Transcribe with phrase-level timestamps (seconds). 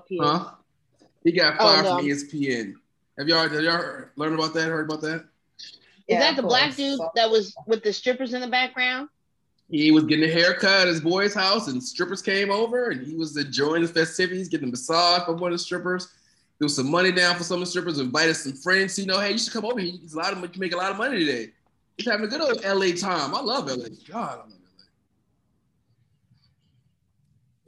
[0.00, 0.48] Uh Paul Pierce.
[0.48, 0.54] huh?
[1.24, 1.96] He got Oh, fired no.
[1.98, 2.74] from ESPN.
[3.18, 4.68] Have y'all have y'all learned about that?
[4.68, 5.24] Heard about that?
[5.58, 9.08] Is Yeah, that the black dude that was with the strippers in the background?
[9.70, 13.14] He was getting a haircut at his boy's house, and strippers came over, and he
[13.14, 16.08] was enjoying the festivities, getting a massage from one of the strippers.
[16.58, 18.98] Threw some money down for some of the strippers, invited some friends.
[18.98, 19.78] You know, hey, you should come over.
[19.78, 19.92] here.
[20.00, 21.52] He's a lot of you can make a lot of money today.
[21.96, 23.32] He's having a good old LA time.
[23.34, 23.86] I love LA.
[24.08, 24.48] God, I love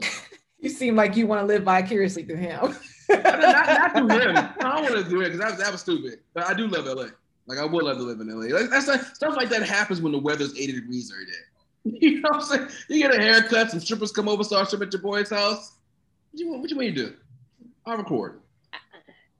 [0.00, 0.08] LA.
[0.62, 2.74] You seem like you want to live vicariously through him.
[3.08, 4.36] not, not, not through him.
[4.36, 6.20] I don't want to do it because that was, that was stupid.
[6.34, 7.06] But I do love LA.
[7.46, 8.56] Like I would love to live in LA.
[8.56, 11.32] Like, that's like, stuff like that happens when the weather's 80 degrees every day.
[12.00, 12.68] You know what I'm saying?
[12.88, 15.72] You get a haircut, some strippers come over, start stripping at your boy's house.
[16.30, 17.16] What you, want- what you want me to do?
[17.84, 18.40] I'll record.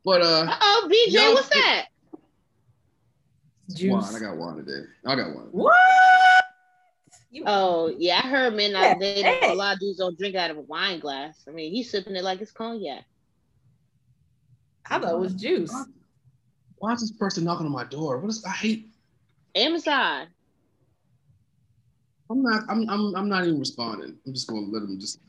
[0.04, 1.86] But uh, Uh oh, BJ, Yo, what's that?
[3.72, 3.92] Juice.
[3.92, 4.16] wine.
[4.16, 4.86] I got wine today.
[5.06, 5.46] I got wine.
[5.52, 5.72] What?
[7.32, 9.50] You, Oh yeah, I heard men Yeah, nowadays hey.
[9.50, 11.42] a lot of dudes don't drink out of a wine glass.
[11.48, 13.04] I mean, he's sipping it like it's cognac.
[14.88, 15.74] I thought it was juice.
[16.76, 18.18] Why is this person knocking on my door?
[18.18, 18.88] What is I hate?
[19.54, 20.26] Amazon.
[22.30, 22.64] I'm not.
[22.68, 22.88] I'm.
[22.90, 23.14] I'm.
[23.14, 24.18] I'm not even responding.
[24.26, 25.20] I'm just gonna let them just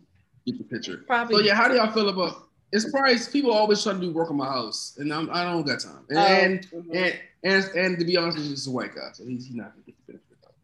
[0.46, 1.04] get the picture.
[1.08, 1.36] Probably.
[1.36, 2.50] So yeah, how do y'all feel about?
[2.74, 5.66] It's probably people always trying to do work on my house, and I'm, I don't
[5.66, 6.06] got time.
[6.10, 6.96] And Oh, and, mhm.
[6.96, 9.56] and and and to be honest, with you, he's a white guy, so he's, he's
[9.56, 10.38] not gonna get the benefit.
[10.44, 10.56] of it.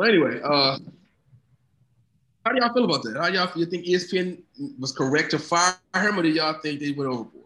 [0.00, 0.78] But anyway, uh,
[2.46, 3.18] how do y'all feel about that?
[3.18, 4.40] How y'all you think ESPN
[4.78, 7.44] was correct to fire him, or do y'all think they went overboard?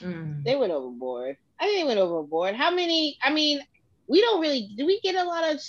[0.00, 0.44] Mm.
[0.44, 1.36] They went overboard.
[1.60, 2.54] I think they went overboard.
[2.54, 3.18] How many?
[3.22, 3.60] I mean,
[4.06, 4.70] we don't really.
[4.78, 5.60] Do we get a lot of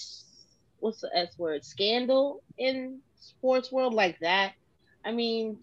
[0.79, 1.65] what's the S word?
[1.65, 4.53] Scandal in sports world like that?
[5.03, 5.57] I mean,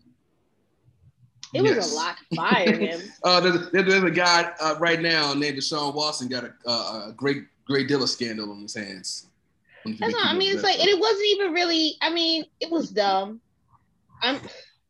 [1.54, 1.92] it was Yes.
[1.92, 3.00] a lot to fire him.
[3.25, 7.06] Uh, there's, there's there's a guy uh, right now named Deshaun Watson got a, uh,
[7.08, 9.30] a great great deal of scandal on his hands.
[10.01, 11.97] That's not, I mean, it's like, and it wasn't even really.
[12.03, 13.41] I mean, it was dumb.
[14.23, 14.41] I'm.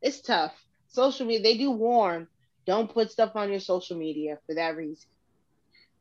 [0.03, 0.55] It's tough.
[0.89, 1.43] Social media.
[1.43, 2.29] They do warn.
[2.67, 5.09] Don't put stuff on your social media for that reason.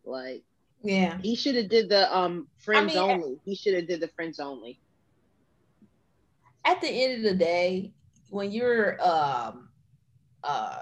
[0.06, 0.44] Like
[0.84, 1.20] Yeah.
[1.22, 3.40] he should have did the um friends mean, only.
[3.46, 4.80] He should have did the friends only.
[6.66, 7.94] At the end of the day,
[8.30, 9.70] when you're um
[10.44, 10.78] uh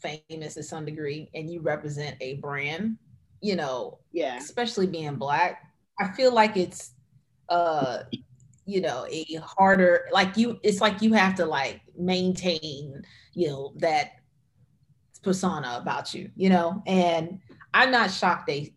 [0.00, 2.96] famous to some degree and you represent a brand,
[3.40, 4.38] you know, Yeah.
[4.38, 5.62] especially being black,
[5.98, 6.92] I feel like it's
[7.48, 7.98] uh
[8.64, 13.02] you know a harder like you it's like you have to like maintain
[13.34, 14.12] you know that
[15.22, 16.82] persona about you you know?
[16.86, 17.40] And
[17.74, 18.74] i'm not shocked they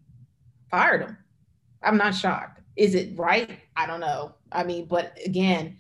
[0.70, 1.18] fired him.
[1.84, 2.62] I'm not shocked.
[2.76, 3.60] Is it right?
[3.78, 4.36] I don't know.
[4.52, 5.78] I mean but again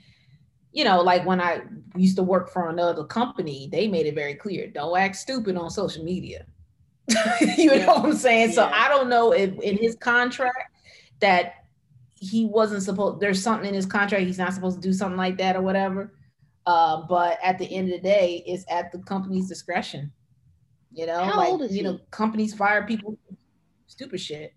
[0.71, 1.61] you know like when i
[1.95, 5.69] used to work for another company they made it very clear don't act stupid on
[5.69, 6.45] social media.
[7.57, 8.51] You know what i'm saying?
[8.51, 10.71] So i don't know if in his contract
[11.19, 11.64] that
[12.29, 15.37] he wasn't supposed there's something in his contract he's not supposed to do something like
[15.37, 16.13] that or whatever
[16.65, 20.11] uh, but at the end of the day it's at the company's discretion
[20.91, 23.17] you know How like old is you know companies fire people
[23.87, 24.53] stupid shit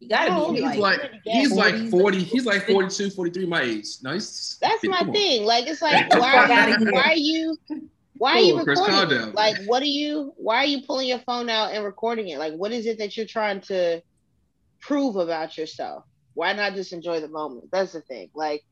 [0.00, 2.18] you gotta How be is He's like, like he's like 40.
[2.18, 3.86] He's like 42, 43 my age.
[4.02, 5.14] No, he's That's my come on.
[5.14, 5.44] thing.
[5.44, 7.56] Like it's like Fuck why outta are you, why are you
[8.18, 9.18] why are you Cool, Chris, recording?
[9.18, 9.32] down.
[9.32, 12.38] Like what are you why are you pulling your phone out and recording it?
[12.38, 14.02] Like what is it that you're trying to
[14.80, 16.04] prove about yourself?
[16.34, 17.70] Why not just enjoy the moment?
[17.72, 18.30] That's the thing.
[18.34, 18.62] Like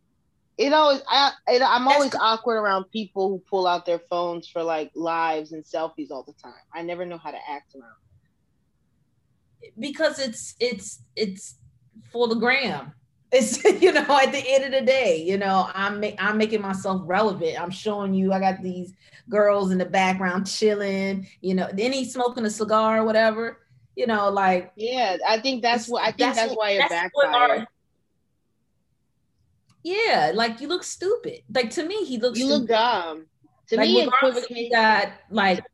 [0.59, 4.49] it always I it, I'm always co- awkward around people who pull out their phones
[4.49, 6.53] for like lives and selfies all the time.
[6.75, 7.97] I never know how to act around.
[9.79, 11.59] because it's it's it's
[12.13, 12.93] for the gram
[13.35, 17.01] It's you know, at the end of the day, you know, I'm I'm making myself
[17.07, 17.59] relevant.
[17.59, 18.93] I'm showing you I got these
[19.31, 21.27] girls in the background chilling.
[21.41, 23.62] You know, any smoking a cigar or whatever.
[23.97, 26.79] You know, like Yeah, I think that's what I think that's, That's what- why it
[26.79, 27.35] that's backfired.
[27.61, 27.67] our-
[29.85, 31.41] yeah, like you look stupid.
[31.53, 32.61] Like to me, he looks you stupid.
[32.61, 33.27] look dumb.
[33.69, 34.73] To like, me, regardless if he equivocating.
[34.73, 35.65] got like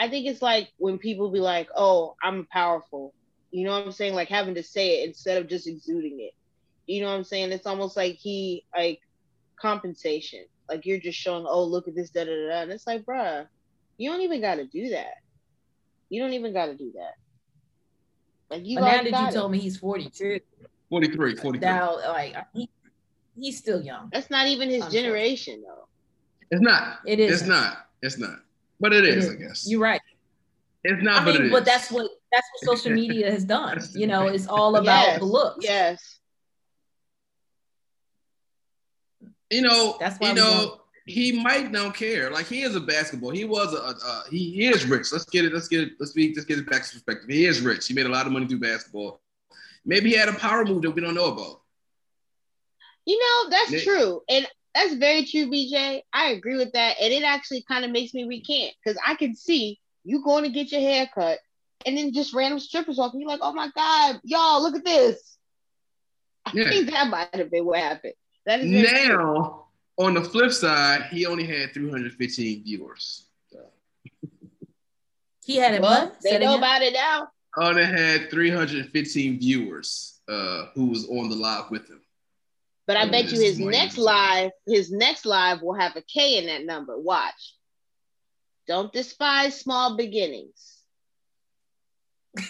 [0.00, 3.14] I think it's like when people be like, "Oh, I'm powerful,"
[3.50, 4.14] you know what I'm saying?
[4.14, 6.34] Like having to say it instead of just exuding it.
[6.86, 7.50] You know what I'm saying?
[7.52, 9.00] It's almost like he like
[9.60, 10.44] compensation.
[10.68, 12.62] Like you're just showing, "Oh, look at this, da da," da.
[12.62, 13.46] and it's like, bruh,
[13.96, 15.14] you don't even got to do that.
[16.10, 17.14] You don't even got to do that.
[18.50, 19.34] Like you but now that you it.
[19.34, 20.40] told me he's 42,
[20.88, 21.58] 43, uh, 43.
[21.60, 22.70] now like he,
[23.38, 24.08] he's still young.
[24.12, 25.02] That's not even his Unfortunately.
[25.08, 25.86] generation, though.
[26.50, 27.00] It's not.
[27.06, 27.40] It is.
[27.40, 27.88] It's not.
[28.00, 28.38] It's not.
[28.80, 29.30] But it is, is.
[29.32, 29.66] I guess.
[29.68, 30.00] You're right.
[30.84, 31.52] it's not, I but it mean, is.
[31.52, 33.78] but that's what that's what social media has done.
[33.92, 35.64] You know, it's all about Yes, the looks.
[35.64, 36.18] Yes.
[39.50, 42.30] you know, That's why you know, don't- he might don't care.
[42.30, 43.30] Like he is a basketball.
[43.30, 45.10] He was a, a, he, is rich.
[45.12, 45.52] Let's get it.
[45.54, 45.92] Let's get it.
[45.98, 46.34] Let's be.
[46.34, 47.28] Let's get it back to perspective.
[47.28, 47.86] He is rich.
[47.86, 49.20] He made a lot of money through basketball.
[49.84, 51.62] Maybe he had a power move that we don't know about.
[53.06, 54.20] You know, that's Nick- true.
[54.28, 56.02] And that's very true, BJ.
[56.12, 56.96] I agree with that.
[57.00, 60.50] And it actually kind of makes me recant because I can see you going to
[60.50, 61.38] get your hair cut
[61.86, 64.84] and then just random strippers off and you're like, oh my God, y'all, look at
[64.84, 65.36] this.
[66.44, 66.68] I Yeah.
[66.68, 68.12] think that might have been what happened.
[68.44, 69.62] That is very true.
[69.98, 73.24] Now, on the flip side, he only had 315 viewers.
[75.44, 76.20] He had it Well, what?
[76.22, 76.58] they Said know again?
[76.58, 77.28] about it now.
[77.56, 82.02] Only had 315 viewers uh, who was on the live with him.
[82.86, 86.46] But I bet you his next live, his next live will have a K in
[86.46, 86.98] that number.
[86.98, 87.54] Watch.
[88.66, 90.77] Don't despise small beginnings.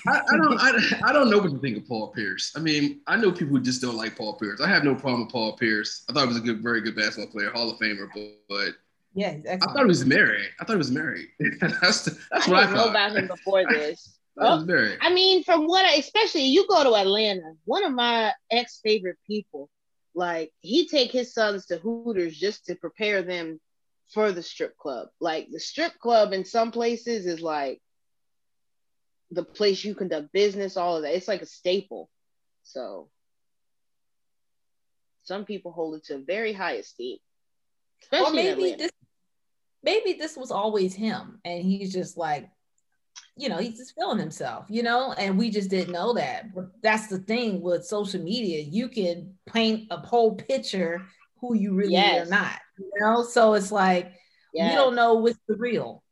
[0.06, 0.72] I, I don't I,
[1.08, 2.52] I don't know what to think of Paul Pierce.
[2.56, 4.60] I mean, I know people who just don't like Paul Pierce.
[4.60, 6.04] I have no problem with Paul Pierce.
[6.08, 8.75] I thought he was a good, very good basketball player, Hall of Famer, but, but
[9.14, 10.50] Yeah, I thought he was married.
[10.60, 11.28] I thought he was married.
[11.60, 12.90] that's the, that's I what I didn't know thought.
[12.90, 14.19] about him before this.
[14.36, 14.98] I thought he was married.
[15.00, 19.19] I mean, from what I, especially you go to Atlanta, one of my ex favorite
[19.26, 19.70] people,
[20.14, 23.60] like he take his sons to Hooters just to prepare them
[24.12, 25.08] for the strip club.
[25.20, 27.80] Like the strip club in some places is like
[29.30, 31.14] the place you conduct business, all of that.
[31.14, 32.08] It's like a staple.
[32.62, 33.08] So
[35.22, 37.19] some people hold it to a very high esteem.
[38.12, 38.90] or Especially in maybe this
[39.82, 42.48] maybe this was always him and he's just like
[43.36, 46.70] you know he's just feeling himself you know and we just didn't know that but
[46.82, 51.00] that's the thing with social media you can paint a whole picture
[51.40, 52.26] who you really Yes.
[52.26, 54.12] are not you know so it's like
[54.52, 54.72] Yes.
[54.72, 56.02] you don't know what's the real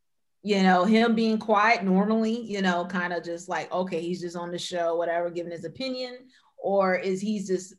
[0.46, 4.36] you know him being quiet normally you know kind of just like okay he's just
[4.36, 6.18] on the show whatever giving his opinion
[6.56, 7.74] or is he's just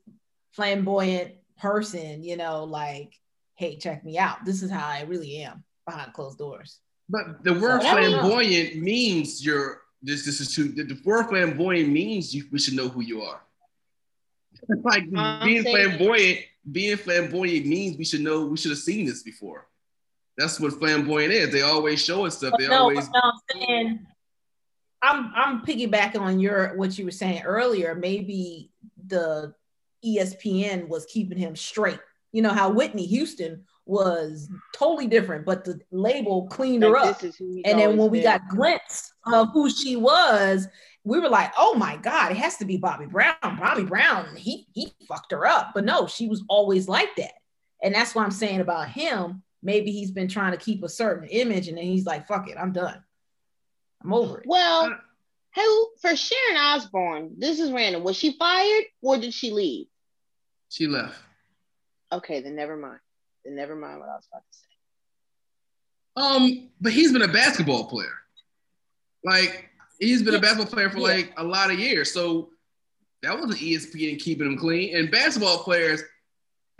[0.51, 3.13] flamboyant person you know like
[3.55, 7.53] hey check me out this is how i really am behind closed doors But the
[7.53, 10.25] word don't flamboyant means you're this.
[10.25, 10.69] This is too.
[10.69, 12.45] The, word flamboyant means you.
[12.51, 13.41] We should know who you are.
[14.83, 16.39] like I'm being flamboyant.
[16.69, 18.45] Being flamboyant means we should know.
[18.45, 19.67] We should have seen this before.
[20.37, 21.51] That's what flamboyant is.
[21.51, 22.53] They always show us stuff.
[22.59, 23.09] They no, always.
[23.09, 24.07] no, I'm saying
[25.01, 27.95] I'm I'm piggybacking on your what you were saying earlier.
[27.95, 28.71] Maybe
[29.07, 29.53] the
[30.05, 31.99] ESPN was keeping him straight.
[32.31, 37.19] You know how Whitney Houston was totally different, but the label cleaned her up.
[37.19, 38.25] this is who he's And then when we been.
[38.25, 40.67] got glimpse of who she was,
[41.03, 44.67] we were like, "Oh my God, it has to be Bobby Brown." Bobby Brown, he
[44.73, 47.33] he fucked her up, but no, she was always like that,
[47.81, 49.43] and that's what I'm saying about him.
[49.63, 52.57] Maybe he's been trying to keep a certain image, and then he's like, "Fuck it,
[52.57, 53.03] I'm done.
[54.03, 54.95] I'm over it." Well,
[55.55, 57.31] who for Sharon Osbourne?
[57.37, 58.03] This is random.
[58.03, 59.87] Was she fired or did she leave?
[60.69, 61.15] She left.
[62.11, 62.99] Okay, then never mind.
[63.43, 64.63] Then never mind what I was about to say.
[66.15, 68.13] Um, but he's been a basketball player.
[69.23, 71.03] Like he's been a basketball player for Yeah.
[71.03, 72.13] like a lot of years.
[72.13, 72.51] So
[73.23, 74.95] that wasn't ESPN keeping him clean.
[74.95, 76.03] And basketball players,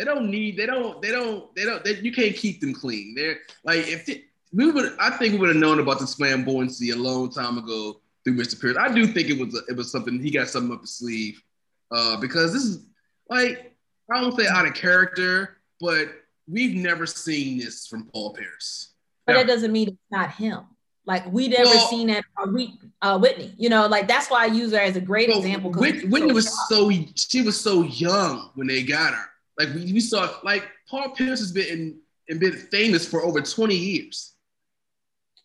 [0.00, 3.14] they don't need, they don't, they don't, they don't, they, you can't keep them clean.
[3.14, 6.94] They're like if it, we would, I think we would have known about this flamboyancy
[6.94, 8.58] a long time ago through Mr.
[8.58, 8.78] Pierce.
[8.78, 11.42] I do think it was it was something he got something up his sleeve
[11.90, 12.86] uh, because this is
[13.28, 13.76] like
[14.10, 16.08] I don't say out of character, but
[16.48, 18.94] we've never seen this from Paul Pierce.
[19.26, 20.60] But that doesn't mean it's not him.
[21.04, 23.52] Like we'd never Well- seen that uh, we, uh, Whitney.
[23.58, 25.70] You know, like that's why I use her as a great Well, example.
[25.70, 29.26] 'cause Whit- it's Whitney was so she was so young when they got her.
[29.60, 31.98] Like we, we saw, like Paul Pierce has been in,
[32.30, 34.32] and been famous for over twenty years,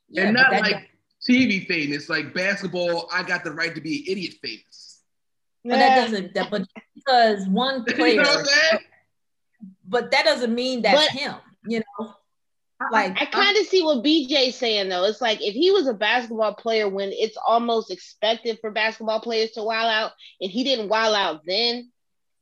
[0.07, 0.89] Yeah, and not that- like
[1.27, 3.09] TV famous, like basketball.
[3.11, 5.01] I got the right to be an idiot famous.
[5.65, 8.79] But that doesn't that but because one You player, know what I'm saying?
[9.87, 11.35] but that doesn't mean that's But- him,
[11.67, 12.13] you know.
[12.91, 15.05] Like I kind of see what BJ's saying though.
[15.05, 19.51] It's like if he was a basketball player when it's almost expected for basketball players
[19.51, 21.89] to wild out, and he didn't wild out then,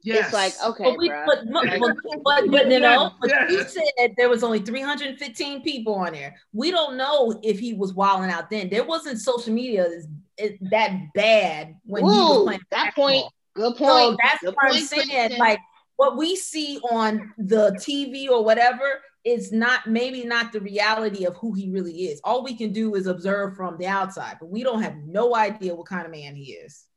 [0.03, 0.25] Yes.
[0.25, 3.47] it's like okay, but we but, but, but, but, but, you know, but Yeah.
[3.47, 6.35] he said there was only 315 people on there.
[6.51, 8.69] We don't know if he was wilding out then.
[8.69, 10.07] There wasn't social media is,
[10.37, 13.09] is that bad when he was playing that basketball.
[13.11, 13.79] point, good point.
[13.79, 14.19] So point.
[14.21, 15.09] that's Good what I'm saying.
[15.09, 15.37] Kristen.
[15.39, 15.59] Like
[15.95, 21.33] what we see on the TV or whatever is not maybe not the reality of
[21.37, 22.19] who he really is.
[22.25, 25.73] All we can do is observe from the outside, but we don't have no idea
[25.73, 26.87] what kind of man he is.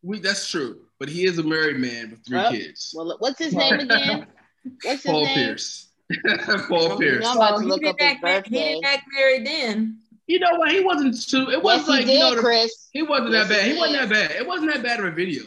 [0.00, 2.94] We, that's true, but he is a married man with three Oh, kids.
[2.96, 4.26] well, what's his name again?
[4.82, 5.34] What's his Paul name?
[5.34, 5.92] Pierce.
[6.68, 7.26] Paul Pierce.
[7.26, 9.98] I'm about Well, to he look didn't up his act he didn't act married then.
[10.26, 10.70] You know what?
[10.70, 11.50] He wasn't too.
[11.50, 12.34] It Yes, wasn't he like did, you know.
[12.36, 12.88] the- Chris.
[12.92, 13.66] He wasn't Yes, that bad.
[13.66, 14.30] he He wasn't that bad.
[14.32, 15.42] It wasn't that bad of a video.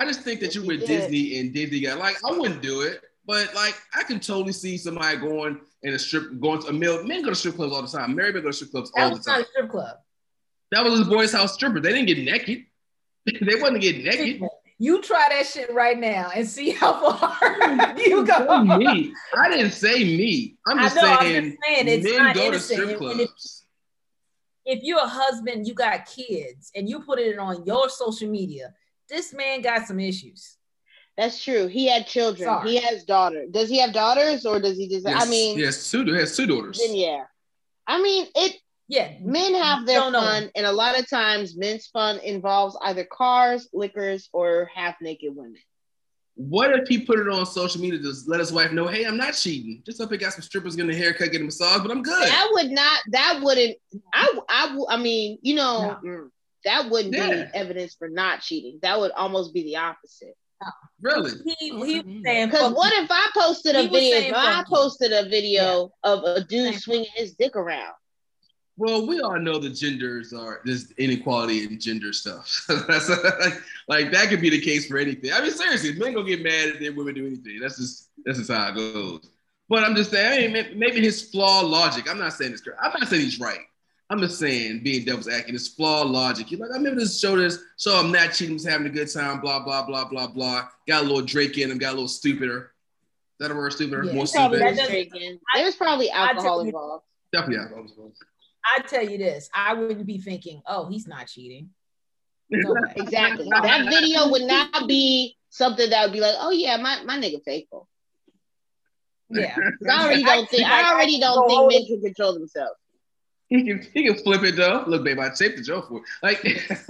[0.00, 0.86] I just think that Yes, you he with did.
[0.88, 4.76] Disney and Disney got like I wouldn't do it, but like I can totally see
[4.76, 7.04] somebody going in a strip going to a mill.
[7.04, 8.14] Men go to strip clubs all the time.
[8.16, 9.42] Married men go to strip clubs That all the was not time.
[9.42, 9.96] a strip club.
[10.72, 11.78] That was his boys' house stripper.
[11.80, 12.64] They didn't get naked.
[13.40, 14.42] they wasn't getting naked.
[14.78, 18.62] You try that shit right now and see how far you go.
[18.64, 19.12] me.
[19.36, 20.56] I didn't say me.
[20.66, 22.80] I'm I just know, I'm saying just saying it's men not go to innocent.
[22.80, 23.64] strip And- and if- clubs.
[24.66, 28.74] if you're a husband, you got kids, and you put it on your social media,
[29.08, 30.56] this man got some issues.
[31.16, 31.66] That's true.
[31.68, 32.46] He had children.
[32.46, 32.70] Sorry.
[32.72, 33.46] He has daughter.
[33.50, 35.06] Does he have daughters or does he just?
[35.08, 36.04] I mean, yes, has two.
[36.04, 36.78] He has two daughters.
[36.78, 37.24] then yeah.
[37.86, 38.56] I mean, it.
[38.88, 40.20] Yeah, Men have their Don't know.
[40.20, 45.34] fun, and a lot of times, men's fun involves either cars, liquors, or half naked
[45.34, 45.56] women.
[46.36, 49.16] What if he put it on social media to let his wife know, hey, I'm
[49.16, 49.82] not cheating.
[49.86, 52.28] Just up here got some strippers getting a haircut, getting a massage, but I'm good.
[52.28, 53.00] That would not.
[53.10, 53.76] That wouldn't.
[54.12, 56.28] i i, I mean, you know, mm,
[56.64, 57.30] that wouldn't Yeah.
[57.30, 58.78] be evidence for not cheating.
[58.82, 60.36] That would almost be the opposite.
[61.00, 61.32] Really?
[61.44, 63.98] he he was saying, Because what if I posted a video?
[64.20, 67.94] saying I posted a video of a dude swinging his dick around.
[68.78, 72.64] Well, we all know the genders are there's inequality in gender stuff.
[72.88, 73.54] That's like,
[73.88, 75.32] like that could be the case for anything.
[75.32, 77.58] I mean, seriously, men gonna get mad if their women do anything.
[77.60, 79.30] That's just that's just how it goes.
[79.68, 82.08] But I'm just saying, I mean, maybe his flawed logic.
[82.08, 82.80] I'm not saying it's correct.
[82.82, 83.60] I'm not saying he's right.
[84.08, 86.46] I'm just saying, being devil's acting, his flawed logic.
[86.46, 89.12] He's like, I remember this show this, so I'm not cheating, was having a good
[89.12, 90.68] time, blah, blah, blah, blah, blah.
[90.86, 92.70] Got a little Drake in him, got a little stupider.
[93.40, 94.04] Is that a word, stupider?
[94.04, 94.60] Yeah, More stupid?
[94.60, 95.40] That was doesn't- drinking.
[95.56, 97.04] There's probably alcohol involved.
[97.32, 97.56] Definitely.
[97.76, 97.82] Yeah.
[98.74, 101.70] I tell you this, I wouldn't be thinking, oh, he's not cheating.
[102.50, 102.80] No way.
[102.96, 103.48] Exactly.
[103.50, 107.42] that video would not be something that would be like, oh yeah, my, my nigga
[107.44, 107.88] faithful.
[109.28, 109.56] Yeah.
[109.88, 112.78] I already don't think I already don't think men can control themselves.
[113.48, 114.84] He can, he can flip it though.
[114.86, 116.04] Look, babe, I taped the joke for you.
[116.22, 116.44] Like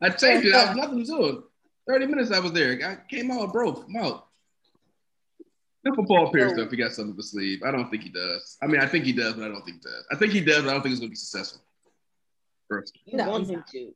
[0.00, 0.54] I taped it.
[0.54, 1.38] I was nothing to it.
[1.86, 2.78] 30 minutes I was there.
[2.84, 3.84] I came out broke.
[3.86, 4.28] I'm out.
[5.84, 7.62] Look Paul Pierce though, if he got something up his sleeve.
[7.64, 8.56] I don't think he does.
[8.62, 10.06] I mean, I think he does, but I don't think he does.
[10.10, 11.60] I think he does, but I don't think it's gonna be successful.
[12.68, 12.98] First.
[13.04, 13.94] You No, want him to.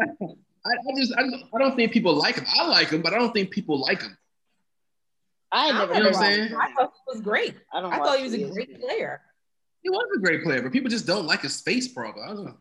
[0.00, 2.44] I, I just I, don't- I don't think people like him.
[2.52, 4.16] I like him, but I don't think people like him.
[5.50, 6.54] I never You know what I'm saying?
[6.54, 7.54] I thought he was great.
[7.72, 8.52] I don't I thought he was a ESPN.
[8.52, 9.22] great player.
[9.82, 12.22] He was a great player, but people just don't like his face, probably.
[12.22, 12.58] I don't know.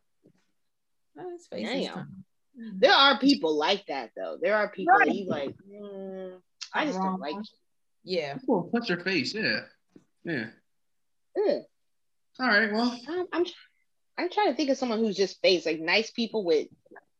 [1.19, 2.23] Oh, his face Damn.
[2.55, 4.37] There are people like that though.
[4.41, 5.53] There are people that you like.
[5.69, 6.37] mm,
[6.73, 7.35] I just don't like.
[8.03, 8.35] Yeah.
[8.35, 9.61] People punch your face, yeah.
[10.23, 10.47] Yeah.
[11.37, 11.61] Ugh.
[12.39, 12.99] All right, well.
[13.09, 13.45] I'm, I'm
[14.19, 16.67] I'm trying to think of someone who's just face like nice people with.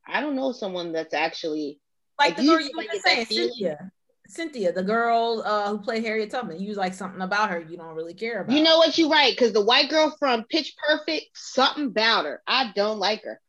[0.07, 1.79] I don't know someone that's actually.
[2.19, 3.25] Like Like, the girl you were get just saying.
[3.25, 3.91] Cynthia.
[4.29, 6.59] Cynthia, the girl uh, who played Harriet Tubman.
[6.59, 8.55] You like something about her you don't really care about.
[8.55, 12.41] You know what you right because the white girl from Pitch Perfect, something about her.
[12.45, 13.39] I don't like her.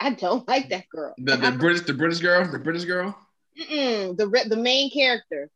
[0.00, 1.14] I don't like that girl.
[1.18, 3.14] The, the British the British girl, the British girl.
[3.60, 5.50] Mm-mm, the the main character,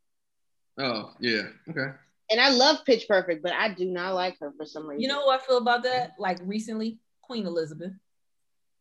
[0.79, 1.93] Oh yeah, okay.
[2.31, 5.03] and I love Pitch Perfect, but I do not like her for some reason.
[5.03, 6.13] You know what I feel about that?
[6.19, 7.93] Like recently, Queen Elizabeth.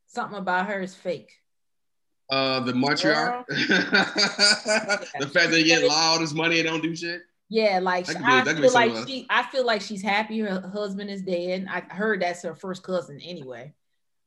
[0.07, 1.31] Something about her is fake.
[2.29, 3.45] Uh, the matriarch.
[3.47, 7.21] the fact that they get all this money and don't do shit.
[7.49, 10.01] Yeah, like That be- I that could be feel like she, I feel like she's
[10.01, 11.67] happy her husband is dead.
[11.69, 13.73] I heard that's her first cousin anyway.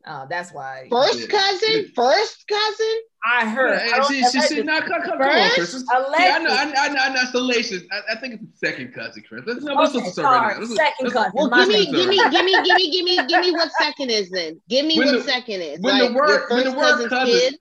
[0.06, 0.86] Uh, that's why.
[0.90, 1.26] first Yeah.
[1.28, 2.94] cousin, first cousin.
[3.24, 3.80] I heard.
[3.86, 5.54] Yeah, I don't- she, she, she, not, come, come, come on, First?
[5.54, 5.72] Chris.
[5.72, 6.52] This- Yeah, I know, allegedly.
[6.52, 7.82] I, I know, I know, salacious.
[7.90, 9.44] I, I think it's the second cousin, Chris.
[9.46, 10.60] Let's, no, let's Okay, just start right now.
[10.60, 11.32] Let's- second let's- cousin.
[11.34, 13.70] Well, My give me, give me, give me, give me, give me, give me what
[13.80, 14.60] second is then.
[14.68, 15.80] Give me When what the- second is.
[15.80, 17.58] when the word- when the word cousin- kid.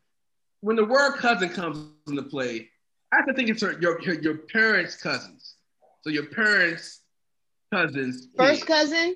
[0.60, 1.78] When the word cousin comes
[2.10, 2.70] into play,
[3.14, 5.56] I have to think it's your, your, your, your parents' cousins.
[6.02, 7.00] So your parents'
[7.72, 8.28] cousins.
[8.38, 8.68] First kid.
[8.68, 9.16] cousin.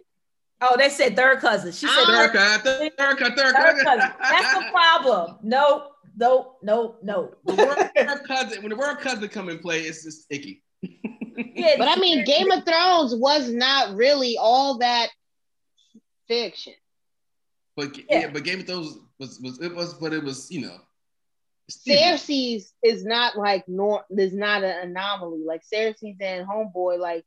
[0.62, 1.72] Oh, they said third cousin.
[1.72, 3.86] She said third, Third cousin, third cousin, third third cousin.
[3.86, 4.12] cousin.
[4.20, 5.36] That's the problem.
[5.44, 7.32] No, no, no, no.
[7.46, 10.64] The word cousin, when the word cousin come in play, it's just icky.
[10.82, 15.10] Yeah, But I mean, Game of Thrones was not really all that
[16.28, 16.74] fiction.
[17.76, 18.04] But yeah.
[18.22, 18.30] Yeah.
[18.34, 20.78] but Game of Thrones was was it was but it was you know.
[21.68, 25.44] it's Cersei's is not like nor is not an anomaly.
[25.46, 27.24] Like Cersei's and Homeboy, like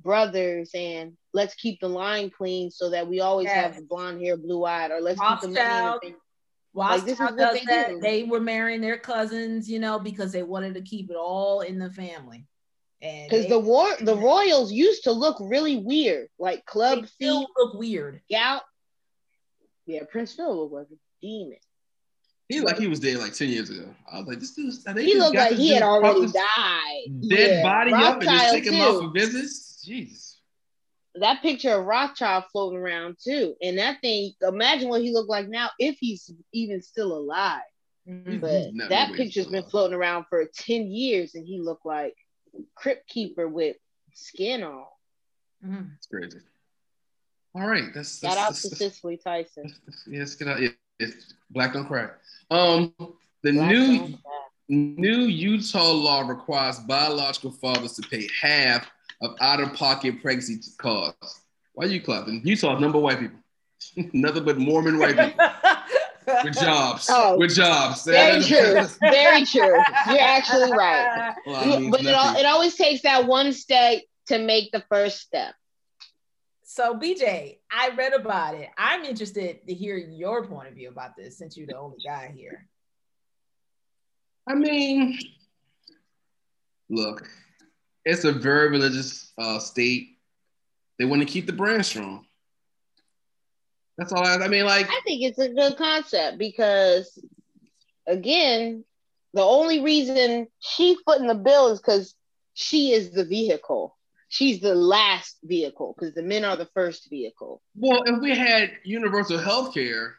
[0.00, 4.36] brothers, and let's keep the line clean so that we always have the blonde hair,
[4.36, 5.60] blue eyed, or let's keep the money.
[5.60, 6.00] in Rothschild.
[6.02, 6.16] family.
[6.74, 7.88] Rothschild this is what does they that.
[7.90, 8.00] do.
[8.00, 11.78] They were marrying their cousins, you know, because they wanted to keep it all in
[11.78, 12.46] the family.
[13.02, 17.40] And Because the war, the royals used to look really weird, like they club still
[17.40, 18.20] feet, look weird.
[18.30, 18.62] gout.
[19.86, 21.58] Yeah, Prince Philip was a demon.
[22.48, 23.92] He like he was dead like ten years ago.
[24.10, 24.72] I was like, this dude.
[24.98, 27.28] He looked like he had already died.
[27.28, 29.82] Dead Yeah, body up and just Rothschild take him out for visits.
[29.84, 30.40] Jesus.
[31.16, 33.54] that picture of Rothschild floating around too.
[33.62, 37.62] And that thing, imagine what he looked like now if he's even still alive.
[38.08, 38.40] Mhm.
[38.40, 42.14] But He's that picture's been floating around for 10 years and he looked like
[42.74, 43.76] Crypt Keeper with
[44.14, 44.86] skin on.
[45.96, 46.38] It's crazy.
[47.54, 49.72] All right, that's, Shout that's, out that's, to Cicely Tyson.
[50.06, 50.60] yes, get out.
[50.60, 52.12] Yeah, it's black don't crack.
[52.50, 52.92] Um,
[53.42, 54.18] the Black new
[54.68, 58.90] new Utah law requires biological fathers to pay half
[59.22, 61.40] of out-of-pocket pregnancy costs.
[61.74, 62.40] Why are you clapping?
[62.44, 63.38] Utah's number white people.
[64.12, 65.46] Nothing but Mormon white people
[66.44, 67.08] with jobs.
[67.10, 68.04] Oh, with jobs.
[68.04, 68.82] Very true.
[69.00, 69.80] Very true.
[70.08, 71.34] You're actually right.
[71.46, 72.40] Well, I mean, but it, al- nothing.
[72.40, 75.54] it always takes that one step to make the first step.
[76.68, 78.68] So BJ, I read about it.
[78.76, 82.34] I'm interested to hear your point of view about this since you're the only guy
[82.36, 82.66] here.
[84.48, 85.16] I mean,
[86.90, 87.30] look,
[88.04, 90.18] it's a very religious uh, state.
[90.98, 92.26] They want to keep the brand strong.
[93.96, 94.64] That's all I, I mean.
[94.64, 97.16] Like, I think it's a good concept because,
[98.08, 98.84] again,
[99.34, 102.16] the only reason she footing the bill is because
[102.54, 103.95] she is the vehicle.
[104.36, 107.62] She's the last vehicle because the men are the first vehicle.
[107.74, 110.16] well, if we had universal health care,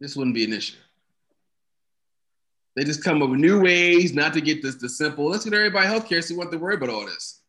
[0.00, 0.78] this wouldn't be an issue.
[2.74, 5.26] They just come up with new ways not to get this the simple.
[5.26, 7.42] Let's get everybody health care so we want to worry about all this.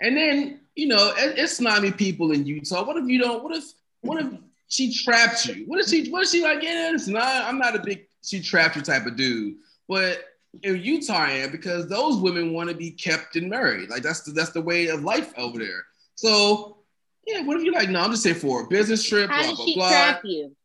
[0.00, 2.84] And then, you know, it, it's snobby people in Utah.
[2.84, 3.44] What if you don't?
[3.44, 3.64] What if
[4.00, 4.26] what if
[4.66, 5.66] she trapped you?
[5.68, 8.42] What if she what if she like, yeah, listen, I, I'm not a big she
[8.42, 9.58] trapped you type of dude.
[9.86, 10.24] But
[10.62, 13.90] in Utah am because those women want to be kept and married.
[13.90, 15.84] Like that's the that's the way of life over there.
[16.14, 16.78] So
[17.26, 19.46] yeah, what if you're like, no, I'm just saying for a business trip, How blah,
[19.48, 19.88] did blah, she blah.
[19.88, 20.56] trap you?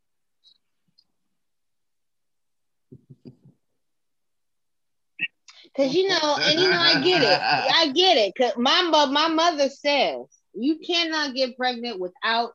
[5.75, 7.39] Cause you know, and you know, I get it.
[7.41, 8.33] I get it.
[8.37, 12.51] Cause my my mother says you cannot get pregnant without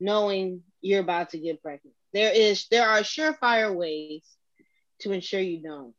[0.00, 1.94] knowing you're about to get pregnant.
[2.14, 4.24] There is there are surefire ways
[5.00, 5.94] to ensure you don't.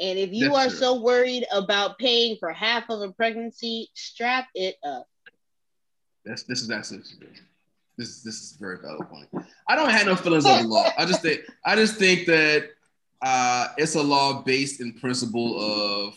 [0.00, 0.78] And if you That's are true.
[0.78, 5.06] so worried about paying for half of a pregnancy, strap it up.
[6.24, 7.02] That's this is actually
[7.96, 9.28] this this is a very valid point.
[9.68, 10.88] I don't have no feelings on the law.
[10.96, 12.70] I just think I just think that
[13.20, 16.14] uh, it's a law based in principle of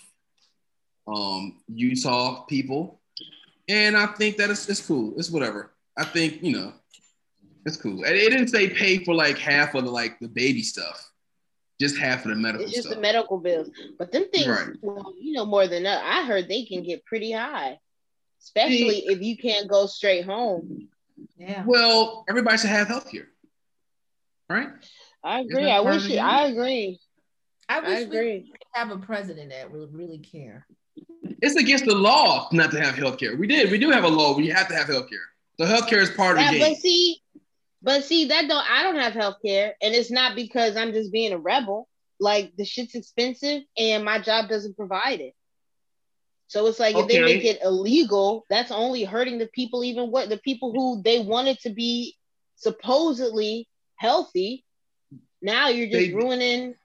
[1.08, 3.02] um, Utah people,
[3.68, 5.14] and I think that it's, it's cool.
[5.18, 5.72] It's whatever.
[5.98, 6.74] I think you know
[7.66, 8.04] it's cool.
[8.04, 11.11] And it didn't say pay for like half of the like the baby stuff,
[11.82, 12.96] just half of the medical It's just stuff.
[12.96, 13.70] the medical bills.
[14.00, 14.68] But them things, Right.
[14.82, 16.02] well, you know more than that.
[16.06, 17.80] I heard they can get pretty high,
[18.42, 20.88] especially if you can't go straight home.
[21.38, 21.64] Yeah.
[21.66, 23.28] well, everybody should have health care,
[24.50, 24.70] right?
[25.24, 25.70] I agree.
[25.70, 27.00] I wish of it, I agree.
[27.70, 28.42] I I wish we agree.
[28.52, 30.66] could have a president that would really care.
[31.42, 33.36] It's against the law not to have health care.
[33.36, 33.72] We did.
[33.72, 35.20] We do have a law We have to have health care.
[35.60, 37.22] So health care is part of That, the but see,
[37.82, 38.66] but see that don't.
[38.70, 41.88] I don't have health care, and it's not because I'm just being a rebel.
[42.20, 45.34] Like the shit's expensive, and my job doesn't provide it.
[46.48, 49.84] So it's like if they make it illegal, that's only hurting the people.
[49.84, 52.16] Even what the people who they wanted to be
[52.56, 54.64] supposedly healthy.
[55.42, 56.76] Now you're just They- ruining.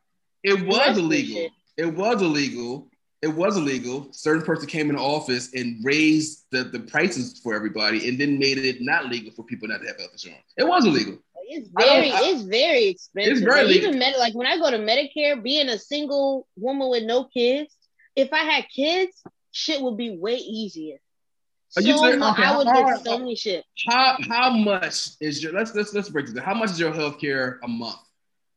[0.42, 1.35] It was illegal.
[1.37, 1.52] shit.
[1.76, 2.88] It was illegal.
[3.22, 4.09] It was illegal.
[4.12, 8.59] Certain person came in office and raised the, the prices for everybody and then made
[8.59, 10.42] it not legal for people not to have health insurance.
[10.57, 11.18] It was illegal.
[11.48, 13.33] It's very, I- it's very expensive.
[13.33, 13.88] It's very Like, legal.
[13.88, 17.74] even med- like when I go to Medicare, being a single woman with no kids,
[18.16, 20.96] if I had kids, shit would be way easier.
[21.76, 23.64] Are you So saying- okay, I would how- get so many shit.
[23.88, 26.44] How how much is your let's let's let's break this down.
[26.44, 27.98] How much is your health care a month?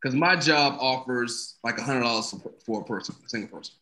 [0.01, 2.33] Because my job offers like a hundred dollars
[2.65, 3.75] for a person, a single person.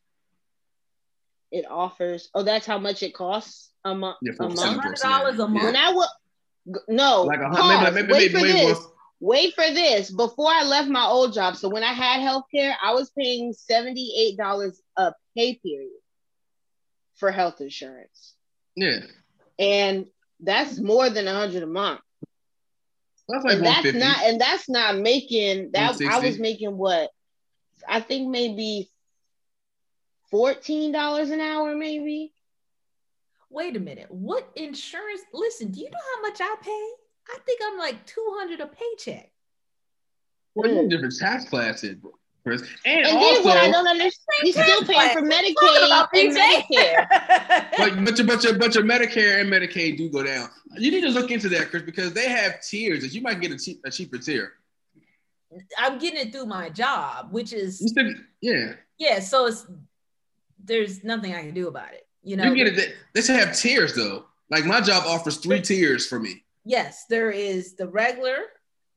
[1.51, 2.29] It offers.
[2.33, 4.17] Oh, that's how much it costs a month.
[4.21, 4.59] Yeah, for a a month.
[4.59, 5.63] single Hundred dollars a month.
[5.65, 6.07] When I would
[6.89, 7.57] no, Like a pause.
[7.57, 8.79] hundred, maybe maybe Wait maybe, for maybe this.
[8.79, 8.87] one-
[9.19, 10.11] Wait for this.
[10.11, 14.73] Before I left my old job, so when I had healthcare, I was paying $78
[14.97, 15.89] a pay period
[17.15, 18.35] for health insurance.
[18.75, 18.99] Yeah.
[19.57, 20.05] And
[20.39, 22.01] that's more than a hundred a month.
[23.27, 27.09] That's like and that's not and that's not making that I was making what
[27.87, 28.91] I think maybe
[30.29, 32.33] fourteen dollars an hour, maybe.
[33.49, 34.07] Wait a minute.
[34.09, 35.21] What insurance?
[35.33, 36.89] Listen, do you know how much I pay?
[37.29, 39.31] I think I'm like 200 a paycheck.
[40.55, 41.97] Well, you're in different tax classes,
[42.43, 42.63] Chris.
[42.85, 46.35] And, And also, then what I don't understand, he's still paying for Talking Medicaid and
[46.35, 47.07] BJ.
[47.77, 48.05] but, Medicare.
[48.05, 50.49] but, your, but, your, but your Medicare and Medicaid do go down.
[50.77, 53.51] You need to look into that, Chris, because they have tiers that you might get
[53.51, 54.53] a, cheap, a cheaper tier.
[55.77, 59.19] I'm getting it through my job, which is still, yeah, yeah.
[59.19, 59.65] So it's
[60.67, 62.07] there's nothing I can do about it.
[62.23, 62.43] You know.
[62.45, 62.75] you get it.
[62.75, 64.25] They, they should have tiers though.
[64.49, 66.43] Like my job offers three tiers for me.
[66.65, 68.37] Yes, there is the regular.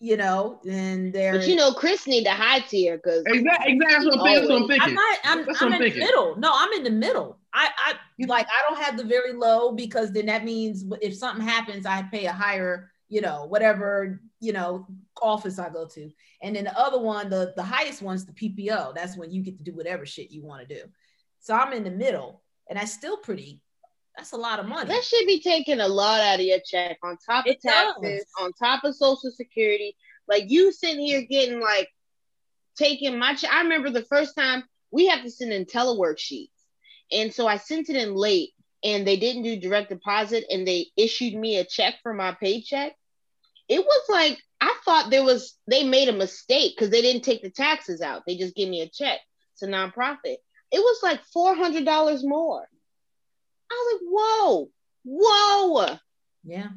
[0.03, 1.37] You know, and there.
[1.37, 3.75] But you know, Chris need the high tier because Exactly.
[3.75, 3.79] Exactly.
[3.79, 4.35] That's what I'm, saying.
[4.35, 4.79] That's what I'm Always.
[4.79, 4.99] thinking.
[5.25, 5.39] I'm.
[5.39, 6.37] I'm, I'm in I'm the middle.
[6.37, 7.39] No, I'm in the middle.
[7.53, 7.95] I, I
[8.27, 8.47] like.
[8.47, 12.27] I don't have the very low because then that means if something happens, I pay
[12.27, 12.91] a higher.
[13.11, 14.87] You know, whatever you know
[15.21, 16.11] office I go to,
[16.43, 18.95] and then the other one, the the highest one's the PPO.
[18.95, 20.83] That's when you get to do whatever shit you want to do.
[21.40, 23.61] So I'm in the middle, and I still pretty.
[24.16, 24.88] That's a lot of money.
[24.88, 27.94] that should be taking a lot out of your check on top of It does.
[27.94, 29.96] taxes, on top of Social Security.
[30.29, 31.88] Like you sitting here getting like
[32.76, 33.50] taking my check.
[33.53, 36.53] I remember the first time we have to send in telework sheets,
[37.11, 38.50] and so I sent it in late,
[38.85, 42.92] and they didn't do direct deposit, and they issued me a check for my paycheck.
[43.68, 47.42] It was like I thought there was they made a mistake because they didn't take
[47.42, 48.24] the taxes out.
[48.26, 49.20] They just give me a check.
[49.55, 50.37] It's a nonprofit.
[50.73, 52.67] It was like four hundred dollars more.
[53.73, 54.71] I was like, whoa,
[55.05, 55.97] whoa,
[56.45, 56.69] yeah.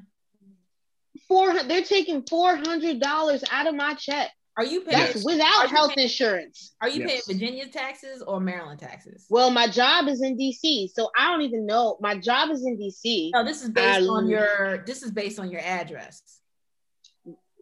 [1.28, 1.64] four.
[1.64, 4.32] They're taking four hundred dollars out of my check.
[4.56, 4.98] Are you paying?
[5.14, 6.76] That's without you health paying- insurance.
[6.80, 7.26] Are you Yes.
[7.26, 9.26] paying Virginia taxes or Maryland taxes?
[9.30, 11.98] Well, my job is in DC, so I don't even know.
[12.02, 13.32] My job is in DC.
[13.34, 14.84] No, this is based I- on your.
[14.86, 16.22] This is based on your address.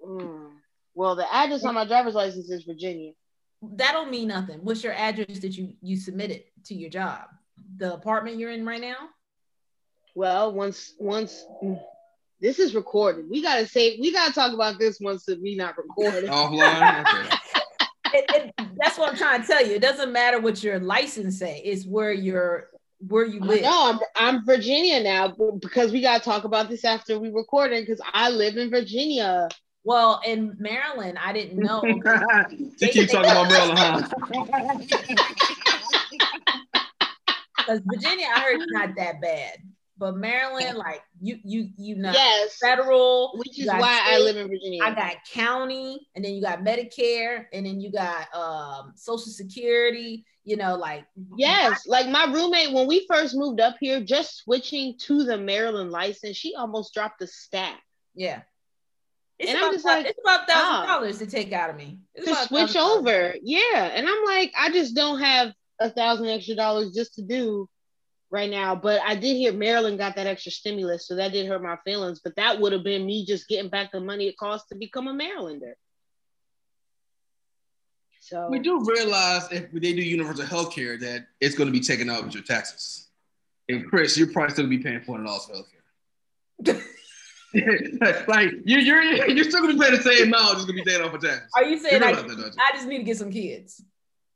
[0.06, 0.50] Mm.
[0.94, 3.14] Well, the address on my driver's license is Virginia.
[3.62, 4.60] That don't mean nothing.
[4.64, 7.26] What's your address that you you submitted to your job?
[7.78, 9.10] The apartment you're in right now?
[10.16, 11.46] Well, once once
[12.40, 15.78] this is recorded, we gotta say we gotta talk about this once that we not
[15.78, 16.26] recorded.
[16.30, 17.02] Offline.
[17.02, 17.38] Okay.
[18.14, 18.26] It,
[18.60, 19.76] it, that's what I'm trying to tell you.
[19.76, 21.62] It doesn't matter what your license say.
[21.64, 22.68] It's where you're
[23.08, 23.62] where you live.
[23.62, 28.02] No, I'm I'm Virginia now because we gotta talk about this after we recorded because
[28.14, 29.48] I live in Virginia.
[29.84, 31.84] Well, in Maryland, I didn't know.
[31.86, 34.78] you keep talking about Maryland, huh?
[37.58, 39.58] Because Virginia, I heard it's not that bad.
[39.98, 44.36] But Maryland, like you you you know yes, federal, which is got why I live
[44.36, 44.82] in Virginia.
[44.84, 50.26] I got county, and then you got Medicare, and then you got um Social Security.
[50.44, 51.06] You know, like
[51.38, 55.92] Yes, like my roommate when we first moved up here, just switching to the Maryland
[55.92, 57.80] license, she almost dropped the stack
[58.16, 58.42] yeah.
[59.42, 61.98] It's And I'm about, just like, it's about thousand dollars to take out of me.
[62.14, 62.98] It's to switch $1,000.
[62.98, 63.36] over.
[63.42, 67.68] Yeah, and I'm like, I just don't have a thousand extra dollars just to do
[68.30, 68.76] right now.
[68.76, 72.22] But I did hear Maryland got that extra stimulus, so that did hurt my feelings.
[72.24, 75.08] But that would have been me just getting back the money it costs to become
[75.08, 75.74] a Marylander.
[78.20, 81.80] So We do realize if they do universal health care that it's going to be
[81.84, 83.08] taken out with your taxes.
[83.68, 86.84] And Chris, you're probably still going to be paying four hundred dollars for health care.
[87.54, 91.14] like you're you're you're still to be the same amount, just to be paying off
[91.14, 91.50] of taxes.
[91.56, 92.56] Are you You saying I, that.
[92.60, 93.84] I just need to get some kids?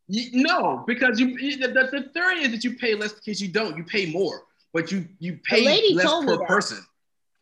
[0.07, 3.41] You- no, because you, you the, the, the theory is that you pay less because
[3.41, 3.77] you don't.
[3.77, 6.79] You pay more, but you you pay less per person.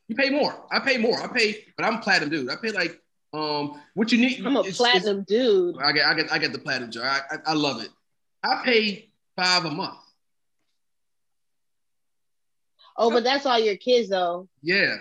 [0.07, 0.55] You pay more.
[0.71, 1.17] I pay more.
[1.21, 2.49] I pay, but I'm platinum dude.
[2.49, 2.99] I pay like
[3.33, 4.45] um what you need.
[4.45, 5.75] I'm a it's- it's- platinum dude.
[5.81, 7.05] I get I get I get the platinum jar.
[7.05, 7.89] I, I, I love it.
[8.43, 9.97] I pay five a month.
[12.95, 14.47] Oh, but that's all your kids though.
[14.62, 14.97] Yeah.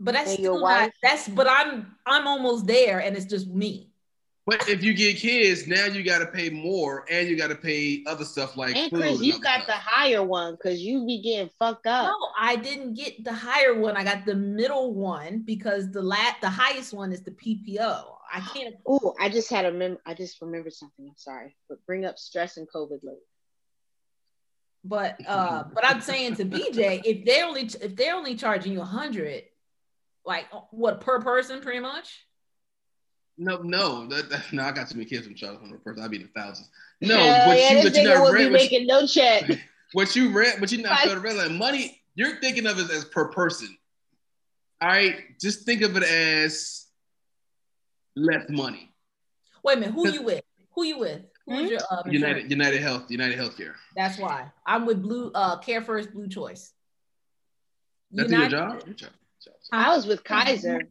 [0.00, 3.46] But that's And your still not, that's but I'm I'm almost there and it's just
[3.48, 3.90] me.
[4.46, 7.54] But if you get kids, now you got to pay more, and you got to
[7.54, 8.92] pay other stuff like And.
[8.92, 12.08] Chris, you other got the higher one because you be getting fucked up.
[12.08, 13.96] No, I didn't get the higher one.
[13.96, 18.04] I got the middle one because the lat the highest one is the PPO.
[18.34, 21.06] I can't Oh, I just had a mem- I just remembered something.
[21.08, 23.20] I'm sorry, but bring up stress and COVID later.
[24.84, 28.82] but uh but I'm saying to BJ, if they're only if they're only charging you
[28.82, 29.44] a hundred,
[30.24, 32.24] like what per person pretty much?
[33.36, 34.62] No, no, that, that, no.
[34.62, 36.04] I got too many kids from Charlotte from person.
[36.04, 36.70] I'd be in the thousands.
[37.00, 38.70] No, Hell what yeah, you this what you nigga not would be read, what you,
[38.70, 39.50] making no check.
[39.92, 41.00] what you read, what you not Right.
[41.06, 42.00] fail to realize, money.
[42.14, 43.76] You're thinking of it as per person.
[44.80, 46.86] All right, just think of it as
[48.14, 48.92] less money.
[49.64, 50.42] Wait a minute, who you with?
[50.74, 51.22] Who you with?
[51.46, 51.66] Who's Hmm?
[51.72, 52.50] your uh, United insurance?
[52.50, 53.74] United Health United Healthcare.
[53.96, 56.72] That's why I'm with Blue uh CareFirst Blue Choice.
[58.12, 58.82] That's in your job.
[58.86, 59.10] Your job.
[59.70, 59.86] Job.
[59.86, 60.82] I was with Kaiser.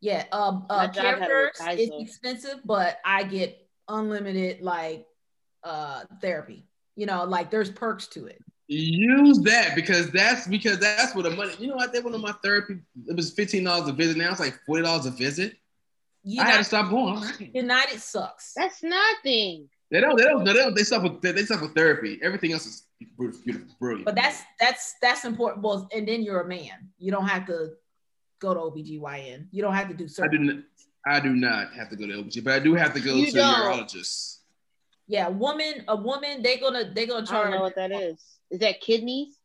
[0.00, 5.06] Yeah, um, uh, My job CareFirst is expensive, but I get unlimited like
[5.62, 6.66] uh therapy.
[6.96, 8.42] You know, like there's perks to it.
[8.66, 11.52] Use that because that's because that's what the money.
[11.58, 11.92] You know what?
[11.92, 12.78] They went on my therapy.
[13.06, 14.16] It was fifteen dollars a visit.
[14.16, 15.56] Now it's like forty dollars a visit.
[16.38, 17.18] I had to stop going.
[17.18, 18.52] I'm United sucks.
[18.56, 19.68] That's nothing.
[19.90, 20.16] They don't.
[20.16, 20.44] They don't.
[20.44, 20.74] They don't.
[20.74, 21.10] They suffer.
[21.20, 22.18] They, they suffer therapy.
[22.22, 22.86] Everything else is
[23.18, 24.04] beautiful, beautiful, brilliant.
[24.06, 25.62] But that's that's that's important.
[25.62, 26.90] Well, and then you're a man.
[26.98, 27.72] You don't have to
[28.42, 29.46] go to OBGYN.
[29.52, 30.08] You don't have to do I do.
[30.08, 30.64] surgery.
[31.06, 33.26] I do not have to go to OBG, but I do have to go You
[33.26, 33.54] to don't.
[33.54, 34.38] a urologist.
[35.06, 37.48] Yeah, woman, a woman, they gonna they gonna charge.
[37.48, 38.22] I don't know what that is.
[38.50, 39.38] Is that kidneys?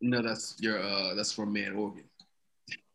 [0.00, 0.78] No, that's your.
[0.78, 2.04] Uh, that's for man organ.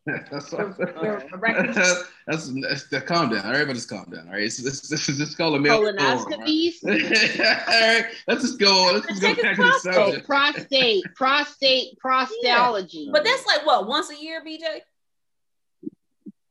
[0.32, 0.74] that's, Your-
[1.42, 3.46] that's, that's, that's, that's calm down.
[3.46, 4.28] All right, but just calm down.
[4.28, 5.82] All right, it's, it's, it's just call a male.
[5.82, 6.76] Colonoscopies?
[6.84, 8.92] all right, let's just go.
[8.94, 9.94] Let's just go back a to the prostate.
[9.94, 10.28] Subject.
[10.28, 13.12] prostate, prostate, prostology.
[13.12, 14.82] But that's like what once a year, BJ.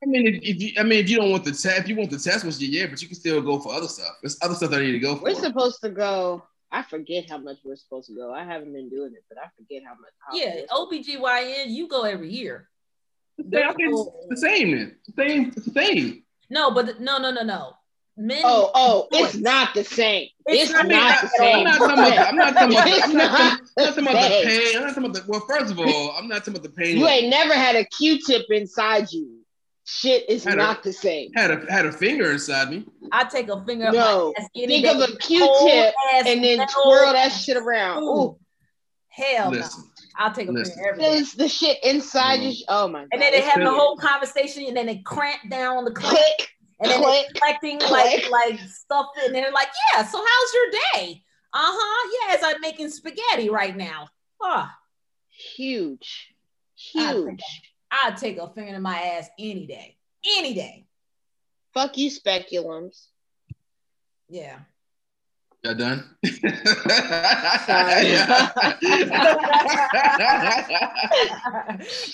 [0.08, 1.96] I mean, if, if you, I mean, if you don't want the test, if you
[1.96, 4.16] want the test once a year, but you can still go for other stuff.
[4.22, 5.24] There's other stuff that I need to go for.
[5.24, 6.42] we're supposed to go.
[6.72, 8.32] I forget how much we're supposed to go.
[8.32, 10.12] I haven't been doing it, but I forget how much.
[10.18, 12.68] How Yeah, we're OBGYN, you go every year.
[13.38, 14.96] Yeah, okay, it's the same then.
[15.06, 15.52] The same.
[15.56, 16.22] It's the same.
[16.50, 17.72] No, but no, no, no, no.
[18.16, 18.42] Men.
[18.44, 20.26] Oh, oh, it's not the same.
[20.46, 21.64] It's It's, not- not, I the am same.
[21.64, 22.28] not talking about.
[22.28, 22.88] I'm not talking about.
[22.88, 24.76] It's I'm not, talking, not I'm not talking about the the pain.
[24.76, 25.24] I'm not talking about the.
[25.28, 26.98] Well, first of all, I'm not talking about the pain.
[26.98, 29.38] You ain't never had a Q-tip inside you.
[29.90, 31.32] Shit is Had a- not the same.
[31.34, 32.84] had a had a finger inside me.
[33.10, 34.34] I take a finger No.
[34.36, 35.94] my ass any Think of a Q-tip
[36.26, 38.02] and then twirl that shit around.
[38.02, 38.06] Ooh.
[38.06, 38.38] Ooh,
[39.08, 40.24] Hell Listen, no.
[40.26, 40.74] I'll take a Listen.
[40.74, 41.14] finger every day.
[41.16, 42.64] feels the shit inside you.
[42.68, 43.08] Oh my god.
[43.12, 45.90] And then they it's have the whole conversation, and then they cramp down on the
[45.92, 46.48] clip, click,
[46.80, 48.30] and then they're collecting like click.
[48.30, 51.22] like stuff, and they're like, "Yeah, so how's your day?
[51.54, 52.10] Uh huh.
[52.28, 54.08] Yeah, as I'm making spaghetti right now.
[54.42, 54.76] Ah,
[55.56, 56.34] Huge,
[56.76, 57.42] huge.
[57.90, 59.96] I'd take a finger in my ass any day,
[60.38, 60.86] any day.
[61.74, 63.06] Fuck you, speculums.
[64.28, 64.58] Yeah.
[65.64, 66.16] y'all done?
[66.24, 68.16] Sorry.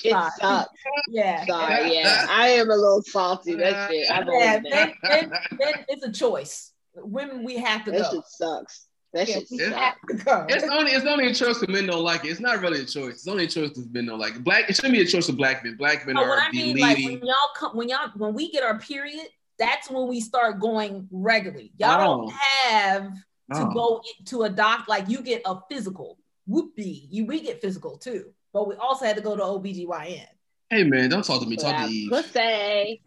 [0.04, 0.30] It Sorry.
[0.40, 0.70] sucks.
[1.08, 1.44] Yeah.
[1.46, 2.26] Sorry, yeah.
[2.28, 3.54] I am a little salty.
[3.54, 4.10] That shit.
[4.10, 6.72] I've Yeah, then, then, then it's a choice.
[6.96, 8.10] Women, we have to That go.
[8.12, 8.86] shit sucks.
[9.14, 9.74] That shit we sucks.
[9.76, 10.46] have to go.
[10.48, 12.28] It's only it's only a choice if men don't like it.
[12.30, 13.14] It's not really a choice.
[13.14, 14.44] It's only a choice if men don't like it.
[14.44, 14.68] Black.
[14.68, 15.76] It shouldn't be a choice of black men.
[15.76, 17.20] Black men No, are what I the mean, like leading.
[17.20, 19.26] when y'all come, when y'all, when we get our period,
[19.58, 21.72] that's when we start going regularly.
[21.78, 22.22] Y'all Oh.
[22.22, 23.12] don't have
[23.52, 23.72] to Oh.
[23.72, 26.18] go to a doc like you get a physical.
[26.48, 30.26] Whoopie, you we get physical too, but we also had to go to OBGYN.
[30.70, 31.56] Hey man, don't talk to me.
[31.56, 32.10] Talk Yeah, to Eve.
[32.10, 33.02] Pussy.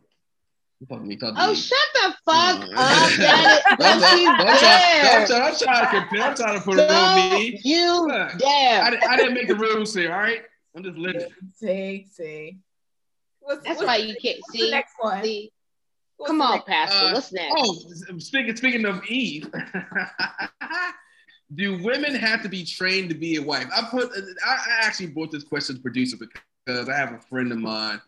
[0.92, 1.04] Oh,
[1.52, 1.58] Eve.
[1.58, 3.62] shut the fuck up, Janet.
[3.68, 6.22] Don't, Don't don't, you don't, try, don't, try, don't try to compare.
[6.22, 7.60] I'm trying to put it on Don't me.
[7.64, 8.92] you Look, I, dare.
[8.92, 10.14] di- I didn't make the rules here.
[10.14, 10.42] All right,
[10.76, 11.28] I'm just living.
[11.56, 12.58] See, see.
[13.40, 14.72] What's, That's what's- why you can't what's the see.
[14.72, 15.24] next one.
[15.24, 15.52] see.
[16.18, 17.06] What's Come on, next- Pastor.
[17.08, 17.54] Uh, What's next?
[17.58, 19.52] Oh, speaking speaking of Eve,
[21.56, 23.68] do women have to be trained to be a wife?
[23.76, 24.12] I put
[24.46, 28.02] I, I actually brought this question to producer because I have a friend of mine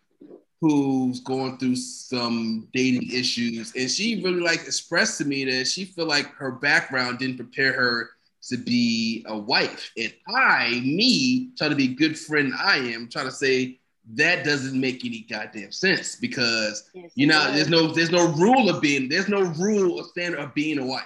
[0.62, 5.86] who's going through some dating issues, and she really like expressed to me that she
[5.86, 8.10] feel like her background didn't prepare her
[8.44, 9.92] to be a wife.
[9.98, 13.80] And I, me, try to be a good friend I am, try to say
[14.16, 18.70] that doesn't make any goddamn sense because Yes, you know, there's no there's no rule
[18.70, 21.04] of being there's no rule or standard of being a wife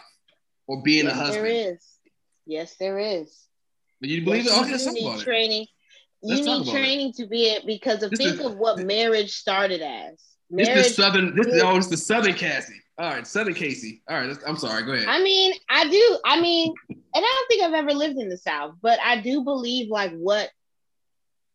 [0.67, 1.45] or being a husband.
[1.45, 1.85] there is.
[2.45, 3.47] Yes, there is.
[3.99, 4.55] But you believe Yes, it?
[4.55, 5.65] you Okay, let's need training.
[6.23, 6.71] Let's you need about it.
[6.71, 10.19] training to be it because of This think is- of what marriage started as.
[10.49, 10.85] This Marriage.
[10.85, 11.35] is the southern.
[11.35, 12.79] This is is- oh, it's the southern Cassie.
[12.99, 14.03] All right, southern Casey.
[14.07, 14.83] All right, I'm sorry.
[14.83, 15.07] Go ahead.
[15.07, 16.17] I mean, I do.
[16.25, 19.43] I mean, and I don't think I've ever lived in the South, but I do
[19.43, 20.49] believe like what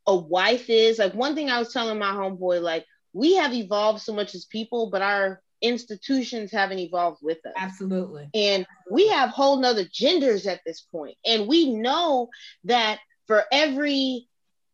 [0.06, 0.98] a wife is.
[0.98, 4.46] Like one thing I was telling my homeboy, like we have evolved so much as
[4.46, 7.52] people, but our institutions haven't evolved with us.
[7.56, 8.28] Absolutely.
[8.34, 10.86] And we have whole nother genders at this.
[11.24, 12.30] And we know
[12.64, 14.28] that for every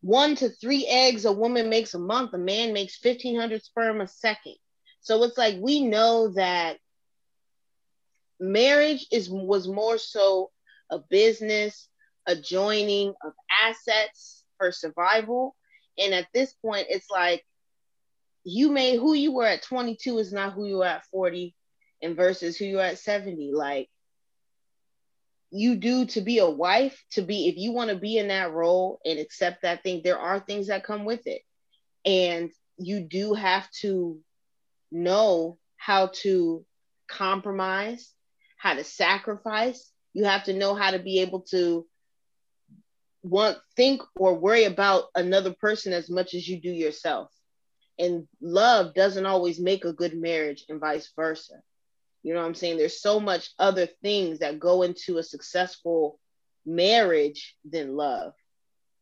[0.04, 4.06] one to three eggs a woman makes a month, a man makes 1,500 sperm a
[4.06, 4.56] second.
[5.00, 6.76] So it's like we know that
[8.38, 10.50] marriage is was more so
[10.90, 11.88] a business,
[12.26, 13.32] a joining of
[13.64, 15.56] assets for survival.
[15.98, 17.42] And at this point, it's like
[18.44, 21.54] you may who you were at 22 is not who you are at 40
[22.02, 23.88] and versus who you are at 70 like
[25.54, 28.52] you do to be a wife to be if you want to be in that
[28.52, 31.42] role and accept that thing there are things that come with it
[32.04, 34.18] and you do have to
[34.90, 36.64] know how to
[37.08, 38.12] compromise,
[38.56, 39.90] how to sacrifice.
[40.12, 41.86] You have to know how to be able to
[43.22, 47.30] want think or worry about another person as much as you do yourself.
[47.98, 51.54] And love doesn't always make a good marriage and vice versa.
[52.24, 52.78] You know what I'm saying?
[52.78, 56.20] There's so much other things that go into a successful
[56.66, 58.34] marriage than love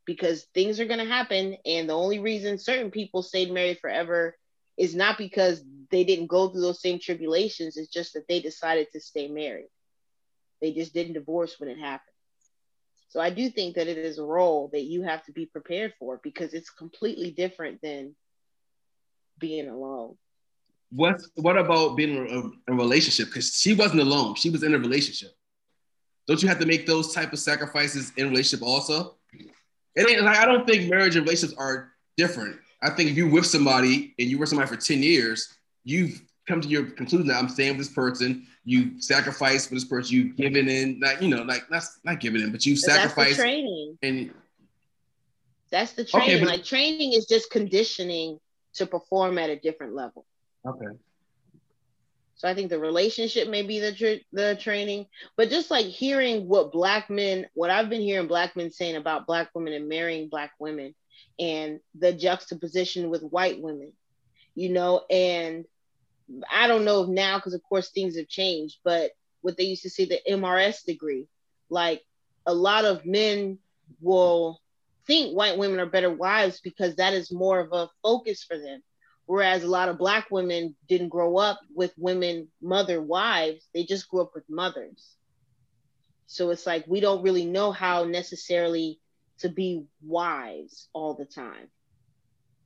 [0.06, 1.56] because things are going to happen.
[1.66, 4.36] And the only reason certain people stayed married forever
[4.78, 7.76] is not because they didn't go through those same tribulations.
[7.78, 9.70] It's just that they decided to stay married.
[10.60, 12.08] They just didn't divorce when it happened.
[13.08, 15.92] So i do think that it is a role that you have to be prepared
[15.98, 18.16] for because it's completely different than
[19.38, 20.16] being alone
[20.94, 24.74] what what about being in a, a relationship because she wasn't alone she was in
[24.74, 25.30] a relationship
[26.26, 29.16] don't you have to make those type of sacrifices in relationship also
[29.94, 32.58] it ain't like I don't think marriage and relationships are different.
[32.82, 36.60] I think if you're with somebody and you were somebody for 10 years, you've come
[36.60, 38.46] to your conclusion that I'm staying with this person.
[38.64, 40.14] You sacrifice for this person.
[40.14, 43.98] You giving in, like you know, like that's not giving in, but you sacrifice training.
[44.02, 44.32] And
[45.70, 46.28] that's the training.
[46.30, 48.38] Okay, but- like training is just conditioning
[48.74, 50.24] to perform at a different level.
[50.64, 50.98] Okay,
[52.36, 56.48] So I think the relationship may be the tra- the training, but just like hearing
[56.48, 60.28] what black men, what I've been hearing black men saying about black women and marrying
[60.28, 60.94] black women,
[61.38, 63.92] and the juxtaposition with white women,
[64.54, 65.64] you know, and
[66.50, 69.82] I don't know if now because of course things have changed, but what they used
[69.82, 71.28] to say the MRS degree,
[71.70, 72.02] like
[72.46, 73.58] a lot of men
[74.00, 74.60] will
[75.06, 78.82] think white women are better wives because that is more of a focus for them
[79.26, 84.08] whereas a lot of black women didn't grow up with women mother wives they just
[84.08, 85.16] grew up with mothers.
[86.26, 89.00] So it's like we don't really know how necessarily
[89.38, 91.68] to be wives all the time.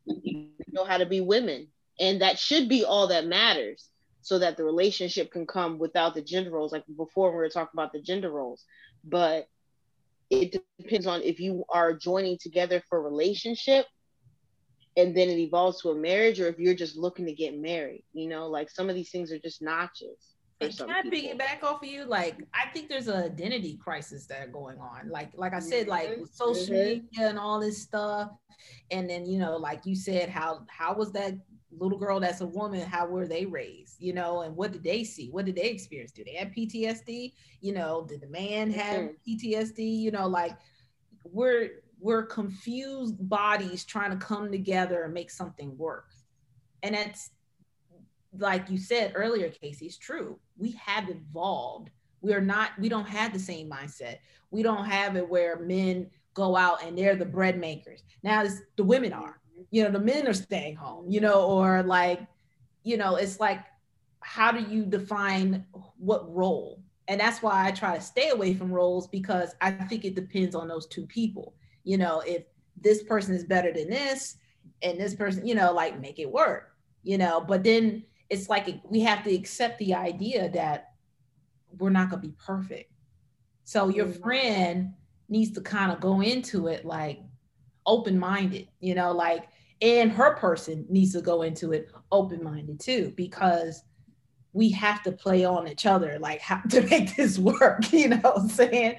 [0.06, 3.88] We know how to be women and that should be all that matters
[4.20, 6.72] so that the relationship can come without the gender roles.
[6.72, 8.64] Like before we were talking about the gender roles
[9.04, 9.48] but
[10.30, 13.86] it depends on if you are joining together for relationship
[14.96, 18.04] and then it evolves to a marriage or if you're just looking to get married
[18.12, 21.82] you know like some of these things are just notches And can I piggyback off
[21.82, 22.04] of you?
[22.06, 25.10] Like, I think there's an identity crisis that are going on.
[25.10, 27.02] Like, like I said, like with social Mhm.
[27.12, 28.30] media and all this stuff,
[28.90, 31.34] and then you know, like you said, how how was that
[31.70, 32.80] little girl that's a woman?
[32.80, 34.00] How were they raised?
[34.00, 35.28] You know, and what did they see?
[35.30, 36.12] What did they experience?
[36.12, 37.34] Do they have PTSD?
[37.60, 39.16] You know, did the man have Mhm.
[39.26, 39.82] PTSD?
[39.84, 40.56] You know, like
[41.24, 46.10] we're we're confused bodies trying to come together and make something work,
[46.82, 47.30] and that's
[48.38, 50.38] like you said earlier, Casey, it's true.
[50.58, 51.90] We have evolved.
[52.20, 54.18] We are not, we don't have the same mindset.
[54.50, 58.02] We don't have it where men go out and they're the bread makers.
[58.22, 61.82] Now it's the women are, you know, the men are staying home, you know, or
[61.82, 62.20] like,
[62.82, 63.60] you know, it's like,
[64.20, 65.64] how do you define
[65.98, 66.80] what role?
[67.08, 70.54] And that's why I try to stay away from roles because I think it depends
[70.54, 71.54] on those two people.
[71.86, 72.44] You know, if
[72.78, 74.36] this person is better than this
[74.82, 76.72] and this person, you know, like make it work,
[77.04, 80.88] you know, but then it's like we have to accept the idea that
[81.78, 82.90] we're not going to be perfect.
[83.64, 84.20] So your Mhm.
[84.20, 84.94] friend
[85.28, 87.20] needs to kind of go into it like
[87.86, 89.48] open minded, you know, like,
[89.80, 93.84] and her person needs to go into it open minded too, because
[94.52, 98.16] we have to play on each other, like how to make this work, you know
[98.18, 98.96] what I'm saying?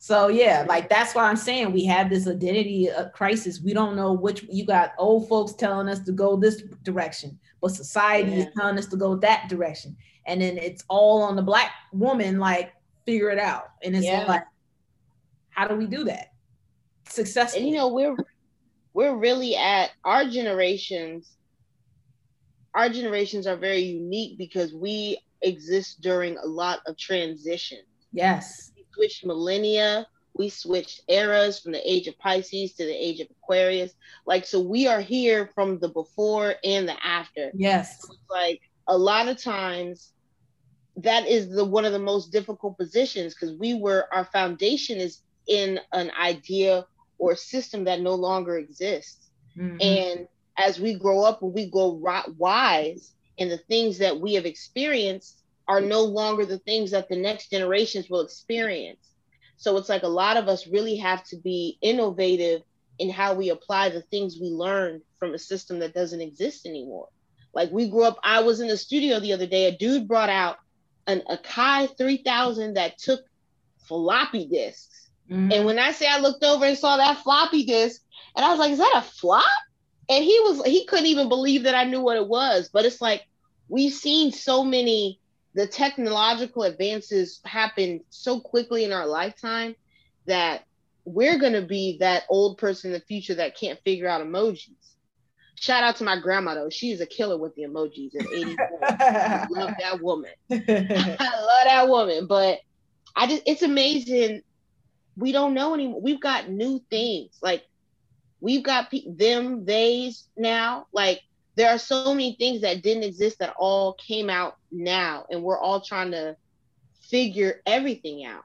[0.00, 3.60] So yeah, like that's why I'm saying we have this identity uh, crisis.
[3.60, 7.72] We don't know which you got old folks telling us to go this direction, but
[7.72, 9.96] society is telling us to go that direction.
[10.26, 12.72] And then it's all on the black woman, like
[13.06, 13.70] figure it out.
[13.82, 14.24] And it's Yeah.
[14.28, 14.44] like,
[15.50, 16.28] how do we do that?
[17.08, 17.62] Successfully.
[17.64, 18.14] and you know we're
[18.92, 21.32] we're really at our generations
[22.74, 27.78] our generations are very unique because we exist during a lot of transition
[28.12, 28.72] yes.
[28.98, 33.28] We switched millennia we switched eras from the age of pisces to the age of
[33.30, 33.92] aquarius
[34.26, 37.98] like so we are here from the before and the after Yes.
[38.30, 40.12] like a lot of times
[40.96, 45.22] that is the one of the most difficult positions because we were our foundation is
[45.48, 46.84] in an idea
[47.18, 49.80] or system that no longer exists Mhm.
[49.80, 52.00] and as we grow up and we go
[52.36, 57.16] wise and the things that we have experienced are no longer the things that the
[57.16, 59.14] next generations will experience
[59.56, 62.62] so it's like a lot of us really have to be innovative
[62.98, 67.08] in how we apply the things we learned from a system that doesn't exist anymore
[67.54, 70.30] like we grew up i was in the studio the other day a dude brought
[70.30, 70.56] out
[71.06, 73.20] an akai 3000 that took
[73.88, 75.52] floppy disks Mhm.
[75.52, 78.00] and when I say I looked over and saw that floppy disk,
[78.36, 79.44] and I was like, "Is that a flop?"
[80.08, 82.70] And he was he couldn't even believe that I knew what it was.
[82.72, 83.22] But it's like
[83.68, 85.20] we've seen so many
[85.54, 89.74] the technological advances happen so quickly in our lifetime
[90.26, 90.64] that
[91.04, 94.70] we're going to be that old person in the future that can't figure out emojis.
[95.54, 96.70] Shout out to my grandma though.
[96.70, 98.78] She's a killer with the emojis at 84.
[98.82, 100.30] I love that woman.
[100.50, 102.26] I love that woman.
[102.26, 102.60] But
[103.16, 104.42] I just it's amazing.
[105.16, 106.00] We don't know anymore.
[106.00, 107.36] We've got new things.
[107.42, 107.64] Like
[108.40, 110.86] we've got pe- them, theys now.
[110.92, 111.22] Like
[111.58, 115.26] there are so many things that didn't exist that all came out now.
[115.28, 116.36] And we're all trying to
[117.10, 118.44] figure everything out.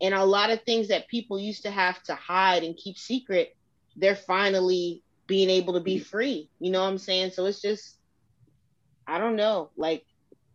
[0.00, 3.56] And a lot of things that people used to have to hide and keep secret,
[3.94, 6.04] they're finally being able to be mm-hmm.
[6.04, 6.50] free.
[6.58, 7.30] You know what I'm saying?
[7.30, 7.96] So it's just,
[9.06, 9.70] I don't know.
[9.76, 10.04] Like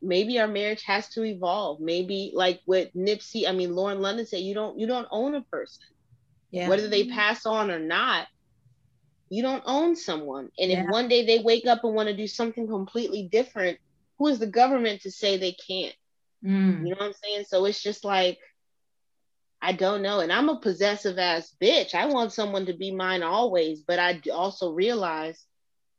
[0.01, 1.79] maybe our marriage has to evolve.
[1.79, 5.41] Maybe like with Nipsey, I mean Lauren London said, you don't you don't own a
[5.41, 5.85] person.
[6.51, 6.67] Yeah.
[6.67, 7.15] Whether they mm-hmm.
[7.15, 8.27] pass on or not,
[9.29, 10.49] you don't own someone.
[10.57, 10.83] And Yeah.
[10.83, 13.79] if one day they wake up and want to do something completely different,
[14.17, 15.95] who is the government to say they can't?
[16.43, 16.83] Mm.
[16.85, 17.45] You know what I'm saying?
[17.47, 18.39] So it's just like,
[19.61, 20.19] I don't know.
[20.19, 21.95] And I'm a possessive ass bitch.
[21.95, 25.45] I want someone to be mine always, but I also realize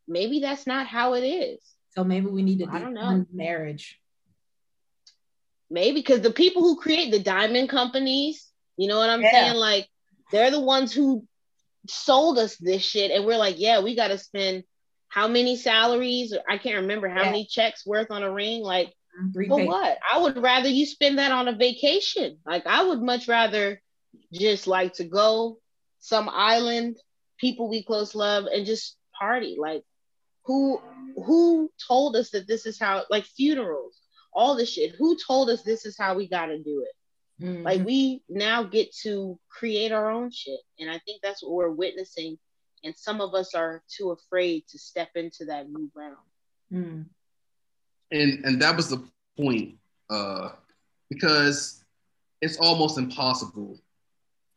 [0.06, 1.60] maybe that's not how it is.
[1.90, 3.26] So maybe we need to I don't know.
[3.32, 4.00] marriage.
[5.70, 9.30] Maybe because the people who create the diamond companies, you know what I'm Yeah.
[9.32, 9.56] saying?
[9.56, 9.88] Like,
[10.32, 11.26] they're the ones who
[11.90, 13.10] sold us this shit.
[13.10, 14.64] And we're like, yeah, we got to spend
[15.08, 16.34] how many salaries?
[16.48, 17.30] I can't remember how Yeah.
[17.30, 18.62] many checks worth on a ring.
[18.62, 18.92] Like,
[19.32, 19.98] Three For what?
[20.12, 22.38] I would rather you spend that on a vacation.
[22.46, 23.80] Like I would much rather
[24.32, 25.58] just like to go
[25.98, 26.96] some island,
[27.40, 29.56] people we close love, and just party.
[29.58, 29.82] Like
[30.44, 30.80] who
[31.16, 33.98] who told us that this is how like funerals,
[34.32, 34.94] all this shit.
[34.96, 36.94] Who told us this is how we gotta do it?
[37.40, 37.62] Mhm.
[37.62, 40.60] Like we now get to create our own shit.
[40.78, 42.38] And I think that's what we're witnessing.
[42.84, 46.16] And some of us are too afraid to step into that new realm.
[46.72, 47.06] Mm.
[48.10, 49.02] and and that was the
[49.38, 49.78] point
[50.10, 50.50] uh
[51.08, 51.82] because
[52.42, 53.78] it's almost impossible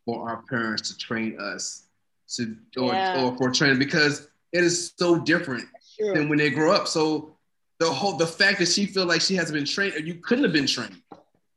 [0.04, 1.88] for our parents to train us
[2.28, 3.22] to or, Yeah.
[3.24, 5.66] or for training because it is so different
[5.98, 6.14] Sure.
[6.14, 7.34] than when they grow up so
[7.78, 10.44] the whole the fact that she feel like she hasn't been trained or you couldn't
[10.44, 11.00] have been trained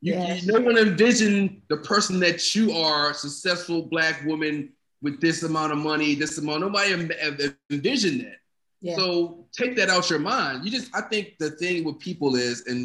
[0.05, 0.43] you, Yes.
[0.43, 4.55] you no one envisioned the person that you are successful black woman
[5.01, 6.89] with this amount of money this amount nobody
[7.71, 8.39] envisioned that
[8.81, 8.95] Yeah.
[8.99, 10.63] so take that out your mind.
[10.65, 12.81] You just, I think the thing with people is, and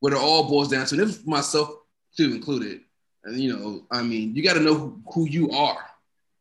[0.00, 1.68] what it all boils down to, and this is myself
[2.16, 2.80] too included.
[3.24, 5.78] And you know, I mean, you got to know who, who you are.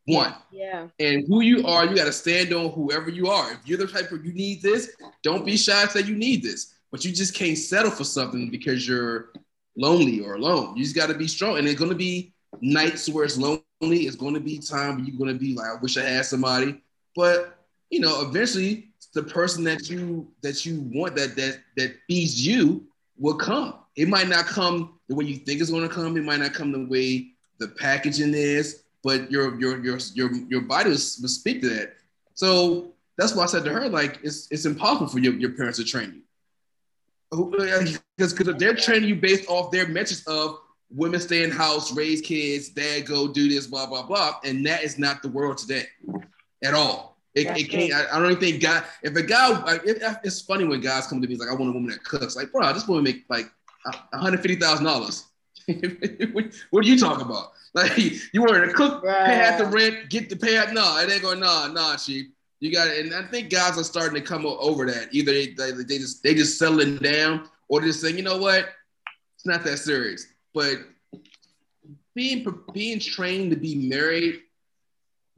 [0.05, 0.87] One, Yeah.
[0.99, 3.47] and who you are, you got to stand on whoever you are.
[3.53, 4.81] If you're the type of you need this,
[5.23, 6.73] don't be shy to say you need this.
[6.91, 9.31] But you just can't settle for something because you're
[9.75, 10.75] lonely or alone.
[10.75, 11.57] You just got to be strong.
[11.57, 13.61] And it's going to be nights where it's lonely.
[13.81, 16.25] It's going to be time where you're going to be like, I wish I had
[16.25, 16.81] somebody.
[17.15, 17.57] But
[17.89, 22.85] you know, eventually the person that you that you want that that that feeds you
[23.17, 23.75] will come.
[23.95, 26.15] It might not come the way you think it's going to come.
[26.15, 30.61] It might not come the way the packaging is, but your your your your your
[30.61, 31.95] body will, speak to that.
[32.33, 35.77] So that's why I said to her, like, it's it's impossible for your, your parents
[35.77, 36.21] to train you.
[37.31, 40.59] Because uh, because they're training you based off their metrics of
[40.89, 44.83] women stay in house, raise kids, dad go do this, blah blah blah, and that
[44.83, 45.85] is not the world today
[46.63, 47.17] at all.
[47.33, 47.93] It, it can't.
[47.93, 48.83] I, I don't even think God.
[49.03, 51.69] If a guy, like, it, it's funny when guys come to me like, I want
[51.69, 52.35] a woman that cooks.
[52.35, 53.49] Like, bro, this woman make like
[53.83, 55.25] one hundred fifty thousand dollars.
[56.71, 57.51] What are you talking about?
[57.73, 57.97] Like,
[58.33, 60.73] you want her to cook, pay half the rent, get the pay out?
[60.73, 61.39] No, it ain't going.
[61.39, 62.27] Nah, nah, chief.
[62.61, 63.03] You got it.
[63.03, 65.09] And I think guys are starting to come over that.
[65.11, 68.37] Either they, they, they just they just settling down, or they're just saying, you know
[68.37, 68.69] what,
[69.35, 70.27] it's not that serious.
[70.53, 70.77] But
[72.15, 74.41] being being trained to be married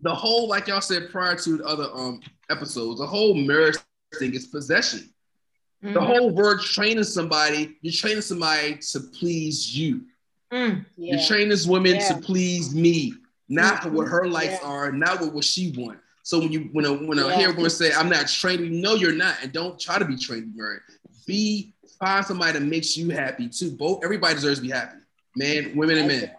[0.02, 2.20] the whole, like y'all said prior to the other um
[2.50, 3.78] episodes, the whole marriage
[4.20, 5.10] thing is possession.
[5.82, 6.06] The Mhm.
[6.06, 10.02] whole word training somebody, you're training somebody to please you.
[10.52, 10.86] Mm.
[10.98, 11.16] Yeah.
[11.16, 12.14] You're training this woman Yeah.
[12.16, 13.14] to please me,
[13.50, 13.92] not Mhm.
[13.92, 14.68] what her likes Yeah.
[14.68, 16.02] are, not what, what she wants.
[16.24, 17.38] So when you when a when a Yeah.
[17.38, 20.54] hear woman say, I'm not training, no, you're not, and don't try to be trained
[20.56, 20.80] to be.
[21.26, 23.72] Be find somebody that makes you happy too.
[23.72, 24.98] Both everybody deserves to be happy.
[25.36, 26.32] Man, women and men.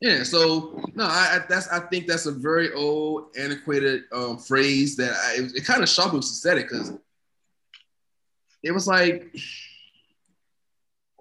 [0.00, 4.96] Yeah, so no, I, I that's I think that's a very old, antiquated um, phrase
[4.96, 6.92] that I, it, it kind of shocked me when she said it because
[8.62, 9.34] it was like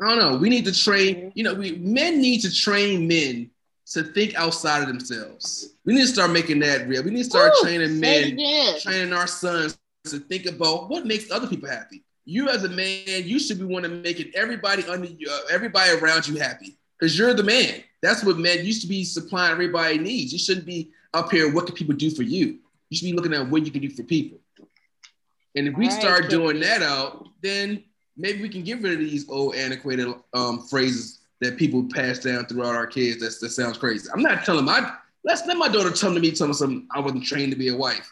[0.02, 0.38] I don't know.
[0.38, 1.32] We need to train.
[1.36, 3.50] You know, we men need to train men
[3.86, 5.76] to think outside of themselves.
[5.86, 7.04] We need to start making that real.
[7.04, 7.68] We need to start Woo!
[7.70, 8.38] training men,
[8.80, 12.04] training our sons to think about what makes other people happy.
[12.26, 15.92] You as a man, you should be one to making everybody under you, uh, everybody
[15.92, 17.84] around you happy because you're the man.
[18.02, 20.32] That's what men used to be supplying everybody needs.
[20.32, 21.52] You shouldn't be up here.
[21.52, 22.60] What can people do for you?
[22.90, 24.40] You should be looking at what you can do for people.
[25.56, 27.84] And if we right, start doing that out, then
[28.18, 32.46] maybe we can get rid of these old antiquated um, phrases that people pass down
[32.46, 33.22] throughout our kids.
[33.22, 34.10] That's, that sounds crazy.
[34.14, 37.00] I'm not telling my let's let my daughter come to me tell me something I
[37.00, 38.12] wasn't trained to be a wife.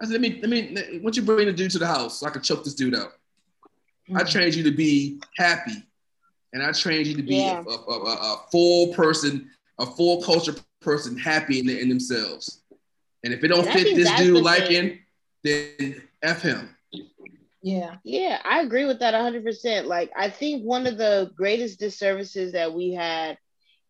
[0.00, 2.26] I said, let me let me once you bring the dude to the house so
[2.26, 3.12] I can choke this dude out.
[4.08, 4.16] Mm-hmm.
[4.16, 5.84] I trained you to be happy,
[6.52, 7.62] and I trained you to be yeah.
[7.66, 12.62] a, a, a, a, full person, a full culture person, happy in, in themselves.
[13.24, 14.98] And if it don't fit this dude liking,
[15.44, 16.74] then f him.
[17.62, 17.96] Yeah.
[18.02, 19.86] Yeah, I agree with that 100%.
[19.86, 23.38] Like, I think one of the greatest disservices that we had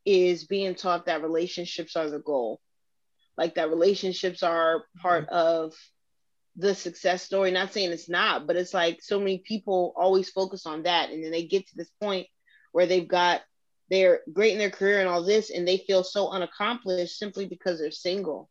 [0.05, 2.61] is being taught that relationships are the goal.
[3.39, 5.35] Like, that relationships are part mm-hmm.
[5.35, 5.75] of
[6.57, 7.51] the success story.
[7.51, 11.11] Not saying it's not, but it's like so many people always focus on that.
[11.11, 12.27] And then they get to this point
[12.73, 13.41] where they've got,
[13.89, 17.79] they're great in their career and all this, and they feel so unaccomplished simply because
[17.79, 18.51] they're single.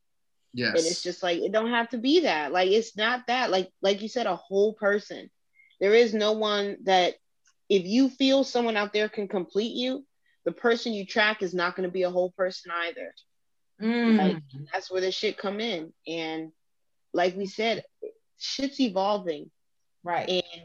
[0.53, 0.77] Yes.
[0.77, 2.51] And it's just like it don't have to be that.
[2.51, 3.51] Like it's not that.
[3.51, 5.29] Like like you said, a whole person.
[5.79, 7.15] There is no one that
[7.69, 10.05] if you feel someone out there can complete you,
[10.45, 13.13] the person you track is not going to be a whole person either.
[13.81, 14.17] Mm.
[14.17, 15.91] Like, that's where the shit come in.
[16.05, 16.51] And
[17.13, 17.83] like we said,
[18.37, 19.49] shit's evolving.
[20.03, 20.29] Right.
[20.29, 20.63] And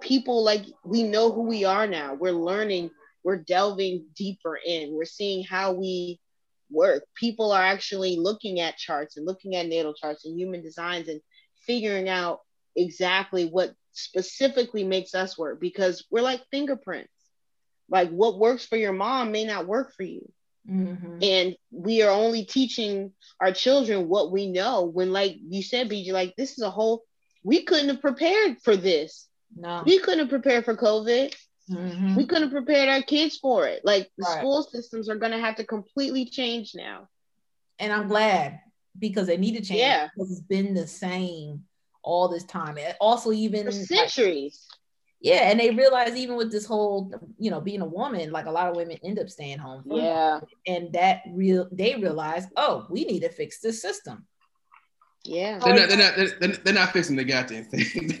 [0.00, 2.14] people like we know who we are now.
[2.14, 2.90] We're learning,
[3.22, 4.94] we're delving deeper in.
[4.94, 6.20] We're seeing how we
[6.70, 7.04] work.
[7.14, 11.20] People are actually looking at charts and looking at natal charts and human designs and
[11.66, 12.40] figuring out
[12.76, 17.10] exactly what specifically makes us work because we're like fingerprints.
[17.88, 20.30] Like what works for your mom may not work for you.
[20.68, 21.18] Mm-hmm.
[21.22, 26.12] And we are only teaching our children what we know when, like you said, BJ,
[26.12, 27.02] like this is a whole,
[27.42, 29.28] we couldn't have prepared for this.
[29.54, 29.82] No.
[29.84, 31.34] We couldn't have prepared for COVID.
[31.70, 32.16] Mm-hmm.
[32.16, 33.82] We couldn't prepare our kids for it.
[33.84, 34.38] Like the right.
[34.38, 37.08] school systems are going to have to completely change now.
[37.78, 38.60] And I'm glad
[38.98, 39.80] because they need to change.
[39.80, 40.08] Yeah.
[40.14, 41.64] Because it's been the same
[42.02, 42.78] all this time.
[42.78, 44.66] It also, even for centuries.
[44.70, 44.78] Like,
[45.20, 48.50] yeah, and they realize even with this whole, you know, being a woman, like a
[48.50, 49.82] lot of women end up staying home.
[49.86, 54.26] yeah, and that real they realize, oh, we need to fix this system.
[55.26, 57.82] Yeah, they're not, they're not, they're, they're not fixing the goddamn thing.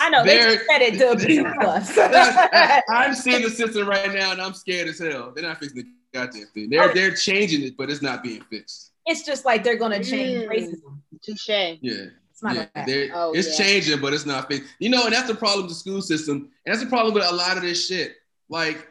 [0.00, 2.82] I know they just said it to abuse us.
[2.88, 5.32] I'm seeing the system right now, and I'm scared as hell.
[5.34, 6.70] They're not fixing the goddamn thing.
[6.70, 8.92] They're they're changing it, but it's not being fixed.
[9.06, 10.48] It's just like they're gonna change mm.
[10.48, 11.00] racism.
[11.20, 11.48] Touche.
[11.48, 12.10] Yeah.
[12.30, 13.66] It's not yeah, oh, it's yeah.
[13.66, 14.72] changing, but it's not fixed.
[14.78, 17.24] You know, and that's the problem with the school system, and that's the problem with
[17.24, 18.14] a lot of this shit.
[18.48, 18.86] Like,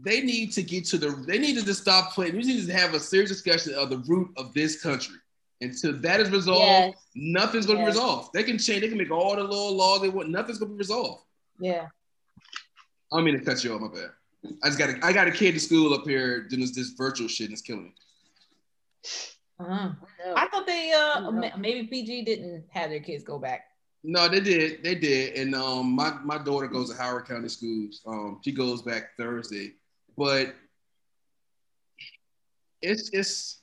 [0.00, 1.10] they need to get to the.
[1.10, 2.34] They need to just stop playing.
[2.34, 5.16] We need to have a serious discussion of the root of this country
[5.64, 6.94] until that is resolved, yes.
[7.14, 7.86] nothing's gonna yes.
[7.86, 8.32] be resolved.
[8.32, 10.78] They can change, they can make all the little laws they want, nothing's gonna be
[10.78, 11.24] resolved.
[11.58, 11.86] Yeah.
[13.12, 14.10] I don't mean to cut you off, my bad.
[14.62, 16.90] I just got a, I got a kid to school up here doing this, this
[16.90, 17.94] virtual shit and it's killing me.
[19.60, 19.90] Uh-huh.
[20.36, 23.66] I thought they uh maybe PG didn't have their kids go back.
[24.02, 24.82] No, they did.
[24.82, 25.34] They did.
[25.34, 28.02] And um my, my daughter goes to Howard County Schools.
[28.06, 29.74] Um she goes back Thursday.
[30.16, 30.54] But
[32.82, 33.60] it's it's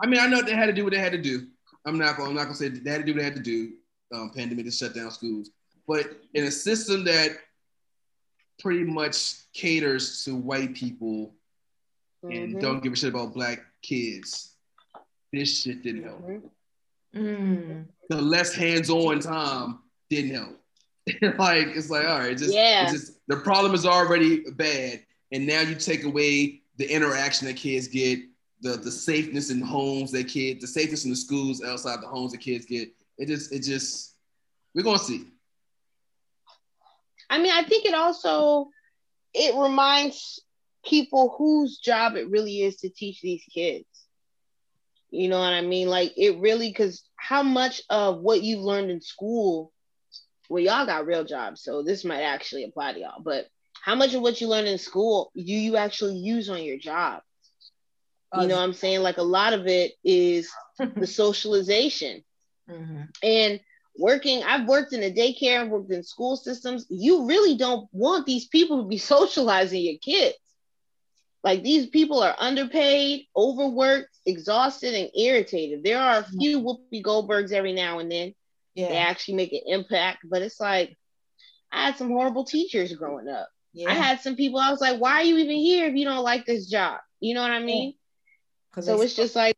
[0.00, 1.46] I mean, I know they had to do what they had to do.
[1.86, 2.16] I'm not.
[2.16, 3.72] gonna, I'm not gonna say they had to do what they had to do.
[4.14, 5.50] Um, pandemic to shut down schools,
[5.86, 7.32] but in a system that
[8.58, 11.34] pretty much caters to white people
[12.24, 12.30] mm-hmm.
[12.32, 14.54] and don't give a shit about black kids,
[15.32, 16.22] this shit didn't help.
[16.22, 16.46] Mm-hmm.
[17.14, 17.84] Mm.
[18.08, 19.80] The less hands-on time
[20.10, 20.58] didn't help.
[21.38, 22.90] like it's like all right, just, yeah.
[22.90, 27.88] just the problem is already bad, and now you take away the interaction that kids
[27.88, 28.20] get
[28.60, 32.32] the the safeness in homes that kids, the safeness in the schools outside the homes
[32.32, 32.90] that kids get.
[33.16, 34.14] It just it just
[34.74, 35.26] we're gonna see.
[37.30, 38.68] I mean, I think it also
[39.34, 40.40] it reminds
[40.84, 43.86] people whose job it really is to teach these kids.
[45.10, 45.88] You know what I mean?
[45.88, 49.72] Like it really because how much of what you've learned in school,
[50.48, 53.46] well, y'all got real jobs, so this might actually apply to y'all, but
[53.82, 57.22] how much of what you learned in school do you actually use on your job?
[58.34, 59.00] You know what I'm saying?
[59.00, 62.22] Like a lot of it is the socialization.
[62.70, 63.02] Mm-hmm.
[63.22, 63.60] And
[63.96, 66.86] working, I've worked in a daycare, I've worked in school systems.
[66.90, 70.36] You really don't want these people to be socializing your kids.
[71.42, 75.82] Like these people are underpaid, overworked, exhausted, and irritated.
[75.82, 76.38] There are a mm-hmm.
[76.38, 78.34] few Whoopi Goldbergs every now and then.
[78.74, 78.88] Yeah.
[78.88, 80.96] They actually make an impact, but it's like
[81.72, 83.48] I had some horrible teachers growing up.
[83.72, 83.90] Yeah.
[83.90, 86.24] I had some people I was like, why are you even here if you don't
[86.24, 87.00] like this job?
[87.20, 87.94] You know what I mean?
[88.80, 89.56] So it's just like,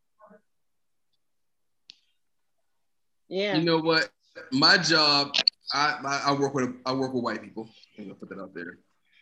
[3.29, 3.57] yeah.
[3.57, 4.11] You know what?
[4.53, 5.35] My job,
[5.73, 7.69] I, I, I work with I work with white people.
[7.99, 8.79] I'm gonna put that out there.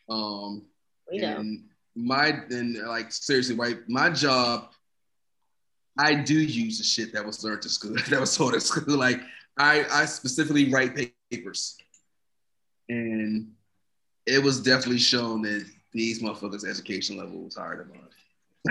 [0.08, 0.66] Um,
[1.10, 1.36] we know.
[1.36, 3.88] And my and like seriously, white.
[3.88, 4.70] My job,
[5.98, 8.96] I do use the shit that was learned to school, that was taught at school.
[8.96, 9.20] Like
[9.58, 11.76] I, I specifically write papers.
[12.88, 13.52] and
[14.26, 18.08] it was definitely shown that these motherfuckers' education level was higher than mine.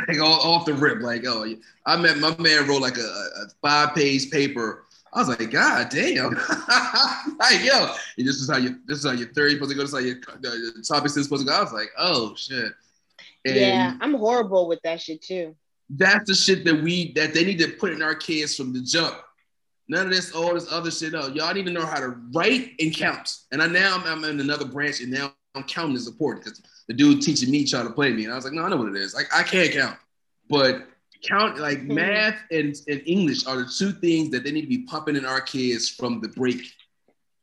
[0.07, 1.45] Like all, off the rip, like oh,
[1.85, 4.85] I met my man wrote like a, a five page paper.
[5.13, 6.33] I was like, God damn,
[7.39, 9.81] like yo, this is how you this is how your theory supposed to go.
[9.81, 11.57] This is how your the, the topic is supposed to go.
[11.57, 12.73] I was like, oh shit.
[13.45, 15.55] And yeah, I'm horrible with that shit too.
[15.89, 18.81] that's the shit that we that they need to put in our kids from the
[18.81, 19.15] jump.
[19.89, 21.13] None of this, all this other shit.
[21.13, 23.33] No, y'all need to know how to write and count.
[23.51, 26.61] And I now I'm, I'm in another branch, and now I'm counting is important because
[26.87, 28.77] the dude teaching me trying to play me, and I was like, no, I know
[28.77, 29.13] what it is.
[29.13, 29.97] Like I can't count,
[30.49, 30.87] but
[31.27, 34.83] count like math and, and English are the two things that they need to be
[34.83, 36.61] pumping in our kids from the break.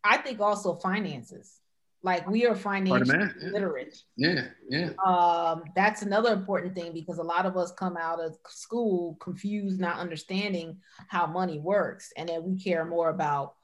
[0.02, 1.60] I think also finances.
[2.02, 3.96] Like we are financially literate.
[4.16, 8.36] Yeah, yeah, Um, that's another important thing because a lot of us come out of
[8.46, 10.76] school confused, not understanding
[11.08, 13.54] how money works, and then we care more about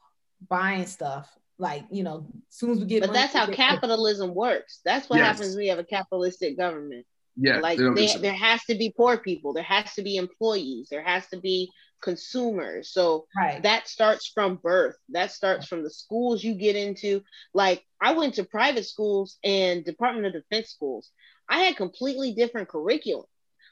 [0.48, 1.30] buying stuff.
[1.60, 4.80] Like you know, as soon as we get, But money, that's how get- capitalism works.
[4.84, 5.26] That's what Yes.
[5.26, 7.06] happens when you have a capitalistic government.
[7.36, 7.60] yeah.
[7.60, 11.02] like they they, there has to be poor people, there has to be employees, there
[11.02, 11.70] has to be
[12.02, 12.90] consumers.
[12.92, 13.62] So right.
[13.62, 14.96] that starts from birth.
[15.10, 17.22] That starts from the schools you get into.
[17.54, 21.10] Like I went to private schools and Department of Defense schools.
[21.48, 23.26] I had completely different curriculum.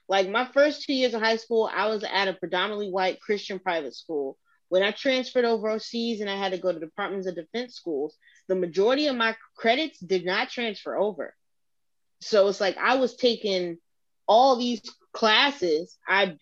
[0.09, 3.59] Like my first two years of high school, I was at a predominantly white Christian
[3.59, 4.39] private school.
[4.69, 8.17] When I transferred over overseas and I had to go to Departments of Defense schools,
[8.49, 11.35] the majority of my credits did not transfer over.
[12.21, 13.79] So it's like I was taking
[14.27, 15.97] all these classes.
[16.07, 16.37] I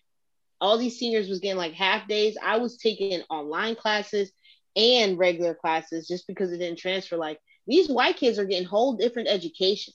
[0.59, 2.37] all these seniors was getting like half days.
[2.41, 4.31] I was taking online classes
[4.75, 7.17] and regular classes just because it didn't transfer.
[7.17, 9.93] Like these white kids are getting whole different education.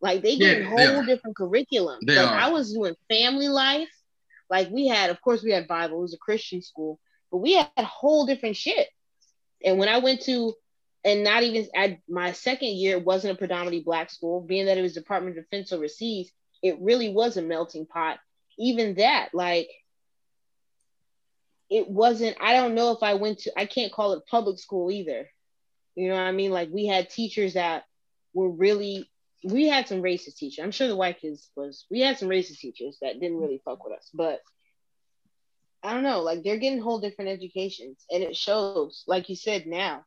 [0.00, 2.00] Like they Yeah, getting they whole different curriculum.
[2.06, 2.36] They like are.
[2.36, 3.88] I was doing family life.
[4.50, 5.98] Like we had, of course, we had Bible.
[5.98, 7.00] It was a Christian school,
[7.36, 8.88] but we had whole different shit.
[9.62, 10.54] And when I went to,
[11.04, 14.78] and not even at my second year, it wasn't a predominantly black school, being that
[14.78, 16.32] it was Department of Defense overseas.
[16.62, 18.20] It really was a melting pot.
[18.58, 19.68] Even that, like,
[21.68, 22.38] it wasn't.
[22.40, 23.52] I don't know if I went to.
[23.54, 25.28] I can't call it public school either.
[25.94, 26.52] You know what I mean?
[26.52, 27.84] Like we had teachers that
[28.32, 29.10] were really.
[29.44, 30.64] We had some racist teachers.
[30.64, 31.84] I'm sure the white kids was.
[31.90, 34.40] We had some racist teachers that didn't really fuck with us, but
[35.86, 36.22] I don't know.
[36.22, 39.04] Like they're getting whole different educations, and it shows.
[39.06, 40.04] Like you said, now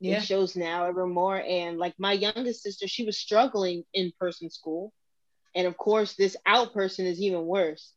[0.00, 0.18] Yeah.
[0.18, 1.38] it shows now ever more.
[1.40, 4.92] And like my youngest sister, she was struggling in person school,
[5.54, 7.94] and of course, this out person is even worse.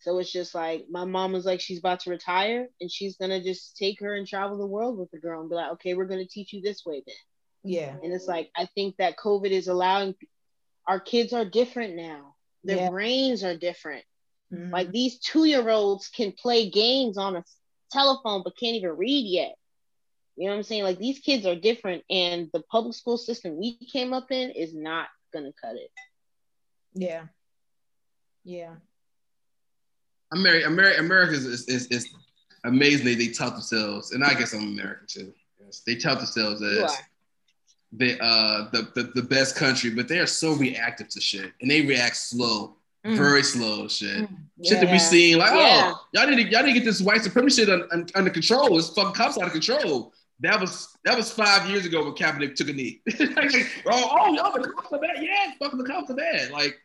[0.00, 3.42] So it's just like my mom was like, she's about to retire, and she's gonna
[3.42, 6.06] just take her and travel the world with the girl, and be like, okay, we're
[6.06, 7.16] gonna teach you this way then.
[7.64, 7.96] Yeah.
[8.02, 10.14] And it's like I think that COVID is allowing
[10.86, 12.36] our kids are different now.
[12.64, 12.90] Their Yeah.
[12.90, 14.04] brains are different.
[14.54, 14.70] Mhm.
[14.72, 17.44] Like these two year olds can play games on a
[17.90, 19.54] telephone but can't even read yet.
[20.36, 20.82] You know what I'm saying?
[20.84, 24.74] Like these kids are different, and the public school system we came up in is
[24.74, 25.90] not gonna cut it.
[26.94, 27.26] yeah.
[28.44, 28.74] Yeah.
[30.32, 32.08] America, America, America is, is, is, is
[32.64, 33.04] amazing.
[33.06, 35.32] They, they tout themselves, and I guess I'm American too.
[35.64, 36.98] Yes, they tout themselves You as are.
[37.92, 41.70] the, uh, the, the the best country, but they are so reactive to shit, and
[41.70, 43.16] they react slow, Mm.
[43.18, 44.22] very slow shit.
[44.22, 44.36] Mm.
[44.64, 45.92] Shit that we seen like, Yeah.
[45.94, 48.30] oh, y'all need to y'all need to get this white supremacy shit un, un- under
[48.30, 48.78] control.
[48.78, 50.12] It's fucking cops out of control.
[50.40, 53.00] That was that was five years ago when Kaepernick took a knee.
[53.18, 53.54] Like,
[53.86, 55.16] oh, oh, y'all the cops are bad.
[55.22, 56.50] Yeah, fucking the cops are bad.
[56.50, 56.78] Like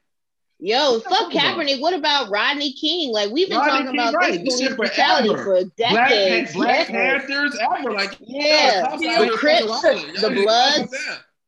[0.62, 1.58] Yo, What you fuck talking about?
[1.58, 1.80] Kaepernick.
[1.82, 3.14] What about Rodney King?
[3.14, 4.44] Like we've been Rodney talking King, about right.
[4.44, 5.44] this This shit police brutality forever.
[5.64, 6.54] for Black, decades.
[6.54, 7.26] Black Yes.
[7.26, 7.92] Panthers ever.
[7.94, 10.16] Like Yeah, y'all the cops out the here Crips, fucking wilding.
[10.16, 10.96] Y'all the Bloods.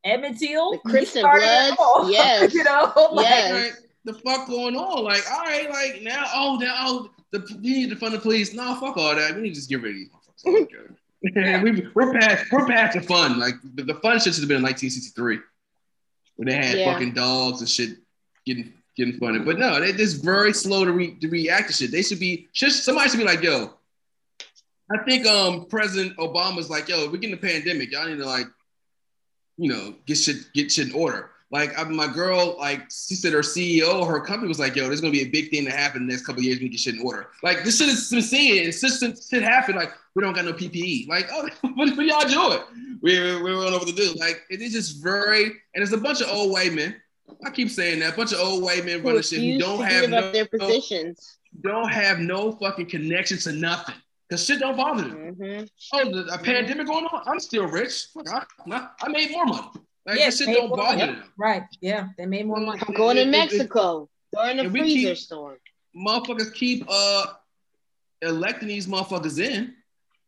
[0.05, 2.09] Emmett Till, The he Crips and Bloods, all.
[2.11, 2.53] yes.
[2.53, 3.51] you know, like, Yes.
[3.65, 3.73] Like,
[4.05, 5.03] the fuck going on?
[5.03, 8.53] Like, all right, like now, oh, now, oh, the you need to fund the police.
[8.53, 9.35] No, fuck all that.
[9.35, 10.67] We need to just get rid of these motherfuckers.
[11.27, 11.61] Okay.
[11.61, 13.39] we, we're past, we're past the fun.
[13.39, 15.39] Like the, the fun shit should have been in 1963,
[16.37, 16.91] when they had Yeah.
[16.91, 17.97] fucking dogs and shit
[18.45, 19.45] getting getting funded.
[19.45, 21.91] But no, they're just very slow to, re, to react to shit.
[21.91, 23.73] They should be just somebody should be like, yo.
[24.91, 27.91] I think um President Obama's like, yo, we're getting a pandemic.
[27.91, 28.47] Y'all need to like,
[29.57, 31.29] you know, get shit get shit in order.
[31.51, 35.01] Like I, my girl, like she said, her CEO, her company was like, "Yo, there's
[35.01, 36.59] gonna be a big thing to happen in the next couple of years.
[36.59, 39.77] We get shit in order." Like this shit has been seen, and since shit happened,
[39.77, 41.09] like we don't got no PPE.
[41.09, 42.99] Like, oh, what, what y'all doing?
[43.01, 44.13] We we don't know what to do.
[44.17, 45.45] Like it is just very,
[45.75, 46.95] and it's a bunch of old white men.
[47.45, 50.09] I keep saying that, a bunch of old white men running shit who don't have
[50.09, 51.37] no, their positions.
[51.61, 53.95] don't have no fucking connection to nothing.
[54.29, 55.33] Cause shit don't bother them.
[55.33, 57.23] hmm Oh, the, a pandemic going on?
[57.27, 58.07] I'm still rich.
[58.13, 59.67] Fuck, I, I made more money.
[60.05, 61.23] Like Yes, this shit don't bother them.
[61.37, 61.63] right.
[61.79, 62.07] Yeah.
[62.17, 62.81] They made more money.
[62.87, 65.57] I'm going to Mexico during the and we freezer keep- storm.
[65.95, 67.25] motherfuckers keep uh
[68.21, 69.73] electing these motherfuckers in.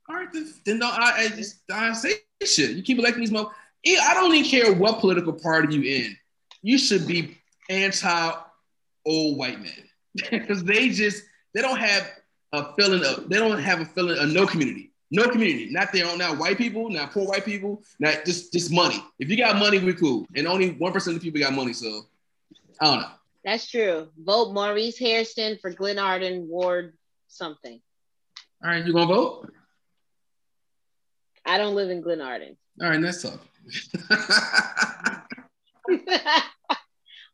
[0.09, 2.13] All right, then, then don't I, I just I say
[2.43, 2.71] shit.
[2.71, 3.51] You keep electing these motherfuckers.
[3.85, 6.17] I don't even care what political party you in.
[6.61, 7.37] You should be
[7.69, 8.31] anti
[9.05, 9.71] old white men
[10.31, 12.09] because they just they don't have
[12.53, 14.91] a feeling of they don't have a feeling of no community.
[15.13, 18.71] No community, not their own, not white people, not poor white people, not just just
[18.71, 19.01] money.
[19.19, 20.25] If you got money, we're cool.
[20.35, 22.07] And only one percent of the people got money, so
[22.81, 23.11] I don't know.
[23.45, 24.07] That's true.
[24.17, 26.93] Vote Maurice Hairston for Glen Arden Ward
[27.27, 27.79] something.
[28.63, 29.53] All right, you gonna vote?
[31.45, 32.57] I don't live in Glen Arden.
[32.81, 33.39] All right, that's tough.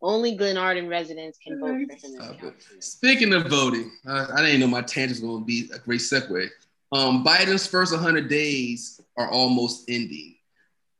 [0.01, 2.53] Only Glen Arden residents can vote for him.
[2.79, 6.01] Speaking of voting, uh, I didn't know my tangent was going to be a great
[6.01, 6.49] segue.
[6.91, 10.35] Um, Biden's first 100 days are almost ending.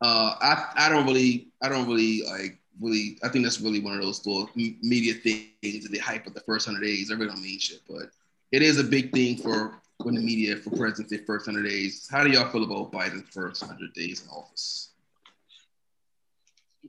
[0.01, 3.17] Uh, I, I don't really, I don't really like really.
[3.23, 6.41] I think that's really one of those little media things that they hype up the
[6.41, 7.11] first 100 days.
[7.11, 8.11] I really don't mean shit, but
[8.51, 12.07] it is a big thing for when the media for president's first 100 days.
[12.09, 14.89] How do y'all feel about Biden's first 100 days in office?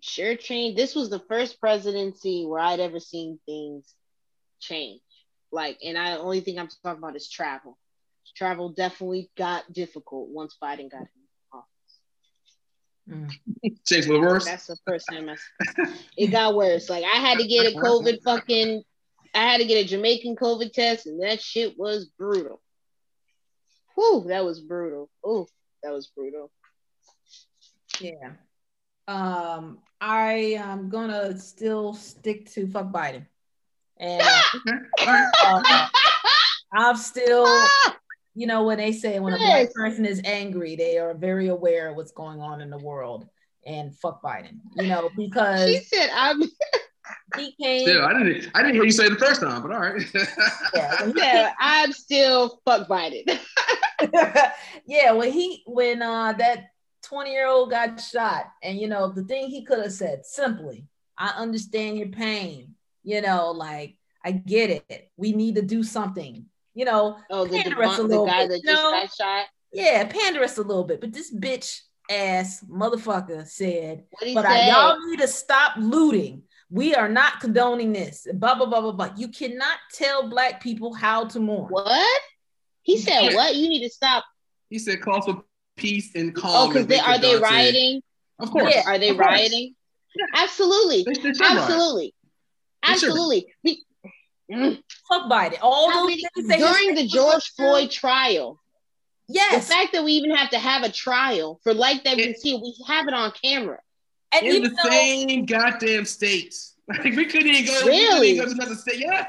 [0.01, 0.78] sure changed.
[0.78, 3.94] This was the first presidency where I'd ever seen things
[4.61, 5.01] change.
[5.53, 7.76] Like, and I only thing I'm talking about is travel.
[8.36, 11.08] Travel definitely got difficult once Biden got in
[11.52, 11.66] office.
[13.08, 13.30] Mm.
[13.86, 14.44] Change for the worse.
[14.44, 15.36] That's the first time I.
[16.16, 16.88] it got worse.
[16.88, 18.82] Like I had to get a COVID fucking.
[19.34, 22.60] I had to get a Jamaican COVID test, and that shit was brutal.
[23.94, 25.08] Whew, that was brutal.
[25.24, 25.46] Oh,
[25.82, 26.50] that was brutal.
[28.00, 28.32] Yeah.
[29.06, 33.26] Um, I am gonna still stick to fuck Biden,
[33.98, 34.22] and
[35.00, 35.88] uh,
[36.72, 37.44] I'm still,
[38.34, 41.88] you know, when they say when a black person is angry, they are very aware
[41.88, 43.28] of what's going on in the world,
[43.66, 46.42] and fuck Biden, you know, because she said I'm.
[47.36, 47.80] He came.
[47.88, 48.50] Still, I didn't.
[48.54, 50.00] I didn't hear you say it the first time, but all right.
[50.74, 53.24] yeah, yeah, I'm still fuck Biden.
[54.86, 56.70] yeah, when he when uh that
[57.02, 58.46] 20 year old got shot.
[58.62, 60.86] And, you know, the thing he could have said simply,
[61.18, 62.74] I understand your pain.
[63.02, 65.10] You know, like, I get it.
[65.16, 66.46] We need to do something.
[66.74, 68.48] You know, oh, the, the, the guy bit.
[68.48, 69.46] that just no, got shot.
[69.72, 74.04] Yeah, panderous a little bit, but this bitch ass motherfucker said,
[74.34, 76.42] "But I, y'all need to stop looting.
[76.70, 79.10] We are not condoning this." Blah blah blah blah blah.
[79.16, 81.68] You cannot tell black people how to mourn.
[81.70, 82.20] What?
[82.82, 83.56] He said, "What?
[83.56, 84.24] You need to stop."
[84.68, 85.44] He said, "Call for
[85.80, 86.50] peace and calm.
[86.54, 88.02] Oh, because they are they rioting?
[88.38, 88.72] Of course.
[88.74, 89.74] Yeah, are they rioting?
[90.14, 90.42] Yeah.
[90.42, 91.04] Absolutely.
[91.04, 92.14] They, they Absolutely.
[92.82, 93.46] Absolutely.
[93.64, 93.84] We,
[94.51, 94.82] mm.
[95.09, 95.59] Fuck Biden.
[95.62, 98.61] All those many, during the George Floyd trial.
[99.28, 99.68] Yes.
[99.68, 102.55] The fact that we even have to have a trial for like that we see,
[102.55, 103.78] we have it on camera.
[104.32, 106.68] And in the though, same goddamn states.
[106.90, 108.36] Like we couldn't even go, really?
[108.36, 108.98] go to another state.
[108.98, 109.28] Yeah.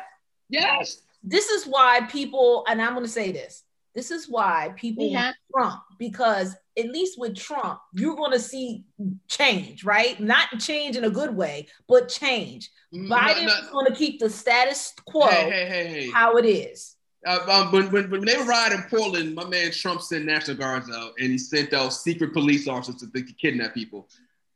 [0.49, 1.03] Yes.
[1.23, 3.61] This is why people, and I'm gonna say this.
[3.93, 5.25] This is why people yeah.
[5.25, 8.85] want Trump because at least with Trump, you're going to see
[9.27, 10.19] change, right?
[10.19, 12.69] Not change in a good way, but change.
[12.93, 16.95] Mm, Biden is going to keep the status quo hey, hey, hey, how it is.
[17.25, 20.57] Uh, um, when, when, when, they were riding in Portland, my man Trump sent National
[20.57, 24.07] Guards out and he sent out secret police officers to, to kidnap people.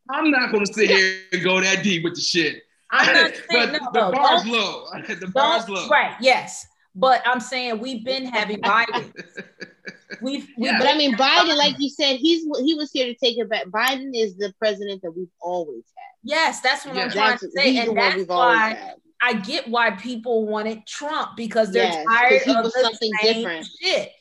[0.09, 2.63] I'm not going to sit here and go that deep with the shit.
[2.91, 4.85] I'm not saying, but no, the bar's low.
[5.19, 5.87] the bar's low.
[5.89, 6.65] Right, yes.
[6.95, 9.13] But I'm saying we've been having Biden.
[10.21, 13.37] We've, we but I mean Biden, like you said, he's he was here to take
[13.37, 13.65] it back.
[13.65, 16.15] Biden is the president that we've always had.
[16.23, 20.45] Yes, that's what I'm trying that's, to say, and that's why I get why people
[20.45, 24.11] wanted Trump because they're yes, tired of the something different shit.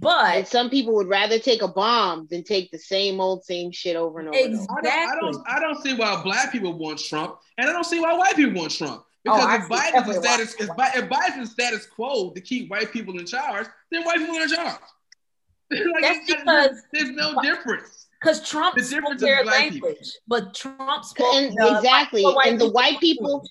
[0.00, 3.72] But and some people would rather take a bomb than take the same old same
[3.72, 4.38] shit over and over.
[4.38, 4.90] Exactly.
[4.90, 7.84] I, don't, I don't I don't see why black people want Trump, and I don't
[7.84, 9.04] see why white people want Trump.
[9.26, 13.18] Oh, because oh, if Biden's status, if, if Biden's status quo to keep white people
[13.18, 14.80] in charge, then white people are in charge.
[15.70, 18.08] like, That's because there's no difference.
[18.20, 20.08] Because Trump the spoke their language, people.
[20.28, 23.48] but Trump spoke and, uh, exactly, and the white people,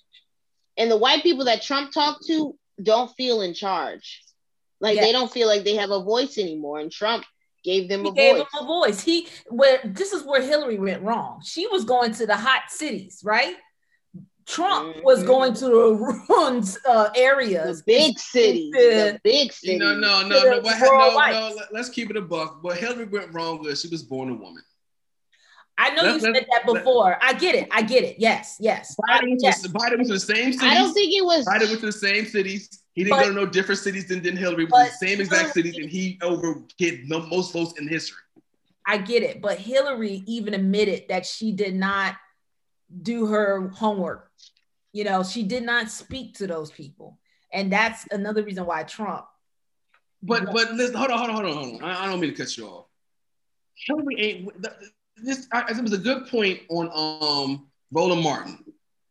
[0.78, 4.22] and the white people that Trump talked to don't feel in charge.
[4.80, 5.06] Like yes.
[5.06, 6.80] they don't feel like they have a voice anymore.
[6.80, 7.24] And Trump
[7.64, 8.46] gave them he a gave voice.
[8.54, 9.02] Them a voice.
[9.02, 11.42] He where this is where Hillary went wrong.
[11.46, 13.56] She was going to the hot cities, right?
[14.52, 15.06] Trump mm-hmm.
[15.06, 19.80] was going to the ruins uh, areas, the big cities, the big cities.
[19.80, 21.56] No, no, no, no, what, no, no.
[21.72, 22.62] Let's keep it a buck.
[22.62, 24.62] But Hillary went wrong with she was born a woman.
[25.78, 27.18] I know let's, you said that before.
[27.22, 27.70] I get it.
[27.72, 28.18] I get it.
[28.20, 28.96] Yes, yes.
[29.10, 29.62] Biden, went yes.
[29.62, 30.62] To, Biden went to the same cities.
[30.62, 31.46] I don't think it was.
[31.46, 32.84] Biden went to the same cities.
[32.94, 34.66] He didn't but, go to no different cities than, than Hillary.
[34.66, 38.22] It was the same exact cities, and he over get the most votes in history.
[38.86, 42.16] I get it, but Hillary even admitted that she did not
[43.02, 44.31] do her homework.
[44.94, 47.18] You know, she did not speak to those people.
[47.54, 49.26] And that's another reason why Trump.
[50.24, 51.90] But but listen, hold on, hold on, hold on, hold on.
[51.90, 52.86] I, I don't mean to cut you off.
[53.76, 54.52] Hillary ain't
[55.18, 58.64] this I, it was a good point on um Roland Martin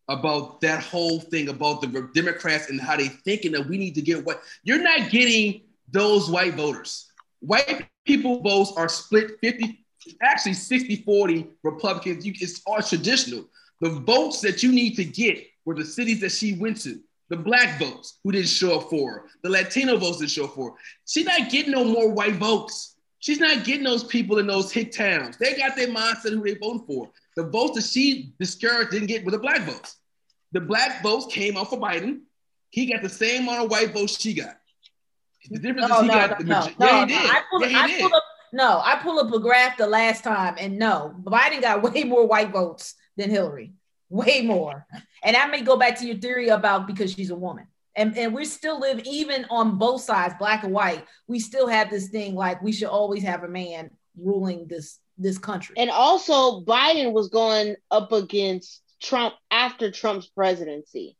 [0.08, 4.02] about that whole thing about the Democrats and how they thinking that we need to
[4.02, 7.10] get what you're not getting those white voters.
[7.40, 9.84] White people votes are split 50,
[10.22, 12.26] actually 60 40 Republicans.
[12.26, 13.48] You, it's all traditional.
[13.80, 16.98] The votes that you need to get were the cities that she went to.
[17.28, 20.54] The black votes who didn't show up for her, the Latino votes didn't show up
[20.54, 20.76] for her.
[21.06, 22.96] She's not getting no more white votes.
[23.20, 25.36] She's not getting those people in those hick towns.
[25.36, 27.08] They got their mindset who they voting for.
[27.36, 29.96] The votes that she discouraged didn't get were the black votes.
[30.52, 32.22] The black votes came out for Biden.
[32.70, 34.56] He got the same amount of white votes she got.
[35.50, 36.76] The difference No, is he no, got the majority.
[36.80, 37.20] no, yeah, he no.
[37.20, 37.30] did.
[37.30, 38.00] I pulled, yeah, he I did.
[38.00, 41.82] pulled up, no, I pulled up a graph the last time, and no, Biden got
[41.94, 43.72] way more white votes than Hillary,
[44.10, 44.86] way more.
[45.22, 47.66] And that may go back to your theory about because she's a woman.
[47.96, 51.04] And, and we still live even on both sides, black and white.
[51.26, 55.38] We still have this thing like we should always have a man ruling this this
[55.38, 55.74] country.
[55.76, 61.16] And also, Biden was going up against Trump after Trump's presidency.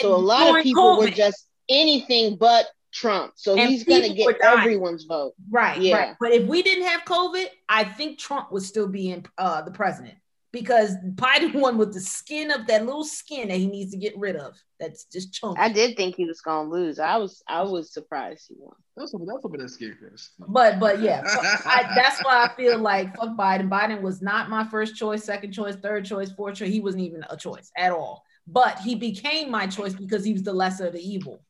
[0.00, 3.32] So a lot of people were just anything but Trump.
[3.36, 5.34] So And he's going to get everyone's vote.
[5.50, 5.96] Right, Yeah.
[5.96, 6.16] right.
[6.18, 9.70] But if we didn't have COVID, I think Trump would still be in uh, the
[9.70, 10.16] president
[10.54, 14.16] because Biden won with the skin of that little skin that he needs to get
[14.16, 14.56] rid of.
[14.78, 15.60] That's just chunky.
[15.60, 16.98] I did think he was going to lose.
[17.00, 18.76] I was I was surprised he won.
[18.96, 20.30] That's what that's what that scared Chris.
[20.38, 23.68] But but yeah, I, that's why I feel like fuck Biden.
[23.68, 26.70] Biden was not my first choice, second choice, third choice, fourth choice.
[26.70, 28.22] He wasn't even a choice at all.
[28.46, 31.42] But he became my choice because he was the lesser of the evil.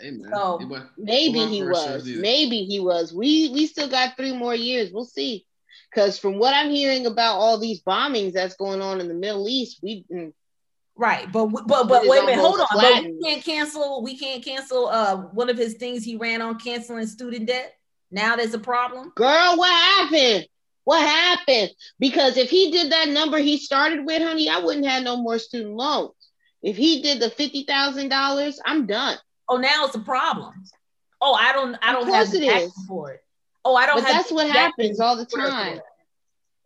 [0.00, 0.60] Hey man, So,
[0.98, 2.04] Maybe he was.
[2.06, 3.14] Maybe he was.
[3.14, 4.90] We we still got three more years.
[4.92, 5.46] We'll see.
[5.94, 9.48] Because from what I'm hearing about all these bombings that's going on in the Middle
[9.48, 10.04] East, we
[10.96, 12.66] Right, but but but wait a minute, hold on.
[12.72, 14.02] But we can't cancel.
[14.02, 14.86] We can't cancel.
[14.86, 17.74] Uh, one of his things he ran on canceling student debt.
[18.12, 19.12] Now there's a problem.
[19.16, 20.46] girl, what happened?
[20.84, 21.70] What happened?
[21.98, 25.38] Because if he did that number he started with, honey, I wouldn't have no more
[25.38, 26.12] student loans.
[26.62, 29.18] If he did the fifty thousand dollars, I'm done.
[29.48, 30.54] Oh, now it's a problem.
[31.20, 31.76] Oh, I don't.
[31.82, 32.86] I don't have the it action is.
[32.86, 33.23] for it.
[33.64, 33.96] Oh, I don't.
[33.96, 35.80] But have that's what happens all the time.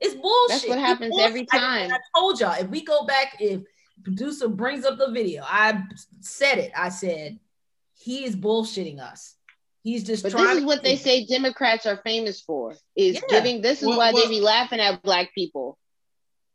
[0.01, 0.49] It's bullshit.
[0.49, 1.27] That's what happens bullshit.
[1.29, 1.91] every time.
[1.93, 3.63] I, told y'all if we go back, if
[4.05, 5.83] producer brings up the video, I
[6.21, 6.73] said it.
[6.77, 7.39] I said
[7.95, 9.35] he is bullshitting us.
[9.83, 10.45] He's just But trying.
[10.47, 13.21] this is to- what they say Democrats are famous for: is Yeah.
[13.29, 13.61] giving.
[13.63, 15.79] This is Well, why well- they be laughing at black people.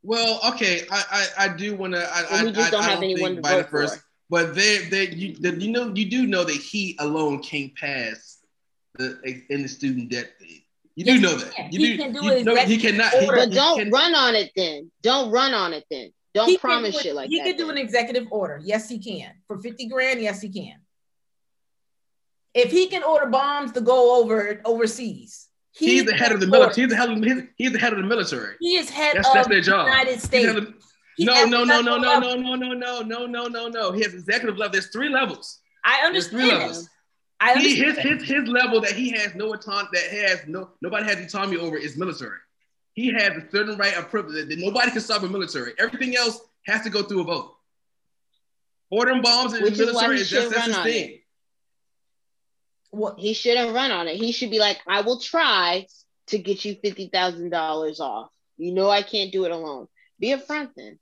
[0.05, 1.03] Well, okay, I
[1.37, 2.01] I, I do want to.
[2.01, 3.95] I, And we I, just I, don't I have don't anyone to Biden vote first,
[3.95, 4.03] for.
[4.29, 8.39] but they they you the, you know you do know that he alone can't pass
[8.95, 10.61] the in the student debt thing.
[10.95, 11.73] You Yes, do know he that.
[11.73, 12.03] You He do.
[12.03, 13.13] can do you it know he executive cannot.
[13.13, 13.37] He, order.
[13.37, 14.91] But he don't can- run on it then.
[15.01, 16.13] Don't run on it then.
[16.35, 17.45] Don't He promise do shit like he that.
[17.47, 17.77] can do then.
[17.77, 18.59] an executive order.
[18.63, 19.33] Yes, he can.
[19.47, 20.77] For 50 grand, yes, he can.
[22.53, 26.83] If he can order bombs to go over overseas, He's the head of the military.
[26.83, 28.55] He's the head of the, he's the head of the military.
[28.59, 29.87] He is head That's of that's their the job.
[29.87, 30.45] United States.
[30.45, 30.73] head of the-
[31.17, 33.91] He's no, at no, no, no, no, no, no, no, no, no, no, no.
[33.91, 34.71] He has executive level.
[34.71, 35.59] There's three levels.
[35.83, 36.61] I There's three understand.
[36.69, 36.89] levels.
[37.43, 41.05] I He, his, his his level that he has no autonomy that has no nobody
[41.05, 42.37] has autonomy over is military.
[42.93, 45.73] He has a certain right of privilege that nobody can stop a military.
[45.77, 47.55] Everything else has to go through a vote.
[48.91, 51.19] Ordering bombs in the military is just that's his thing.
[52.91, 54.17] What- He shouldn't run on it.
[54.17, 55.87] He should be like, I will try
[56.27, 58.31] to get you fifty thousand dollars off.
[58.57, 59.87] You know I can't do it alone.
[60.19, 60.99] Be upfront then.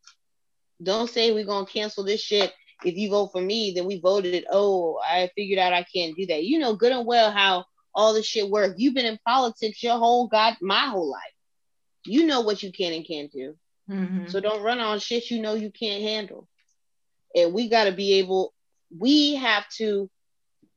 [0.82, 2.52] Don't say we're gonna cancel this shit.
[2.84, 4.46] If you vote for me, then we voted.
[4.52, 6.44] Oh, I figured out I can't do that.
[6.44, 8.76] You know good and well how all this shit works.
[8.78, 11.22] You've been in politics your whole god my whole life.
[12.06, 13.56] You know what you can and can't do.
[13.90, 14.32] Mhm.
[14.32, 16.48] So don't run on shit you know you can't handle.
[17.36, 18.54] And we got to be able,
[18.98, 20.10] we have to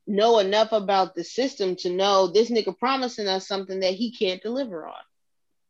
[0.06, 4.42] know enough about the system to know this nigga promising us something that he can't
[4.42, 5.02] deliver on.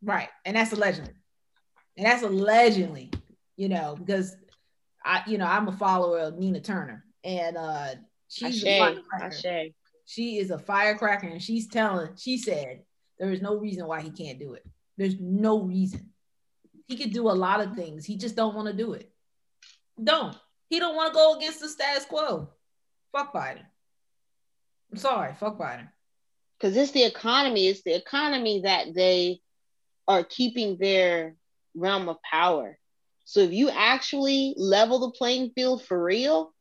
[0.03, 0.29] Right.
[0.45, 1.15] And that's allegedly.
[1.97, 3.11] And that's allegedly,
[3.57, 4.37] you know, because
[5.05, 7.95] I, you know, I'm a follower of Nina Turner and uh
[8.29, 9.49] she's a Ashe, firecracker.
[9.49, 9.73] Ashe.
[10.07, 12.83] She is a firecracker and she's telling, she said,
[13.19, 14.65] there is no reason why he can't do it.
[14.97, 16.11] There's no reason.
[16.87, 18.05] He could do a lot of things.
[18.05, 19.11] He just don't want to do it.
[20.03, 20.37] Don't.
[20.69, 22.51] He don't want to go against the status quo.
[23.13, 23.63] Fuck Biden.
[24.91, 25.35] I'm sorry.
[25.35, 25.89] Fuck Biden.
[26.59, 29.41] Because it's the economy, it's the economy that they
[30.07, 31.37] are keeping their
[31.75, 32.79] realm of power.
[33.25, 36.53] So if you actually level the playing field for real,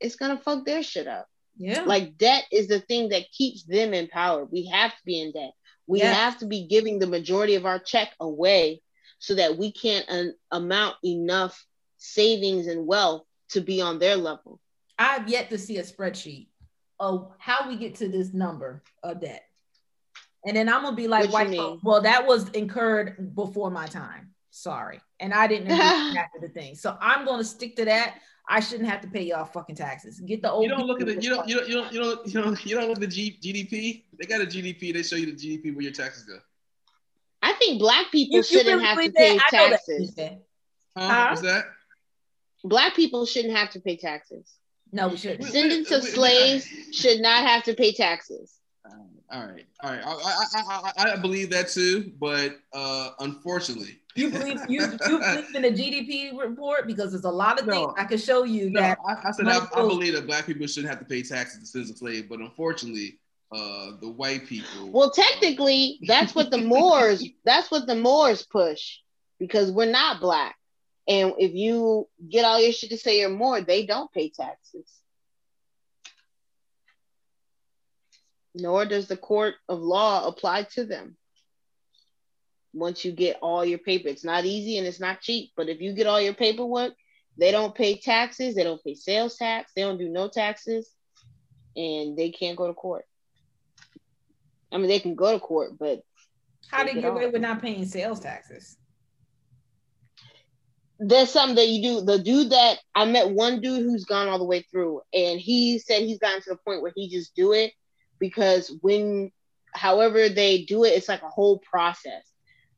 [0.00, 1.26] it's gonna fuck their shit up.
[1.56, 1.82] Yeah.
[1.82, 4.44] Like debt is the thing that keeps them in power.
[4.44, 5.52] We have to be in debt.
[5.86, 6.16] We Yes.
[6.16, 8.82] have to be giving the majority of our check away
[9.18, 11.66] so that we can't an- amount enough
[11.98, 14.60] savings and wealth to be on their level.
[14.98, 16.48] I've yet to see a spreadsheet
[16.98, 19.44] of how we get to this number of debt.
[20.46, 21.50] And then I'm gonna be like, white
[21.82, 24.29] well, that was incurred before my time.
[24.50, 25.00] Sorry.
[25.20, 26.74] And I didn't agree with half of the thing.
[26.74, 28.16] So I'm gonna stick to that.
[28.48, 30.18] I shouldn't have to pay y'all fucking taxes.
[30.20, 30.64] Get the old.
[30.64, 32.66] You don't look at the you don't you don't you don't you don't you don't,
[32.66, 34.04] you don't look at the G, GDP.
[34.18, 34.92] They got a GDP.
[34.92, 36.38] They show you the GDP where your taxes go.
[37.42, 39.48] I think black people You- you shouldn't really have to pay that?
[39.52, 39.70] I that.
[39.70, 40.14] taxes.
[40.18, 41.08] Huh?
[41.08, 41.26] Huh?
[41.30, 41.64] What's that?
[42.64, 44.52] Black people shouldn't have to pay taxes.
[44.92, 45.42] No, we shouldn't.
[45.42, 48.58] Descendants of slaves should not have to pay taxes.
[49.32, 50.02] All right, all right.
[50.04, 55.18] I, I, I, I, I believe that too, but uh, unfortunately, You believe you you
[55.20, 57.72] believe in the GDP report because there's a lot of No.
[57.72, 60.46] things I can show you No, that I, I said I, I believe that black
[60.46, 63.20] people shouldn't have to pay taxes to citizens of slave, but unfortunately,
[63.52, 64.90] uh, the white people.
[64.90, 68.98] Well, technically, that's what the Moors that's what the Moors push
[69.38, 70.56] because we're not black.
[71.08, 74.88] And if you get all your shit to say you're Moor, they don't pay taxes.
[78.54, 81.16] Nor does the court of law apply to them.
[82.72, 85.80] Once you get all your paper, it's not easy and it's not cheap, but if
[85.80, 86.94] you get all your paperwork,
[87.36, 90.90] they don't pay taxes, they don't pay sales tax, they don't do no taxes,
[91.76, 93.04] and they can't go to court.
[94.72, 96.02] I mean, they can go to court, but
[96.68, 98.76] how Take it get away with not paying sales taxes.
[101.00, 102.00] there's something that you do.
[102.02, 105.78] The dude that I met one dude who's gone all the way through, and he
[105.78, 107.72] said he's gotten to the point where he just do it
[108.20, 109.32] because when,
[109.74, 112.22] however they do it, it's like a whole process,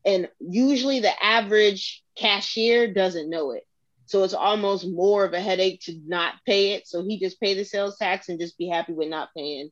[0.07, 3.67] and usually the average cashier doesn't know it,
[4.07, 6.87] so it's almost more of a headache to not pay it.
[6.87, 9.71] So he just pay the sales tax and just be happy with not paying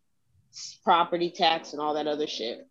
[0.85, 2.67] property tax and all that other shit.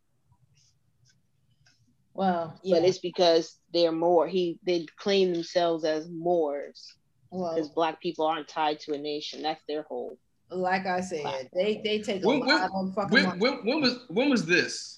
[2.14, 2.80] Well, yeah.
[2.80, 4.28] But it's because they're more.
[4.28, 6.94] He they claim themselves as Moors.
[7.32, 9.44] well, because black people aren't tied to a nation.
[9.44, 10.18] That's their whole.
[10.52, 13.40] Like I said, they they take a When- lot of fucking when, money.
[13.40, 14.96] when, when was when was this?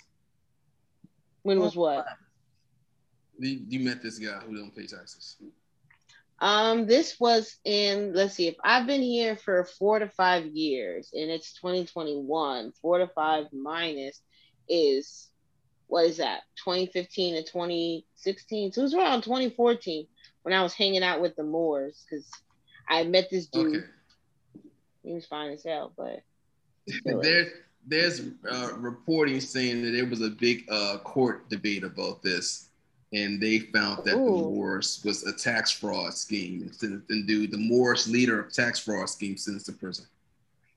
[1.43, 2.05] When was what?
[3.39, 5.37] You, you met this guy who don't pay taxes.
[6.39, 8.13] Um, this was in.
[8.13, 8.47] Let's see.
[8.47, 13.45] If I've been here for four to five years, and it's 2021, four to five
[13.51, 14.21] minus
[14.69, 15.29] is
[15.87, 16.41] what is that?
[16.63, 18.71] 2015 to 2016.
[18.71, 20.07] So it was around 2014
[20.43, 22.25] when I was hanging out with the Moors because
[22.87, 23.75] I met this dude.
[23.75, 23.85] Okay.
[25.03, 26.21] He was fine as hell, but
[27.05, 27.21] Really?
[27.23, 27.47] there,
[27.87, 28.21] there's
[28.51, 32.69] uh, reporting saying that there was a big uh, court debate about this,
[33.13, 34.51] and they found that the Ooh.
[34.53, 39.09] Moors was a tax fraud scheme, and and dude, the Moors leader of tax fraud
[39.09, 40.05] scheme sentenced to prison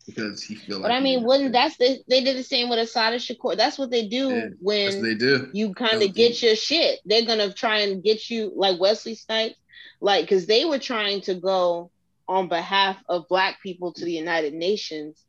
[0.06, 0.84] because he feel like.
[0.90, 3.56] but I mean, wouldn't that's the they did the same with Assata Shakur.
[3.56, 5.50] That's what they do Yeah, when they do.
[5.52, 7.00] you kind of get your shit.
[7.04, 9.56] They're gonna try and get you like Wesley Snipes,
[10.00, 11.90] like because they were trying to go
[12.28, 15.24] on behalf of Black people to the United Nations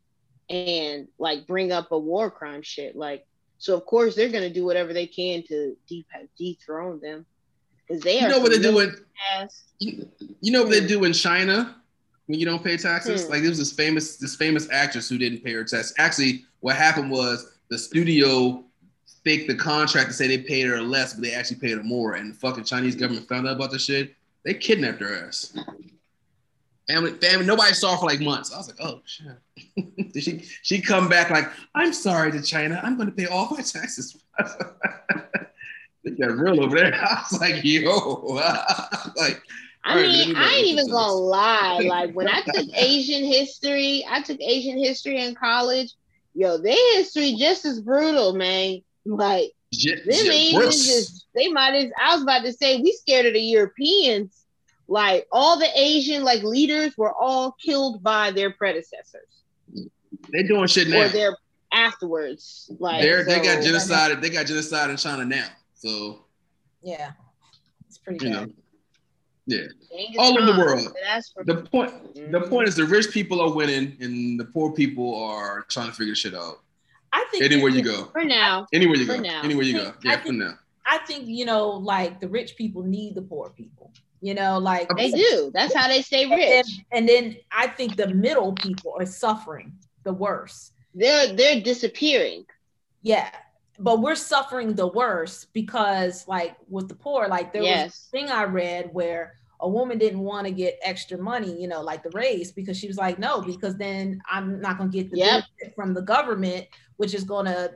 [0.49, 2.95] and like bring up a war crime shit.
[2.95, 3.25] Like,
[3.57, 6.05] so of course they're gonna do whatever they can to de-
[6.37, 7.25] dethrone them
[7.87, 8.95] because they You know what they do in
[9.79, 10.07] you,
[10.41, 10.87] you know what they Hmm.
[10.87, 11.75] do in China
[12.27, 13.25] when you don't pay taxes?
[13.25, 13.31] Hmm.
[13.31, 15.93] Like there was this famous this famous actress who didn't pay her taxes.
[15.97, 18.63] Actually, what happened was the studio
[19.23, 22.13] faked the contract to say they paid her less, but they actually paid her more.
[22.13, 24.15] And the fucking Chinese government found out about the shit.
[24.43, 25.57] They kidnapped her ass.
[26.87, 28.53] Family, family, nobody saw her for like months.
[28.53, 30.13] I was like, oh shit.
[30.23, 32.79] she she come back like, I'm sorry to China.
[32.83, 34.15] I'm going to pay all my taxes.
[36.03, 36.93] they got real over there.
[37.01, 38.39] I was like, yo,
[39.17, 39.41] like.
[39.87, 41.77] I right, mean, I ain't even gonna lie.
[41.87, 45.93] Like when I took Asian history, I took Asian history in college.
[46.33, 48.81] Yo, their history just as brutal, man.
[49.05, 53.27] Like J- them Asians just they might as I was about to say we scared
[53.27, 54.44] of the Europeans.
[54.87, 59.43] Like all the Asian like leaders were all killed by their predecessors
[60.29, 61.01] They're doing shit now.
[61.01, 61.35] or their
[61.71, 62.69] afterwards.
[62.79, 64.21] Like They're, they got so- genocide.
[64.21, 65.47] They got genocide in China now.
[65.73, 66.25] So
[66.83, 67.11] Yeah,
[67.87, 68.47] it's pretty you bad.
[68.47, 68.53] know,
[69.47, 69.57] yeah.
[69.91, 70.95] Genghis all over the world.
[71.03, 72.13] That's for The point.
[72.15, 72.49] The Mhm.
[72.49, 76.15] point is, the rich people are winning, and the poor people are trying to figure
[76.15, 76.61] shit out.
[77.11, 78.67] I think Anywhere you go, for now.
[78.73, 79.41] anywhere you For go, now.
[79.43, 79.93] anywhere you go.
[80.03, 80.59] Yeah, think- for now.
[80.85, 83.91] I think you know, like the rich people need the poor people.
[84.25, 85.51] You know, like They do.
[85.53, 86.85] That's how they stay And then, rich.
[86.91, 89.73] and then I think the middle people are suffering
[90.03, 90.73] the worst.
[90.95, 92.45] They're they're disappearing.
[93.03, 93.29] Yeah,
[93.77, 98.29] but we're suffering the worst because, like, with the poor, like there was a thing
[98.31, 99.23] I read where
[99.59, 102.87] a woman didn't want to get extra money, you know, like the raise, because she
[102.87, 105.43] was like, no, because then I'm not gonna get the Yep.
[105.59, 106.65] benefit from the government,
[106.97, 107.69] which is gonna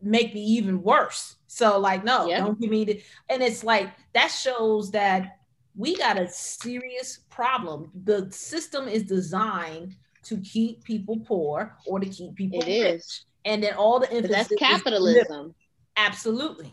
[0.00, 1.36] make me even worse.
[1.48, 2.38] So, like, no, Yep.
[2.38, 3.02] don't give me the.
[3.28, 5.38] And it's like that shows that
[5.76, 7.90] we got a serious problem.
[8.04, 12.94] The system is designed to keep people poor or to keep people It rich.
[12.96, 13.24] is.
[13.44, 15.54] And then all the But emphasis that's is capitalism.
[15.96, 16.72] Absolutely.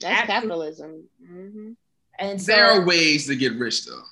[0.00, 0.32] That's Absolutely.
[0.34, 1.04] capitalism.
[1.26, 1.72] hmm
[2.18, 4.02] And so There are ways to get rich though.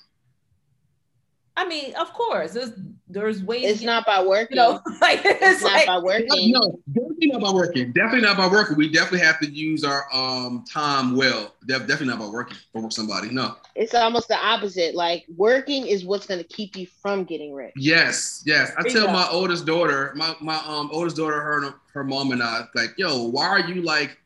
[1.61, 2.73] I mean, of course, there's
[3.07, 3.65] there's ways.
[3.65, 4.57] It's to- not by working.
[4.57, 6.53] you know, like it's it's not like by working.
[6.53, 7.93] No, definitely not by working.
[7.93, 8.79] Definitely not by working.
[8.79, 11.55] We definitely have to use our um time well.
[11.67, 13.29] Def- definitely not by working for somebody.
[13.29, 13.57] No.
[13.75, 14.95] It's almost the opposite.
[14.95, 17.75] Like working is what's going to keep you from getting rich.
[17.77, 18.73] Yes, yes.
[18.79, 22.63] I tell my oldest daughter, my my um oldest daughter, her her mom and I,
[22.75, 24.17] like, yo, why are you like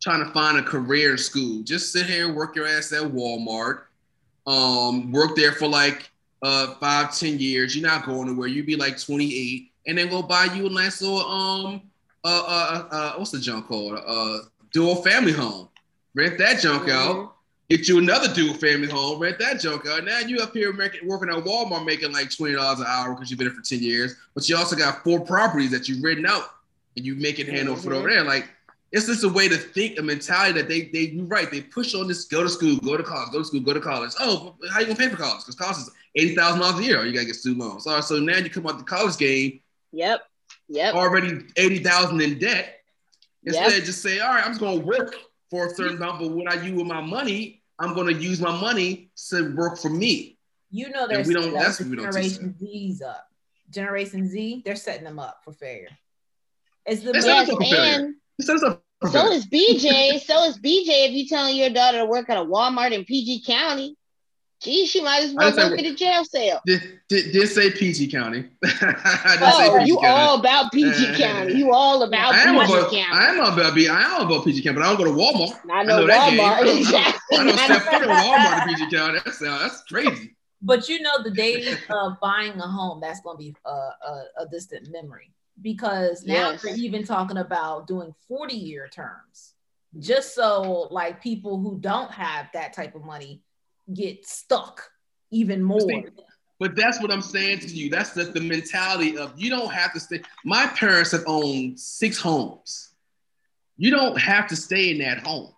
[0.00, 1.62] trying to find a career in school?
[1.62, 3.82] Just sit here, and work your ass at Walmart,
[4.46, 6.10] um, work there for like
[6.42, 7.76] uh five, ten years.
[7.76, 8.48] You're not going anywhere.
[8.48, 11.82] You'd be like 28, and then go buy you a nice little um
[12.24, 14.00] uh uh uh what's the junk called?
[14.06, 14.38] Uh
[14.72, 15.68] dual family home.
[16.14, 17.16] Rent that junk out.
[17.16, 17.30] Mhm.
[17.70, 20.04] Get you another dual family home, rent that junk out.
[20.04, 23.30] Now you up here making, working at Walmart making like twenty dollars an hour because
[23.30, 26.26] you've been there for ten years, but you also got four properties that you've written
[26.26, 26.44] out
[26.96, 28.22] and you make making hand over foot over there.
[28.22, 28.48] Like
[28.94, 31.50] it's just a way to think, a mentality that they they you're right.
[31.50, 33.80] They push on this: go to school, go to college, go to school, go to
[33.80, 34.12] college.
[34.20, 35.40] Oh, how you gonna pay for college?
[35.40, 37.04] Because college is eighty thousand dollars a year.
[37.04, 37.84] You gotta get student loans.
[37.84, 39.60] So, so now you come out the college game
[39.92, 40.22] Yep.
[40.68, 40.94] Yep.
[40.94, 42.80] already eighty thousand in debt.
[43.44, 43.84] Instead, Yep.
[43.84, 45.14] just say, all right, I'm just gonna work
[45.50, 48.58] for a certain amount, but what I use with my money, I'm gonna use my
[48.58, 50.38] money to work for me.
[50.70, 53.28] you know, there's we don't- that's what we don't Generation Z's up.
[53.70, 55.90] Generation Z, they're setting them up for failure.
[56.86, 58.06] It's the It's not a failure.
[58.06, 58.80] and It says a-
[59.10, 60.20] so is BJ.
[60.20, 61.08] so is BJ.
[61.08, 63.96] If you telling your daughter to work at a Walmart in PG County,
[64.62, 66.62] gee, she might as well didn't say work at a jail cell.
[66.66, 68.42] did, did, did say PG County.
[68.62, 68.96] Didn't
[69.42, 70.06] Oh, say PG you County.
[70.06, 71.54] all about PG Uh, County.
[71.54, 73.02] You all about I am PG about, County.
[73.12, 73.88] I am about B.
[73.88, 75.58] I am about PG County, but I don't go to Walmart.
[75.70, 76.38] I know, that game.
[76.40, 76.52] Walmart.
[76.54, 77.38] I don't- Exactly.
[77.38, 79.18] I don't step foot in Walmart in PG County.
[79.24, 80.36] That's that's crazy.
[80.62, 84.24] But you know, the days of buying a home, that's going to be a, a,
[84.40, 85.30] a distant memory
[85.62, 86.64] because now Yes.
[86.64, 89.52] we're even talking about doing 40 year terms
[89.98, 93.42] just so like people who don't have that type of money
[93.92, 94.90] get stuck
[95.30, 95.80] even more.
[95.80, 96.04] See,
[96.58, 97.90] But that's what I'm saying to you.
[97.90, 100.22] That's the, the mentality of you don't have to stay.
[100.44, 102.90] My parents have owned six homes.
[103.76, 105.50] You don't have to stay in that home.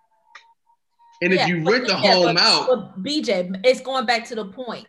[1.23, 4.35] And if you rent the yeah, home but- out, But BJ, it's going back to
[4.35, 4.87] the point.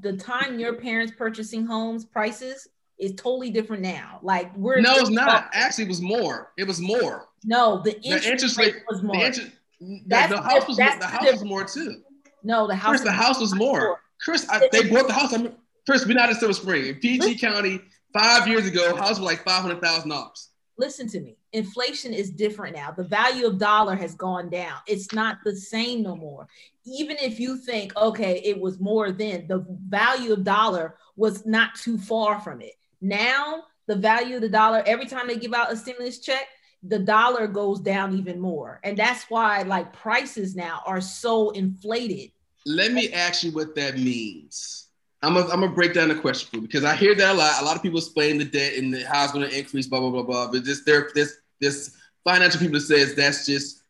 [0.00, 2.66] The time your parents purchasing homes prices
[2.98, 4.18] is totally different now.
[4.22, 5.50] Like we're no, it's not.
[5.52, 6.52] Actually, it was more.
[6.56, 7.28] It was more.
[7.44, 9.16] No, the The interest, interest rate rate, was the more.
[9.16, 12.02] interest, the, That's the house was that's the the house was more too.
[12.42, 12.90] no, the house.
[12.90, 14.00] Chris, the house was more.
[14.20, 15.34] Chris, I, they bought the house.
[15.34, 15.54] I mean,
[15.86, 16.86] Chris, we're not in Silver Spring.
[16.86, 17.80] In PG County,
[18.12, 20.48] five years ago, house was like five hundred thousand dollars.
[20.78, 21.38] Listen to me.
[21.52, 22.90] Inflation is different now.
[22.90, 24.76] The value of dollar has gone down.
[24.86, 26.48] It's not the same no more.
[26.84, 31.74] Even if you think, okay, it was more then, the value of dollar was not
[31.76, 32.74] too far from it.
[33.00, 36.46] Now, the value of the dollar, every time they give out a stimulus check,
[36.82, 38.80] the dollar goes down even more.
[38.84, 42.30] And that's why like prices now are so inflated.
[42.64, 44.88] Let me ask you what that means.
[45.22, 47.38] I'm gonna I'm gonna break down the question for you because I hear that a
[47.38, 47.62] lot.
[47.62, 50.10] A lot of people explain the debt and the, how it's gonna increase, blah blah
[50.10, 50.50] blah blah.
[50.50, 53.82] But this there this this financial people says that's just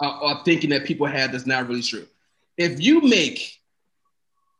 [0.00, 2.06] uh, are thinking that people have that's not really true.
[2.56, 3.58] If you make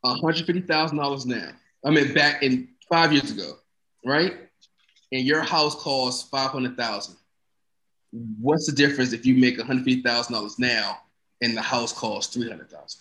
[0.04, 1.50] hundred fifty thousand dollars now,
[1.84, 3.58] I mean back in five years ago,
[4.04, 4.34] right?
[5.12, 7.16] And your house costs five hundred thousand.
[8.10, 10.98] What's the difference if you make one hundred fifty thousand dollars now
[11.40, 13.00] and the house costs three hundred thousand?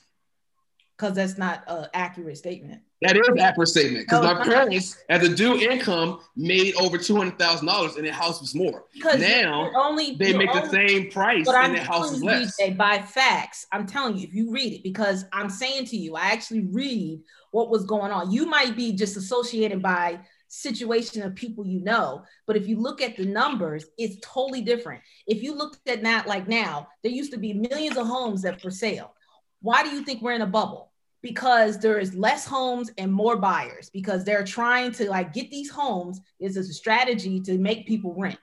[0.98, 2.82] Because that's not an accurate statement.
[3.04, 6.76] That is an accurate statement because No, my oh, parents, at the due income, made
[6.76, 8.86] over two hundred thousand dollars, and their house was more.
[8.94, 12.60] Because Now, only They make the same price, But and I'm their house is less.
[12.76, 16.32] By facts, I'm telling you, if you read it, because I'm saying to you, I
[16.32, 17.22] actually read
[17.52, 18.32] what was going on.
[18.32, 23.02] You might be just associated by situation of people you know, but if you look
[23.02, 25.02] at the numbers, it's totally different.
[25.26, 28.62] If you looked at that like now, there used to be millions of homes that
[28.62, 29.14] for sale.
[29.62, 30.92] Why do you think we're in a bubble?
[31.22, 35.70] Because there is less homes and more buyers because they're trying to like get these
[35.70, 36.22] homes.
[36.40, 38.40] is a strategy to make people rent,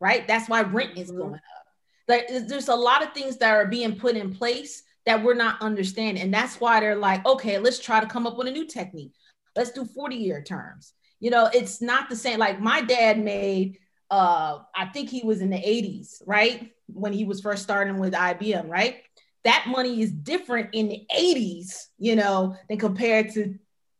[0.00, 0.26] right?
[0.26, 1.18] That's why rent is Mhm.
[1.18, 1.40] going up.
[2.48, 6.22] There's a lot of things that are being put in place that we're not understanding.
[6.22, 9.12] And that's why they're like, okay, let's try to come up with a new technique.
[9.54, 10.94] Let's do 40 year terms.
[11.20, 12.38] You know, it's not the same.
[12.38, 13.78] Like my dad made,
[14.10, 16.70] uh, I think he was in the 80s, right?
[16.86, 19.02] When he was first starting with IBM, right?
[19.44, 23.58] That money is different in the 80s, you know, than compared to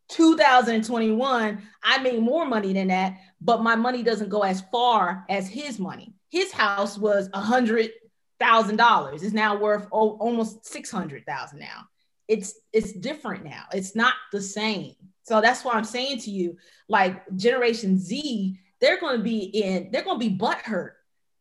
[0.09, 1.63] 2021.
[1.83, 5.79] I made more money than that, but my money doesn't go as far as his
[5.79, 6.15] money.
[6.31, 7.91] His house was a hundred
[8.39, 9.23] thousand dollars.
[9.23, 11.85] It's now worth almost six hundred thousand now.
[12.29, 13.65] It's it's different now.
[13.73, 14.95] It's not the same.
[15.27, 16.57] So that's why I'm saying to you,
[16.89, 19.91] like Generation Z, they're going to be in.
[19.91, 20.93] They're going to be butthurt.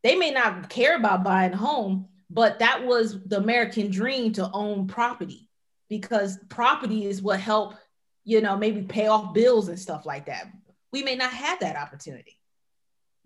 [0.04, 4.50] They may not care about buying a home, but that was the American dream to
[4.52, 5.50] own property.
[5.90, 7.76] because property is what help,
[8.24, 10.48] you know, maybe pay off bills and stuff like that.
[10.92, 12.40] We may not have that opportunity.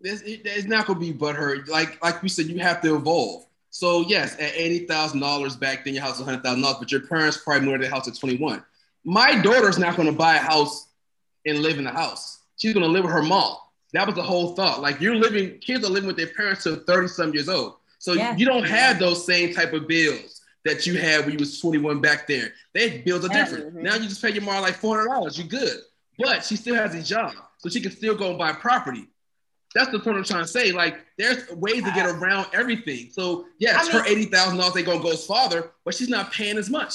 [0.01, 1.67] It's, it, it's not gonna be butthurt.
[1.67, 3.45] Like like we said, you have to evolve.
[3.69, 6.91] So yes, at eighty thousand dollars back then, your house was hundred thousand dollars, but
[6.91, 8.63] your parents probably moved their house at twenty one.
[9.05, 10.87] My daughter's not gonna buy a house
[11.45, 12.39] and live in the house.
[12.57, 13.55] She's gonna live with her mom.
[13.93, 14.81] That was the whole thought.
[14.81, 17.75] Like you're living, kids are living with their parents till thirty some years old.
[17.97, 18.35] So Yeah.
[18.35, 21.77] you don't have those same type of bills that you had when you was twenty
[21.79, 22.53] one back there.
[22.73, 23.67] They bills are different.
[23.67, 23.83] Mm-hmm.
[23.83, 25.37] Now you just pay your mom like four hundred dollars.
[25.37, 25.79] You're good.
[26.17, 29.07] But she still has a job, so she can still go and buy property.
[29.73, 30.71] That's the point I'm trying to say.
[30.71, 33.09] Like, there's ways to get around everything.
[33.11, 36.09] So, yes, I mean- her eighty thousand dollars they gonna go as father, but she's
[36.09, 36.93] not paying as much.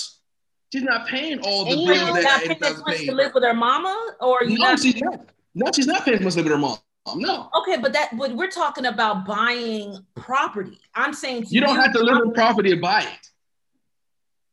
[0.74, 2.84] She's not paying all the And you bills know, You're that not eighty paying thousand
[2.84, 3.08] much paying.
[3.10, 5.20] to live with her mama, or you No, not she's not.
[5.54, 6.78] No, she's not paying much to live with her mom.
[7.14, 10.80] No, Okay, but that but we're talking about buying property.
[10.96, 13.28] I'm saying you don't have to live in property to buy it.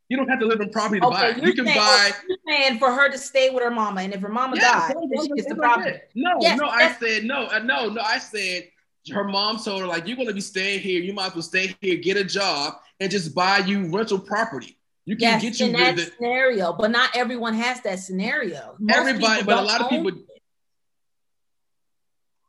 [0.10, 1.38] You don't have to live in property to buy it.
[1.38, 2.12] you're can saying, buy.
[2.30, 4.92] you're saying for her to stay with her mama, and if her mama Yeah, dies,
[4.94, 5.98] so- she gets the like property.
[6.14, 8.02] No, Yes, no, I said no, uh, no, no.
[8.02, 8.68] I said
[9.12, 11.02] her mom told her like you're gonna be staying here.
[11.02, 14.78] You might as well stay here, get a job, and just buy you rental property.
[15.12, 18.78] You can Yes, get you in that the, scenario, but not everyone has that scenario.
[18.80, 20.10] Most everybody, but a lot of people.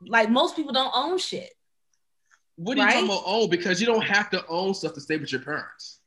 [0.07, 1.53] like most people don't own shit.
[2.55, 3.05] What are you talking Right?
[3.17, 3.51] about own?
[3.51, 5.99] Because you don't have to own stuff to stay with your parents.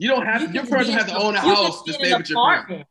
[0.00, 2.28] You don't have You your parents don't have to own a house to stay with
[2.28, 2.64] your parents.
[2.64, 2.88] apartment.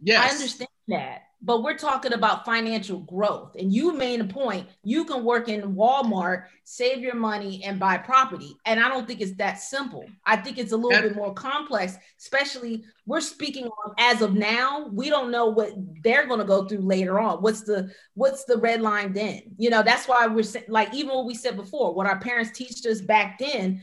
[0.00, 1.22] Yes, I understand that.
[1.42, 3.56] But we're talking about financial growth.
[3.56, 4.68] And you made a point.
[4.82, 8.56] You can work in Walmart, save your money, and buy property.
[8.64, 10.06] And I don't think it's that simple.
[10.24, 14.34] I think it's a little That- bit more complex, especially we're speaking on as of
[14.34, 14.88] now.
[14.92, 15.72] We don't know what
[16.02, 17.42] they're going to go through later on.
[17.42, 19.42] What's the what's the red line then?
[19.58, 22.84] You know, that's why we're like even what we said before, what our parents teach
[22.86, 23.82] us back then,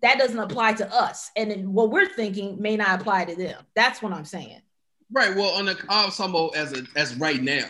[0.00, 1.30] that doesn't apply to us.
[1.36, 3.62] And then what we're thinking may not apply to them.
[3.76, 4.60] That's what I'm saying.
[5.12, 5.34] Right.
[5.34, 7.66] Well, on the I about as a as right now.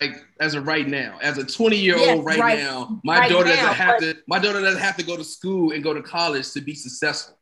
[0.00, 3.18] Like as a right now, as a 20 year Yes, old right, right- now, my
[3.20, 4.16] right daughter now, doesn't have to.
[4.28, 7.36] My daughter doesn't have to go to school and go to college to be successful.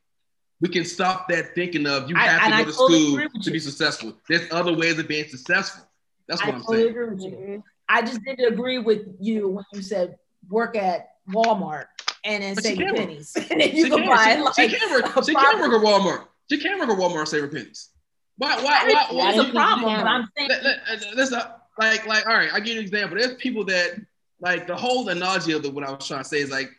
[0.60, 3.42] We can stop that thinking of you I- have to I go to totally school
[3.42, 4.14] to be successful.
[4.28, 5.84] There's other ways of being successful.
[6.28, 6.90] That's what I am totally saying.
[6.90, 7.64] agree with you.
[7.88, 10.16] I just didn't agree with you when you said
[10.48, 11.86] work at Walmart
[12.24, 13.32] and then But save pennies.
[13.36, 15.24] and then you She can buy she, like she can't work.
[15.26, 16.26] She can't work at Walmart.
[16.50, 17.90] She can't work at Walmart and save her pennies.
[18.38, 18.56] Why?
[18.56, 18.92] Why?
[18.92, 19.06] Why?
[19.10, 21.48] Why a problem, but I'm saying let, let, uh,
[21.78, 24.00] like like all right i'll give you an example there's people that
[24.40, 26.70] like the whole analogy of the what i was trying to say is like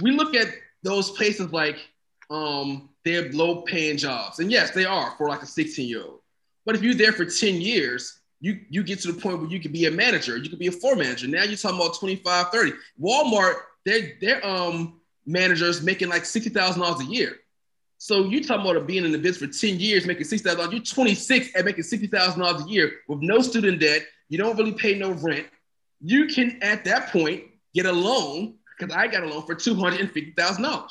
[0.00, 0.48] we look at
[0.82, 1.78] those places like
[2.30, 6.20] um they're low paying jobs and yes they are for like a 16 year old
[6.64, 9.60] but if you're there for 10 years you you get to the point where you
[9.60, 12.48] could be a manager you could be a floor manager now you're talking about 25
[12.48, 17.36] 30 walmart their their um managers making like $60000 a year
[18.02, 20.72] so you talking about being in the business for 10 years, making $60,000.
[20.72, 24.02] You're 26 and making $60,000 a year with no student debt.
[24.28, 25.46] You don't really pay no rent.
[26.00, 30.90] You can, at that point, get a loan, because I got a loan for $250,000.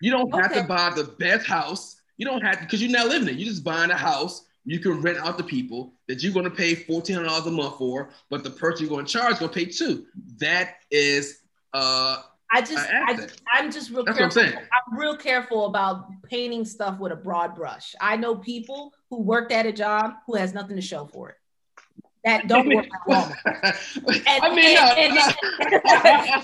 [0.00, 0.60] You don't have Okay.
[0.60, 1.96] to buy the best house.
[2.16, 3.34] You don't have to, because you're not living it.
[3.34, 4.46] You're just buying a house.
[4.64, 8.10] You can rent out to people that you're going to pay $1,400 a month for,
[8.30, 10.06] but the person you're going to charge is going to pay two.
[10.38, 11.40] That is
[11.72, 12.22] uh,
[12.54, 14.52] I just I, I'm just real That's what I'm careful.
[14.52, 14.54] saying.
[14.56, 17.94] I'm real careful about painting stuff with a broad brush.
[18.00, 21.36] I know people who worked at a job who has nothing to show for it.
[22.24, 23.36] That don't work at Walmart.
[24.42, 25.20] I mean, no, and- no.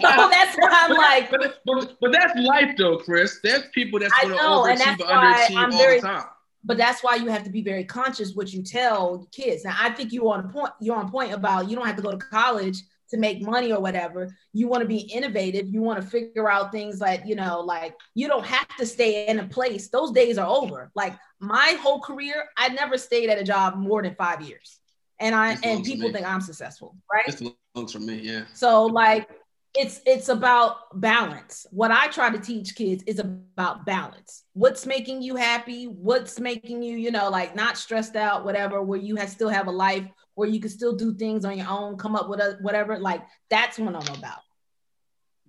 [0.00, 3.38] so that's why I'm like, but, but, but that's life though, Chris.
[3.42, 6.06] There's people that's going to and overachieve that's or why underachieve I'm all very- the
[6.06, 6.24] time.
[6.64, 9.64] but that's why you have to be very conscious what you tell kids.
[9.64, 10.72] Now, I think you're on point.
[10.82, 13.80] You're on point about you don't have to go to college to make money or
[13.80, 14.34] whatever.
[14.52, 15.68] You want to be innovative.
[15.68, 19.26] You want to figure out things like you know, like you don't have to stay
[19.26, 19.88] in a place.
[19.88, 20.90] Those days are over.
[20.94, 24.78] Like my whole career, I never stayed at a job more than five years,
[25.18, 27.24] and I That's and people think I'm successful, right?
[27.26, 27.42] It's
[27.74, 28.44] lungs for me, yeah.
[28.54, 29.28] So like
[29.74, 31.66] it's it's about balance.
[31.70, 34.44] What I try to teach kids is about balance.
[34.52, 35.84] What's making you happy?
[35.86, 39.68] What's making you, you know, like not stressed out, whatever, where you have still have
[39.68, 40.06] a life
[40.40, 42.98] where you can still do things on your own, come up with a whatever.
[42.98, 44.40] Like that's what I'm about.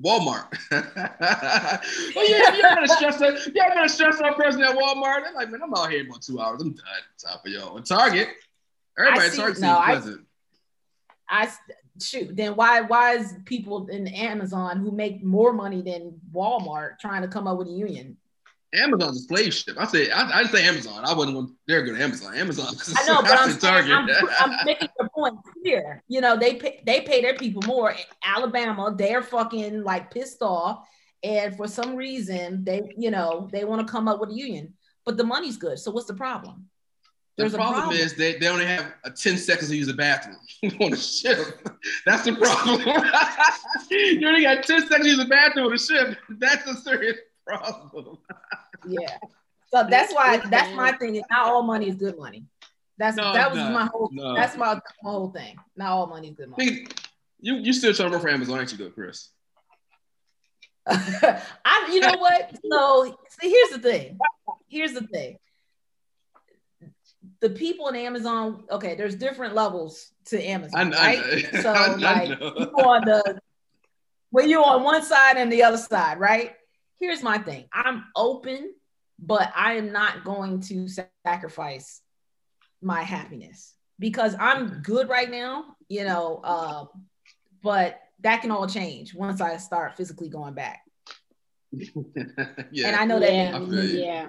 [0.03, 0.51] Walmart.
[0.71, 0.83] well,
[2.17, 3.51] oh, yeah, you're gonna stress that.
[3.53, 5.23] You're gonna stress that person at Walmart.
[5.23, 6.61] They're like, man, I'm out here in about two hours.
[6.61, 6.83] I'm done.
[7.23, 7.77] Time for y'all.
[7.77, 8.29] At Target.
[8.97, 10.25] Everybody I at see- Target no, I- pleasant.
[11.29, 11.57] I s-
[12.01, 12.35] shoot.
[12.35, 17.27] Then why why is people in Amazon who make more money than Walmart trying to
[17.29, 18.17] come up with a union?
[18.73, 19.75] Amazon's a slave ship.
[19.77, 21.03] I say I, I say Amazon.
[21.03, 21.55] I wasn't going.
[21.67, 22.35] They're good Amazon.
[22.35, 22.73] Amazon.
[22.97, 26.01] I know, but I'm, saying, I'm, I'm making the point clear.
[26.07, 27.91] You know, they pay they pay their people more.
[27.91, 30.87] In Alabama, they're fucking like pissed off,
[31.23, 34.73] and for some reason, they you know they want to come up with a union.
[35.05, 35.77] but the money's good.
[35.77, 36.67] So what's the problem?
[37.37, 37.97] The There's a problem, problem.
[37.97, 40.37] is they, they only have a 10 seconds to use the bathroom
[40.81, 41.65] on the ship.
[42.05, 42.81] That's the problem.
[43.89, 46.17] you only got 10 seconds to use the bathroom on the ship.
[46.29, 47.17] That's a serious
[47.47, 48.17] problem.
[48.87, 49.17] Yeah.
[49.73, 51.15] So that's why that's my thing.
[51.15, 52.45] Is not all money is good money.
[52.97, 53.71] That's No, that was not.
[53.71, 54.09] my whole.
[54.11, 54.35] No.
[54.35, 55.55] That's my, my whole thing.
[55.75, 56.87] Not all money is good money.
[57.39, 59.29] You you still trying to work for Amazon, aren't you, though, Chris?
[60.87, 62.57] I, you know what?
[62.71, 64.17] So, see, here's the thing.
[64.67, 65.37] Here's the thing.
[67.39, 71.53] The people in Amazon, okay, there's different levels to Amazon, I, I, right?
[71.53, 71.61] know.
[71.61, 72.53] So, I, I like, know.
[72.57, 73.39] you on the
[74.31, 76.53] when you're on one side and the other side, right?
[77.01, 77.65] Here's my thing.
[77.73, 78.73] I'm open,
[79.19, 80.87] but I am not going to
[81.25, 81.99] sacrifice
[82.81, 86.41] my happiness because I'm good right now, you know.
[86.43, 86.87] Um,
[87.63, 90.81] but that can all change once I start physically going back.
[91.71, 93.99] yeah, And I know that yeah, I feel you.
[94.03, 94.27] yeah.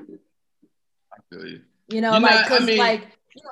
[1.13, 1.61] I feel you.
[1.89, 3.07] You know, You know, like I because mean- like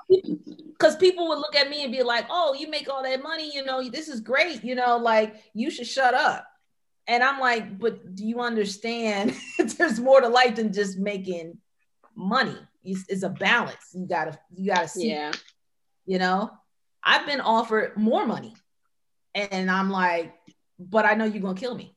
[0.09, 3.55] because people would look at me and be like, "Oh, you make all that money,
[3.55, 6.47] you know, this is great, you know, like you should shut up."
[7.11, 9.35] And I'm like, "But do you understand?
[9.59, 11.59] There's more to life than just making
[12.15, 12.57] money.
[12.85, 13.87] It's, it's a balance.
[13.93, 15.09] You gotta you gotta see.
[15.11, 15.33] Yeah.
[16.07, 16.51] You know,
[17.03, 18.55] I've been offered more money,
[19.35, 20.33] and I'm like,
[20.79, 21.97] "But I know you're gonna kill me,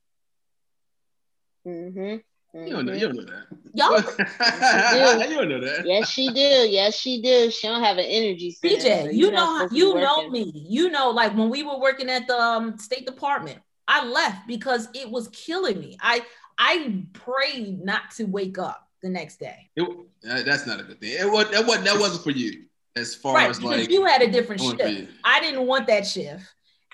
[1.68, 2.18] Mm-hmm.
[2.66, 2.94] You don't know.
[2.94, 3.46] You don't know that.
[3.74, 3.98] y'all."
[5.30, 5.86] you don't know that.
[5.86, 6.40] Yes, she do.
[6.80, 7.52] Yes, she do.
[7.52, 8.50] She don't have an energy.
[8.50, 10.52] center, so you know how- you know me.
[10.56, 13.60] You know, like when we were working at the um, State Department,
[13.94, 15.98] I left because it was killing me.
[16.02, 16.22] I
[16.58, 19.70] I prayed not to wake up the next day.
[19.76, 21.12] It, uh, that's not a good thing.
[21.20, 22.64] It was that wasn't that wasn't for you.
[22.96, 25.10] As far right, as because like you had a different shift.
[25.24, 26.44] I didn't want that shift,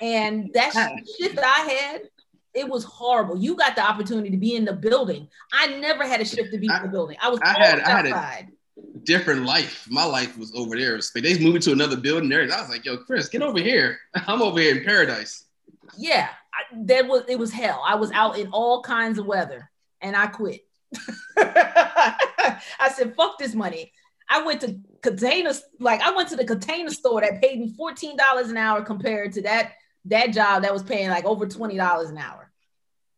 [0.01, 0.71] and that
[1.19, 2.01] shift that I had,
[2.53, 3.37] it was horrible.
[3.37, 5.27] You got the opportunity to be in the building.
[5.53, 7.17] I never had a shift to be I- in the building.
[7.21, 8.47] I was I had- always I had a- outside.
[9.03, 9.87] different life.
[9.89, 10.97] My life was over there.
[11.15, 12.43] They moved to another building there.
[12.43, 13.99] I was like, yo, Chris, get over here.
[14.27, 15.45] I'm over here in paradise.
[15.97, 16.29] yeah,
[16.59, 17.81] I, that was it was hell.
[17.85, 19.69] I was out in all kinds of weather,
[20.01, 20.61] and I quit.
[21.37, 23.91] I said, "Fuck this money."
[24.31, 28.17] I went to containers, like I went to the container store that paid me fourteen
[28.17, 29.73] dollars an hour compared to that
[30.05, 32.49] that job that was paying like over twenty dollars an hour.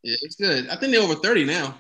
[0.04, 0.68] Yeah, it's good.
[0.70, 1.76] I think they're over 30 now.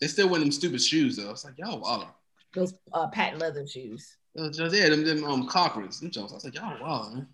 [0.00, 1.30] They still wear them stupid shoes though.
[1.30, 2.14] It's like, y'all wow.
[2.54, 4.16] Those uh, patent leather shoes.
[4.38, 6.00] Uh, yeah, them, them um cockroaches.
[6.00, 6.32] Them jokes.
[6.32, 7.28] I was like, y'all wow, man.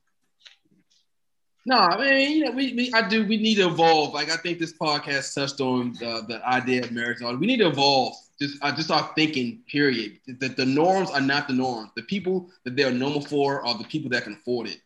[1.65, 4.15] No, I mean, you know, we, we I do we need to evolve.
[4.15, 7.19] Like I think this podcast touched on the, the idea of marriage.
[7.21, 8.15] We need to evolve.
[8.41, 10.19] Just I just our thinking, period.
[10.41, 11.91] That the norms are not the norms.
[11.95, 14.79] The people that they're normal for are the people that can afford it.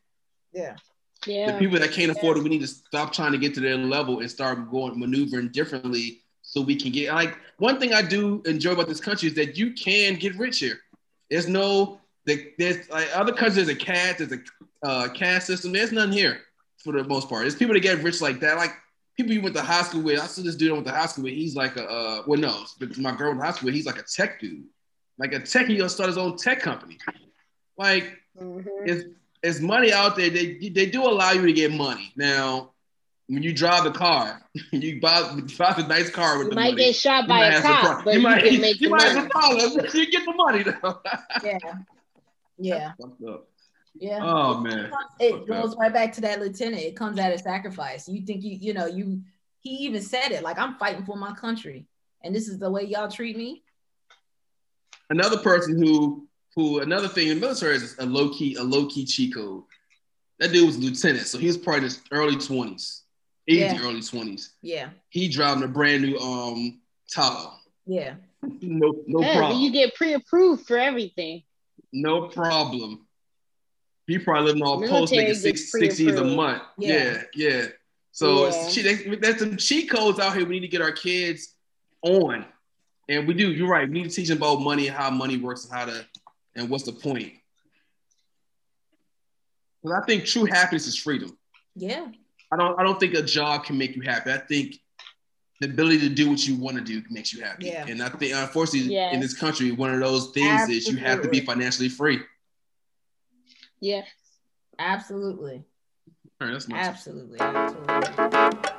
[0.52, 0.76] Yeah.
[1.26, 1.52] Yeah.
[1.52, 3.76] The people that can't afford it, we need to stop trying to get to their
[3.76, 8.42] level and start going maneuvering differently so we can get like one thing I do
[8.44, 10.78] enjoy about this country is that you can get rich here.
[11.30, 15.72] There's no the- there's like other countries there's a caste, there's a uh, caste system.
[15.72, 16.40] There's none here
[16.86, 17.42] for the most part.
[17.42, 18.56] There's people that get rich like that.
[18.56, 18.72] Like
[19.16, 20.20] people you went to high school with.
[20.20, 21.34] I saw this dude I went to high school with.
[21.34, 23.98] He's like a uh, well no, but my girl in high school with, he's like
[23.98, 24.64] a tech dude.
[25.18, 26.98] Like a tech, he'll start his own tech company.
[27.76, 28.66] Like Mhm.
[28.86, 29.04] it's
[29.42, 30.30] it's money out there.
[30.30, 32.12] They they do allow you to get money.
[32.16, 32.72] Now,
[33.28, 34.42] when you drive the car,
[34.72, 35.22] you buy,
[35.58, 36.84] buy the nice car with You the might money.
[36.86, 39.28] get shot by a cop, but you, might, can make you the might have some
[39.28, 39.94] problems.
[39.94, 41.00] You get the money though.
[41.44, 41.58] Yeah.
[42.58, 42.92] Yeah.
[44.00, 44.20] Fucked up.
[44.20, 44.20] Yeah.
[44.22, 44.90] Oh man.
[45.20, 46.82] it Fucked goes right back to that lieutenant.
[46.82, 48.08] It comes at a sacrifice.
[48.08, 49.22] You think you, you know, you
[49.60, 51.86] he even said it like I'm fighting for my country.
[52.22, 53.62] And this is the way y'all treat me.
[55.10, 58.86] Another person who who another thing in the military is a low key a low
[58.86, 59.62] key cheat code.
[60.38, 63.02] That dude was a lieutenant, so he was probably in his early twenties,
[63.46, 63.80] easy Yeah.
[63.82, 64.54] early twenties.
[64.62, 64.90] Yeah.
[65.08, 67.52] He driving a brand new um Tahoe.
[67.86, 68.14] Yeah.
[68.60, 69.60] No no Yeah, problem.
[69.60, 71.42] you get pre-approved for everything.
[71.92, 73.05] No problem.
[74.06, 76.62] He probably living off post Military making six six G's a month.
[76.78, 76.92] Yeah.
[76.94, 77.66] Yeah, yeah.
[78.12, 78.52] So Yeah.
[78.64, 80.46] it's cheat, they- there's some cheat codes out here.
[80.46, 81.54] We need to get our kids
[82.02, 82.46] on,
[83.08, 83.52] and we do.
[83.52, 83.88] You're right.
[83.88, 86.06] We need to teach them about money, and how money works, and how to,
[86.54, 87.32] and what's the point.
[89.82, 91.36] Because I think true happiness is freedom.
[91.74, 92.06] Yeah.
[92.52, 92.78] I don't.
[92.78, 94.30] I don't think a job can make you happy.
[94.32, 94.76] I think
[95.60, 97.66] the ability to do what you want to do makes you happy.
[97.66, 97.86] Yeah.
[97.88, 99.14] And I think, unfortunately, Yes.
[99.14, 102.20] in this country, one of those things is you have to be financially free.
[103.80, 104.02] Yeah.
[104.78, 105.64] Absolutely.
[106.40, 107.40] All right, that's my Absolutely.
[107.40, 108.72] Absolutely.